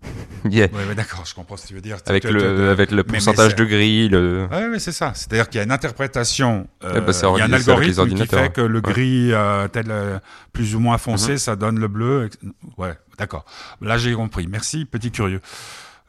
Yeah. 0.49 0.69
Ouais, 0.73 0.85
ouais, 0.87 0.95
d'accord, 0.95 1.25
je 1.27 1.35
comprends 1.35 1.57
ce 1.57 1.63
que 1.65 1.69
tu 1.69 1.75
veux 1.75 1.81
dire. 1.81 1.97
Avec 2.07 2.23
le 2.25 2.71
avec 2.71 2.91
le 2.93 2.99
mais 2.99 3.03
pourcentage 3.03 3.57
de 3.57 3.65
gris, 3.65 4.09
le. 4.09 4.47
Ouais, 4.51 4.69
ouais, 4.69 4.79
c'est 4.79 4.93
ça. 4.93 5.13
C'est-à-dire 5.15 5.49
qu'il 5.49 5.59
y 5.59 5.61
a 5.61 5.65
une 5.65 5.73
interprétation. 5.73 6.69
euh, 6.85 6.95
Ouais, 6.95 7.01
bah, 7.01 7.13
il 7.13 7.39
y 7.39 7.43
a 7.43 7.45
un 7.45 7.53
algorithme 7.53 8.09
qui 8.15 8.27
fait 8.27 8.53
que 8.53 8.61
le. 8.61 8.79
Mhm. 8.79 8.83
gris 8.83 9.33
euh, 9.33 9.67
tel 9.69 9.87
euh, 9.91 10.19
plus 10.53 10.75
ou 10.77 10.81
moins 10.81 10.97
foncé, 10.97 11.39
ça 11.39 11.57
donne 11.57 11.81
le 11.81 11.89
bleu. 11.89 12.31
Ouais, 12.79 12.95
d'accord. 13.19 13.45
Là, 13.83 13.99
j'ai 13.99 14.13
compris. 14.15 14.47
Merci, 14.47 14.85
petit 14.85 15.11
curieux. 15.11 15.41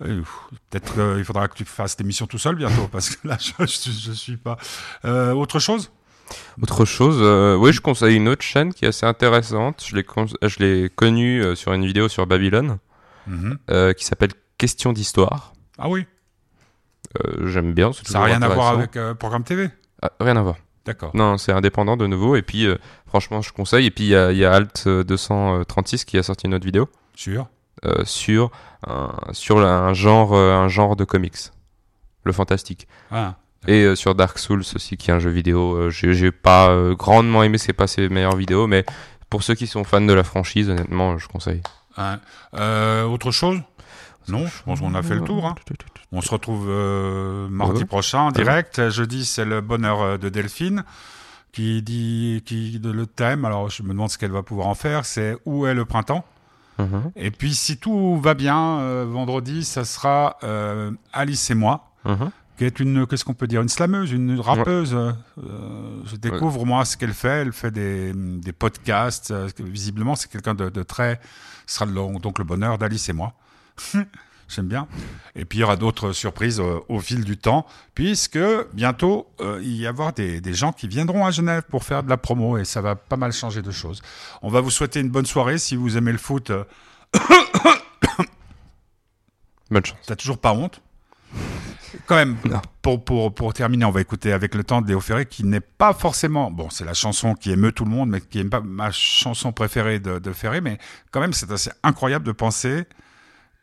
Euh, 0.05 0.21
Peut-être 0.69 0.93
qu'il 1.15 1.25
faudra 1.25 1.47
que 1.47 1.55
tu 1.55 1.65
fasses 1.65 1.91
cette 1.91 2.01
émission 2.01 2.27
tout 2.27 2.37
seul 2.37 2.55
bientôt, 2.55 2.87
parce 2.91 3.09
que 3.15 3.27
là, 3.27 3.37
je, 3.39 3.65
je 3.65 4.11
suis 4.11 4.37
pas. 4.37 4.57
Euh, 5.05 5.33
autre 5.33 5.59
chose? 5.59 5.91
Autre 6.61 6.85
chose, 6.85 7.17
euh, 7.21 7.55
oui, 7.55 7.73
je 7.73 7.81
conseille 7.81 8.15
une 8.15 8.27
autre 8.27 8.43
chaîne 8.43 8.71
qui 8.73 8.85
est 8.85 8.89
assez 8.89 9.07
intéressante. 9.07 9.83
Je 9.89 9.95
l'ai 9.95 10.03
con- 10.03 10.27
je 10.43 10.59
l'ai 10.59 10.89
connue 10.95 11.41
euh, 11.43 11.55
sur 11.55 11.73
une 11.73 11.83
vidéo 11.85 12.07
sur 12.07 12.27
Babylone 12.27 12.77
Mhm. 13.27 13.57
euh, 13.69 13.93
qui 13.93 14.05
s'appelle 14.05 14.31
Question 14.57 14.91
d'histoire. 14.93 15.53
Ah 15.77 15.87
oui, 15.89 16.05
Euh, 17.25 17.47
J'aime 17.47 17.73
bien. 17.73 17.91
ça 17.93 18.19
n'a 18.19 18.25
rien 18.25 18.41
à 18.41 18.49
voir 18.49 18.67
avec 18.73 18.95
euh, 18.97 19.13
Programme 19.13 19.43
TV. 19.43 19.69
Ah, 20.01 20.11
rien 20.19 20.35
à 20.37 20.41
voir. 20.41 20.55
D'accord. 20.85 21.11
Non, 21.15 21.37
c'est 21.37 21.51
indépendant 21.51 21.97
de 21.97 22.07
nouveau. 22.07 22.35
Et 22.35 22.41
puis, 22.41 22.65
euh, 22.65 22.77
franchement, 23.07 23.41
je 23.41 23.51
conseille. 23.53 23.85
Et 23.85 23.91
puis, 23.91 24.05
il 24.05 24.09
y 24.09 24.15
a, 24.15 24.31
il 24.31 24.37
y 24.37 24.45
a 24.45 24.53
Alt 24.53 24.83
euh, 24.87 25.03
236 25.03 26.05
qui 26.05 26.17
a 26.17 26.23
sorti 26.23 26.47
une 26.47 26.53
autre 26.53 26.65
vidéo 26.65 26.89
euh, 27.85 28.03
sur, 28.05 28.51
un, 28.87 29.11
sur 29.31 29.59
un, 29.59 29.93
genre, 29.93 30.33
un 30.35 30.67
genre 30.67 30.95
de 30.95 31.03
comics, 31.05 31.37
le 32.25 32.31
fantastique. 32.31 32.87
Ah, 33.11 33.35
Et 33.67 33.83
euh, 33.83 33.95
sur 33.95 34.13
Dark 34.15 34.37
Souls 34.39 34.59
aussi, 34.75 34.97
qui 34.97 35.09
est 35.09 35.13
un 35.13 35.19
jeu 35.19 35.29
vidéo. 35.29 35.89
J'ai 35.89 36.31
pas 36.31 36.75
grandement 36.97 37.43
aimé, 37.43 37.57
c'est 37.57 37.73
pas 37.73 37.87
ses 37.87 38.09
meilleures 38.09 38.35
vidéos, 38.35 38.67
mais 38.67 38.85
pour 39.29 39.43
ceux 39.43 39.55
qui 39.55 39.67
sont 39.67 39.83
fans 39.83 40.01
de 40.01 40.13
la 40.13 40.23
franchise, 40.23 40.69
honnêtement, 40.69 41.17
je 41.17 41.27
conseille. 41.27 41.61
Hein. 41.97 42.19
Euh, 42.53 43.03
autre 43.05 43.31
chose? 43.31 43.59
Non, 44.27 44.45
je 44.45 44.63
pense 44.63 44.79
qu'on 44.79 44.93
a 44.93 45.01
fait 45.01 45.15
le 45.15 45.21
tour. 45.21 45.45
hein. 45.45 45.55
On 46.11 46.21
se 46.21 46.29
retrouve 46.29 46.67
euh, 46.69 47.47
mardi 47.49 47.81
Ouais. 47.81 47.85
prochain 47.85 48.19
en 48.19 48.31
direct. 48.31 48.89
Jeudi, 48.89 49.25
c'est 49.25 49.45
le 49.45 49.61
bonheur 49.61 50.01
euh, 50.01 50.17
de 50.17 50.29
Delphine 50.29 50.83
qui 51.51 51.81
dit 51.81 52.43
qui 52.45 52.79
le 52.83 53.05
thème. 53.07 53.43
Alors, 53.45 53.69
je 53.69 53.81
me 53.83 53.89
demande 53.89 54.09
ce 54.09 54.17
qu'elle 54.19 54.31
va 54.31 54.43
pouvoir 54.43 54.67
en 54.67 54.75
faire. 54.75 55.05
C'est 55.05 55.37
où 55.45 55.65
est 55.65 55.73
le 55.73 55.85
printemps? 55.85 56.23
Mhm, 56.77 57.11
Et 57.15 57.31
puis, 57.31 57.53
si 57.55 57.77
tout 57.77 58.19
va 58.21 58.33
bien, 58.35 58.79
euh, 58.79 59.05
vendredi, 59.09 59.63
ça 59.65 59.83
sera 59.83 60.37
Alice 61.11 61.49
et 61.49 61.55
moi, 61.55 61.89
mhm. 62.05 62.29
Qui 62.59 62.65
est 62.65 62.79
une 62.81 63.07
qu'est-ce 63.07 63.23
qu'on 63.25 63.33
peut 63.33 63.47
dire, 63.47 63.61
une 63.61 63.69
slameuse, 63.69 64.11
une 64.11 64.37
rappeuse. 64.39 64.93
euh, 64.93 65.13
je 66.05 66.15
découvre 66.17 66.65
moi 66.65 66.83
ce 66.83 66.97
qu'elle 66.97 67.13
fait. 67.13 67.41
Elle 67.41 67.53
fait 67.53 67.71
des, 67.71 68.11
des 68.13 68.51
podcasts. 68.51 69.31
euh, 69.31 69.47
visiblement, 69.59 70.15
c'est 70.15 70.29
quelqu'un 70.29 70.53
de, 70.55 70.67
de 70.69 70.83
très. 70.83 71.19
Ce 71.65 71.75
sera 71.75 71.85
le- 71.85 72.19
donc 72.19 72.37
le 72.37 72.43
bonheur 72.43 72.77
d'Alice 72.77 73.07
et 73.07 73.13
moi. 73.13 73.33
J'aime 74.49 74.67
bien. 74.67 74.87
Et 75.35 75.45
puis 75.45 75.59
il 75.59 75.61
y 75.61 75.63
aura 75.63 75.77
d'autres 75.77 76.11
surprises 76.11 76.59
euh, 76.59 76.79
au 76.89 76.99
fil 76.99 77.23
du 77.23 77.37
temps, 77.37 77.65
puisque 77.95 78.39
bientôt 78.73 79.27
euh, 79.39 79.59
il 79.63 79.75
y 79.77 79.87
avoir 79.87 80.11
des, 80.11 80.41
des 80.41 80.53
gens 80.53 80.73
qui 80.73 80.87
viendront 80.89 81.25
à 81.25 81.31
Genève 81.31 81.63
pour 81.69 81.83
faire 81.85 82.03
de 82.03 82.09
la 82.09 82.17
promo 82.17 82.57
et 82.57 82.65
ça 82.65 82.81
va 82.81 82.95
pas 82.95 83.15
mal 83.15 83.31
changer 83.31 83.61
de 83.61 83.71
choses. 83.71 84.01
On 84.41 84.49
va 84.49 84.59
vous 84.59 84.71
souhaiter 84.71 84.99
une 84.99 85.09
bonne 85.11 85.27
soirée 85.27 85.59
si 85.59 85.75
vous 85.77 85.95
aimez 85.97 86.11
le 86.11 86.17
foot. 86.17 86.51
Bonne 89.71 89.85
chance. 89.85 89.99
T'as 90.07 90.15
toujours 90.15 90.39
pas 90.39 90.51
honte 90.53 90.81
Quand 92.05 92.15
même, 92.15 92.35
pour, 92.81 93.03
pour, 93.03 93.33
pour 93.33 93.53
terminer, 93.53 93.85
on 93.85 93.91
va 93.91 94.01
écouter 94.01 94.31
avec 94.33 94.55
le 94.55 94.63
temps 94.63 94.81
de 94.81 94.87
Léo 94.87 94.99
Ferré, 94.99 95.25
qui 95.25 95.43
n'est 95.43 95.59
pas 95.59 95.93
forcément. 95.93 96.51
Bon, 96.51 96.69
c'est 96.69 96.85
la 96.85 96.93
chanson 96.93 97.33
qui 97.35 97.51
émeut 97.51 97.71
tout 97.71 97.85
le 97.85 97.91
monde, 97.91 98.09
mais 98.09 98.21
qui 98.21 98.37
n'est 98.43 98.49
pas 98.49 98.61
ma 98.61 98.91
chanson 98.91 99.51
préférée 99.51 99.99
de, 99.99 100.19
de 100.19 100.31
Ferré, 100.33 100.61
mais 100.61 100.77
quand 101.11 101.19
même, 101.19 101.33
c'est 101.33 101.51
assez 101.51 101.71
incroyable 101.83 102.25
de 102.25 102.31
penser 102.31 102.85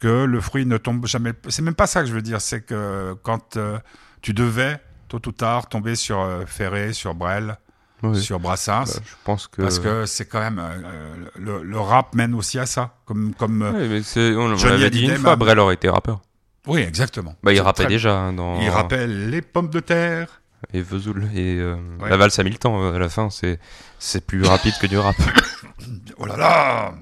que 0.01 0.25
le 0.25 0.41
fruit 0.41 0.67
ne 0.67 0.77
tombe 0.77 1.07
jamais. 1.07 1.33
C'est 1.49 1.63
même 1.63 1.75
pas 1.75 1.87
ça 1.87 2.01
que 2.03 2.07
je 2.09 2.13
veux 2.15 2.23
dire, 2.23 2.41
c'est 2.41 2.61
que 2.63 3.15
quand 3.23 3.57
euh, 3.57 3.79
tu 4.23 4.33
devais, 4.35 4.79
tôt 5.09 5.21
ou 5.27 5.33
tard, 5.33 5.69
tomber 5.69 5.95
sur 5.95 6.21
euh, 6.21 6.45
Ferré, 6.47 6.93
sur 6.93 7.15
Brel, 7.15 7.57
Oui. 8.03 8.21
sur 8.21 8.39
Brassens. 8.39 8.85
Bah, 8.97 9.03
je 9.05 9.15
pense 9.25 9.47
que. 9.47 9.63
Parce 9.63 9.79
que 9.79 10.05
c'est 10.05 10.27
quand 10.27 10.41
même 10.41 10.59
euh, 10.61 11.15
le, 11.39 11.63
le 11.63 11.79
rap 11.81 12.15
mène 12.15 12.35
aussi 12.35 12.59
à 12.59 12.67
ça, 12.67 12.95
comme 13.07 13.33
comme 13.35 13.63
Ouais, 13.63 13.89
mais 13.89 14.37
on, 14.37 14.53
on 14.53 14.65
l'avait 14.67 14.91
dit 14.91 15.07
une 15.07 15.17
fois, 15.17 15.37
Brel 15.37 15.59
aurait 15.59 15.75
été 15.75 15.89
rappeur. 15.89 16.21
Oui 16.67 16.81
exactement. 16.81 17.35
Bah, 17.43 17.53
il 17.53 17.63
très- 17.63 17.87
déjà 17.87 18.17
hein, 18.19 18.33
dans. 18.33 18.61
Il 18.61 18.69
rappelle 18.71 19.31
les 19.31 19.43
pommes 19.43 19.71
de 19.71 19.81
terre. 19.81 20.41
Et 20.73 20.81
Vesoul. 20.83 21.29
Et 21.35 21.59
euh, 21.59 21.77
Ouais. 22.01 22.09
la 22.11 22.17
valse 22.17 22.39
à 22.39 22.43
mille 22.43 22.59
temps, 22.59 22.83
euh, 22.83 22.95
à 22.95 22.99
la 22.99 23.09
fin, 23.09 23.31
c'est 23.31 23.61
c'est 23.99 24.27
plus 24.27 24.43
rapide 24.45 24.75
que 24.81 24.87
du 24.87 24.99
rap. 24.99 25.17
Oh 26.19 26.27
là 26.27 26.37
là 26.37 26.95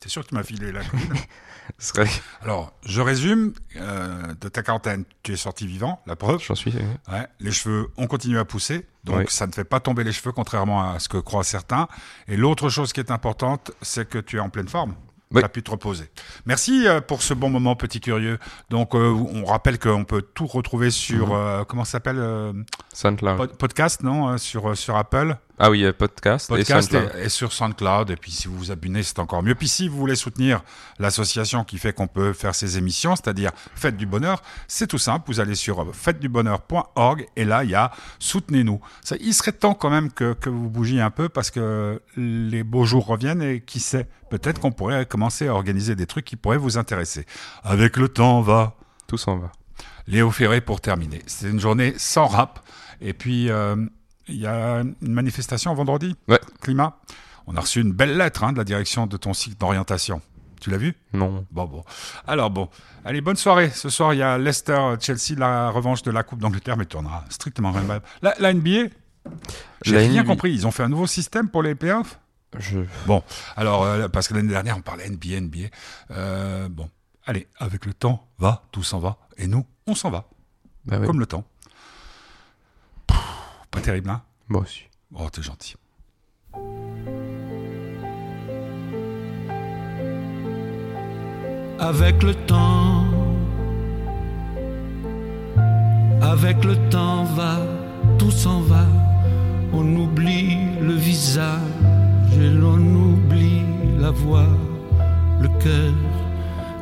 T'es 0.00 0.08
sûr 0.08 0.22
que 0.24 0.28
tu 0.28 0.34
m'as 0.34 0.42
filé 0.42 0.72
la 0.72 0.80
serait- 1.78 2.08
Alors, 2.42 2.72
je 2.84 3.00
résume. 3.00 3.52
euh, 3.76 4.34
de 4.40 4.48
ta 4.48 4.62
quarantaine, 4.62 5.04
tu 5.22 5.32
es 5.32 5.36
sorti 5.36 5.66
vivant, 5.66 6.02
la 6.06 6.16
preuve. 6.16 6.42
J'en 6.42 6.54
suis. 6.54 6.72
Ouais, 7.10 7.26
les 7.40 7.52
cheveux 7.52 7.88
ont 7.96 8.06
continué 8.06 8.38
à 8.38 8.44
pousser, 8.44 8.86
donc 9.04 9.16
Oui. 9.18 9.24
ça 9.28 9.46
ne 9.46 9.52
fait 9.52 9.64
pas 9.64 9.80
tomber 9.80 10.04
les 10.04 10.12
cheveux, 10.12 10.32
contrairement 10.32 10.90
à 10.92 10.98
ce 10.98 11.08
que 11.08 11.16
croient 11.18 11.44
certains. 11.44 11.88
Et 12.28 12.36
l'autre 12.36 12.68
chose 12.68 12.92
qui 12.92 13.00
est 13.00 13.10
importante, 13.10 13.70
c'est 13.82 14.08
que 14.08 14.18
tu 14.18 14.36
es 14.36 14.40
en 14.40 14.50
pleine 14.50 14.68
forme. 14.68 14.94
Oui. 15.32 15.40
Tu 15.40 15.44
as 15.44 15.48
pu 15.48 15.62
te 15.62 15.70
reposer. 15.72 16.08
Merci 16.46 16.86
euh, 16.86 17.00
pour 17.00 17.20
ce 17.22 17.34
bon 17.34 17.50
moment, 17.50 17.74
petit 17.74 18.00
curieux. 18.00 18.38
Donc, 18.70 18.94
euh, 18.94 19.10
on 19.10 19.44
rappelle 19.44 19.78
qu'on 19.78 20.04
peut 20.04 20.22
tout 20.22 20.46
retrouver 20.46 20.90
sur, 20.90 21.28
Mhm. 21.28 21.32
euh, 21.34 21.64
comment 21.64 21.84
ça 21.84 21.92
s'appelle 21.92 22.18
euh, 22.20 22.52
SoundCloud. 22.92 23.36
pod- 23.36 23.56
Podcast, 23.56 24.02
non 24.04 24.28
euh, 24.28 24.36
sur, 24.38 24.70
euh, 24.70 24.74
sur 24.76 24.96
Apple. 24.96 25.36
Ah 25.58 25.70
oui, 25.70 25.90
podcast, 25.92 26.48
Podcast 26.48 26.92
et 26.92 26.96
SoundCloud. 26.98 27.18
et, 27.18 27.24
et 27.24 27.28
sur 27.30 27.52
SoundCloud. 27.52 28.10
Et 28.10 28.16
puis 28.16 28.30
si 28.30 28.46
vous 28.46 28.56
vous 28.58 28.70
abonnez, 28.70 29.02
c'est 29.02 29.18
encore 29.18 29.42
mieux. 29.42 29.54
Puis 29.54 29.68
si 29.68 29.88
vous 29.88 29.96
voulez 29.96 30.14
soutenir 30.14 30.62
l'association 30.98 31.64
qui 31.64 31.78
fait 31.78 31.94
qu'on 31.94 32.08
peut 32.08 32.34
faire 32.34 32.54
ces 32.54 32.76
émissions, 32.76 33.16
c'est-à-dire 33.16 33.52
Fête 33.74 33.96
du 33.96 34.04
Bonheur, 34.04 34.42
c'est 34.68 34.86
tout 34.86 34.98
simple. 34.98 35.24
Vous 35.28 35.40
allez 35.40 35.54
sur 35.54 35.94
fêtedubonheur.org 35.94 37.26
et 37.36 37.44
là, 37.44 37.64
il 37.64 37.70
y 37.70 37.74
a 37.74 37.90
Soutenez-nous. 38.18 38.80
Il 39.20 39.32
serait 39.32 39.52
temps 39.52 39.74
quand 39.74 39.88
même 39.88 40.12
que, 40.12 40.34
que 40.34 40.50
vous 40.50 40.68
bougiez 40.68 41.00
un 41.00 41.10
peu 41.10 41.30
parce 41.30 41.50
que 41.50 42.02
les 42.16 42.62
beaux 42.62 42.84
jours 42.84 43.06
reviennent 43.06 43.42
et 43.42 43.60
qui 43.62 43.80
sait, 43.80 44.08
peut-être 44.28 44.60
qu'on 44.60 44.72
pourrait 44.72 45.06
commencer 45.06 45.48
à 45.48 45.54
organiser 45.54 45.94
des 45.94 46.06
trucs 46.06 46.26
qui 46.26 46.36
pourraient 46.36 46.58
vous 46.58 46.76
intéresser. 46.76 47.24
Avec 47.64 47.96
le 47.96 48.08
temps, 48.08 48.42
va. 48.42 48.74
Tout 49.06 49.16
s'en 49.16 49.38
va. 49.38 49.52
Léo 50.06 50.30
Ferré 50.30 50.60
pour 50.60 50.80
terminer. 50.80 51.22
C'est 51.26 51.48
une 51.48 51.60
journée 51.60 51.94
sans 51.96 52.26
rap. 52.26 52.60
Et 53.00 53.12
puis, 53.12 53.50
euh, 53.50 53.76
il 54.28 54.36
y 54.36 54.46
a 54.46 54.80
une 54.80 54.94
manifestation 55.12 55.72
vendredi. 55.74 56.14
Ouais. 56.28 56.40
Climat. 56.60 56.98
On 57.46 57.56
a 57.56 57.60
reçu 57.60 57.80
une 57.80 57.92
belle 57.92 58.16
lettre 58.16 58.44
hein, 58.44 58.52
de 58.52 58.58
la 58.58 58.64
direction 58.64 59.06
de 59.06 59.16
ton 59.16 59.32
cycle 59.32 59.56
d'orientation. 59.56 60.20
Tu 60.60 60.70
l'as 60.70 60.78
vu? 60.78 60.94
Non. 61.12 61.46
Bon, 61.50 61.64
bon. 61.66 61.84
Alors, 62.26 62.50
bon. 62.50 62.68
Allez, 63.04 63.20
bonne 63.20 63.36
soirée. 63.36 63.70
Ce 63.70 63.88
soir, 63.88 64.14
il 64.14 64.18
y 64.18 64.22
a 64.22 64.38
Leicester-Chelsea, 64.38 65.38
la 65.38 65.70
revanche 65.70 66.02
de 66.02 66.10
la 66.10 66.22
Coupe 66.22 66.40
d'Angleterre, 66.40 66.76
mais 66.76 66.86
tu 66.86 66.96
en 66.96 67.06
as 67.06 67.24
strictement 67.28 67.72
rien. 67.72 68.00
La, 68.22 68.34
la 68.40 68.52
NBA 68.52 68.88
J'ai 69.84 69.98
rien 69.98 70.22
NBA. 70.22 70.30
compris. 70.32 70.52
Ils 70.52 70.66
ont 70.66 70.70
fait 70.70 70.82
un 70.82 70.88
nouveau 70.88 71.06
système 71.06 71.48
pour 71.48 71.62
les 71.62 71.74
playoffs? 71.74 72.18
Je... 72.58 72.78
alors, 73.56 73.84
euh, 73.84 74.08
parce 74.08 74.28
que 74.28 74.34
l'année 74.34 74.48
dernière, 74.48 74.76
on 74.78 74.80
parlait 74.80 75.08
NBA, 75.08 75.40
NBA. 75.40 75.58
Euh, 76.12 76.68
bon, 76.68 76.88
allez, 77.26 77.48
avec 77.58 77.84
le 77.84 77.92
temps, 77.92 78.26
va, 78.38 78.64
tout 78.72 78.82
s'en 78.82 78.98
va. 78.98 79.18
Et 79.36 79.46
nous, 79.46 79.66
on 79.86 79.94
s'en 79.94 80.10
va, 80.10 80.24
Bah 80.86 80.98
comme 81.04 81.20
le 81.20 81.26
temps. 81.26 81.44
Pas 83.76 83.82
terrible, 83.82 84.10
hein? 84.10 84.22
Moi 84.48 84.62
aussi. 84.62 84.84
Oh, 85.14 85.28
t'es 85.30 85.42
gentil. 85.42 85.76
avec 91.78 92.22
le 92.22 92.34
temps. 92.34 93.04
Avec 96.20 96.64
le 96.64 96.76
temps 96.90 97.24
va, 97.24 97.58
tout 98.18 98.30
s'en 98.30 98.60
va. 98.60 98.86
On 99.72 99.86
oublie 99.96 100.56
le 100.80 100.94
visage 100.94 101.60
et 102.32 102.48
l'on 102.48 102.78
oublie 102.78 103.62
la 103.98 104.10
voix, 104.10 104.48
le 105.40 105.48
cœur. 105.62 105.92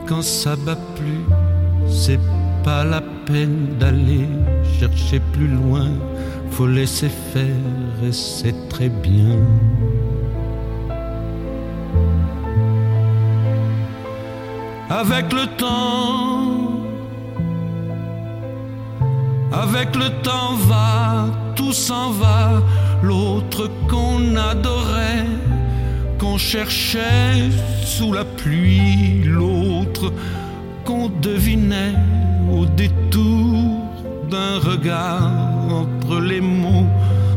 Quand 0.07 0.23
ça 0.23 0.57
bat 0.57 0.79
plus, 0.97 1.25
c'est 1.89 2.21
pas 2.65 2.85
la 2.85 3.03
peine 3.27 3.77
d'aller 3.79 4.27
chercher 4.79 5.21
plus 5.33 5.49
loin. 5.49 5.89
Faut 6.51 6.67
laisser 6.67 7.09
faire 7.09 7.95
et 8.03 8.13
c'est 8.13 8.69
très 8.69 8.89
bien. 8.89 9.39
avec 15.01 15.33
le 15.33 15.47
temps. 15.57 16.71
Avec 19.53 19.95
le 19.95 20.11
temps 20.23 20.55
va, 20.55 21.27
tout 21.55 21.73
s'en 21.73 22.11
va, 22.11 22.63
l'autre 23.03 23.71
qu'on 23.89 24.37
adorait, 24.37 25.27
qu'on 26.19 26.39
cherchait 26.39 27.51
sous 27.85 28.13
la 28.13 28.25
pluie, 28.25 29.23
l'autre 29.25 30.13
qu'on 30.85 31.09
devinait 31.09 31.95
au 32.55 32.67
détour 32.67 33.83
d'un 34.31 34.59
regard 34.59 35.31
entre 35.71 36.21
les 36.21 36.41
mots, 36.41 36.89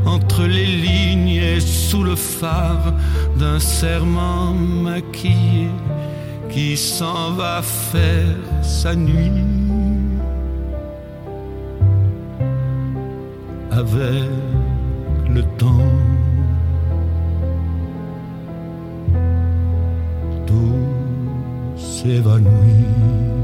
entre 0.05 0.43
les 0.43 0.65
lignes 0.65 1.41
et 1.51 1.59
sous 1.59 2.03
le 2.03 2.15
phare 2.15 2.93
d'un 3.39 3.59
serment 3.59 4.53
maquillé 4.53 5.69
qui 6.49 6.77
s'en 6.77 7.31
va 7.31 7.61
faire 7.61 8.35
sa 8.61 8.95
nuit 8.95 9.43
avec 13.71 14.29
le 15.29 15.43
temps. 15.57 15.93
Tout 20.45 21.77
s'évanouit. 21.77 23.36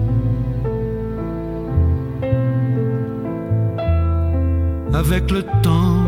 Avec 4.93 5.31
le 5.31 5.41
temps, 5.63 6.05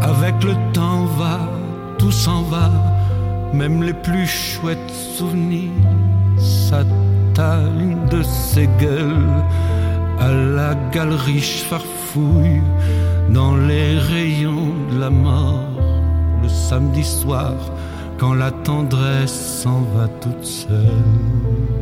avec 0.00 0.42
le 0.42 0.54
temps 0.72 1.04
va, 1.18 1.40
tout 1.98 2.10
s'en 2.10 2.42
va. 2.42 2.70
Même 3.52 3.82
les 3.82 3.92
plus 3.92 4.26
chouettes 4.26 4.90
souvenirs 4.90 5.70
s'atteignent 6.38 7.98
de 8.10 8.22
ses 8.22 8.66
gueules. 8.80 9.44
À 10.18 10.32
la 10.32 10.74
galerie 10.90 11.40
farfouille 11.40 12.62
dans 13.28 13.54
les 13.56 13.98
rayons 13.98 14.72
de 14.90 15.00
la 15.00 15.10
mort. 15.10 15.68
Le 16.42 16.48
samedi 16.48 17.04
soir 17.04 17.52
quand 18.18 18.34
la 18.34 18.50
tendresse 18.50 19.62
s'en 19.62 19.82
va 19.94 20.08
toute 20.20 20.44
seule. 20.44 21.81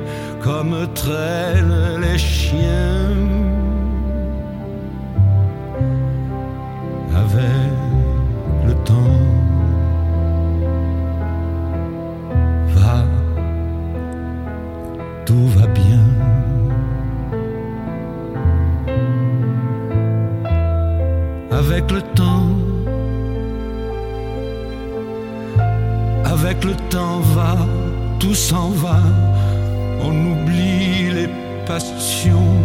comme 0.51 0.87
traînent 0.93 2.01
les 2.01 2.17
chiens 2.17 3.15
avec 7.23 7.71
le 8.67 8.73
temps. 8.89 9.21
Va, 12.75 12.97
tout 15.25 15.47
va 15.55 15.67
bien. 15.67 16.05
Avec 21.61 21.85
le 21.91 22.01
temps, 22.19 22.49
avec 26.25 26.57
le 26.65 26.75
temps 26.89 27.19
va, 27.35 27.55
tout 28.19 28.35
s'en 28.35 28.69
va. 28.83 28.99
question 31.83 32.60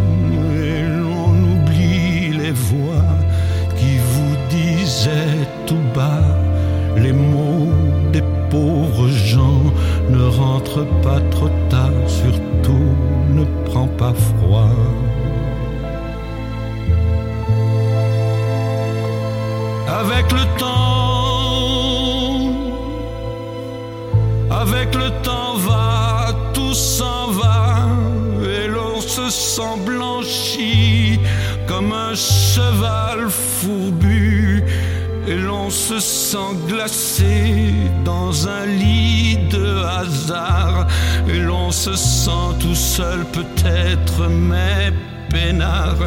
sent 36.31 36.55
glacé 36.67 37.71
dans 38.03 38.49
un 38.49 38.65
lit 38.65 39.37
de 39.49 39.67
hasard, 39.97 40.85
et 41.25 41.39
l'on 41.39 41.71
se 41.71 41.95
sent 41.95 42.49
tout 42.59 42.75
seul 42.75 43.19
peut-être, 43.31 44.27
mais 44.27 44.91
peinard, 45.29 46.01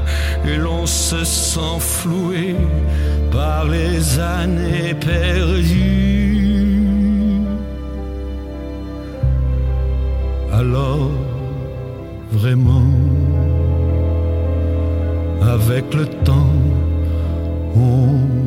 et 0.44 0.58
l'on 0.58 0.84
se 0.84 1.24
sent 1.24 1.78
floué 1.78 2.54
par 3.32 3.64
les 3.64 4.18
années 4.18 4.92
perdues. 4.92 6.42
Alors, 10.52 11.12
vraiment, 12.30 12.92
avec 15.40 15.94
le 15.94 16.04
temps, 16.28 16.58
on 17.74 18.39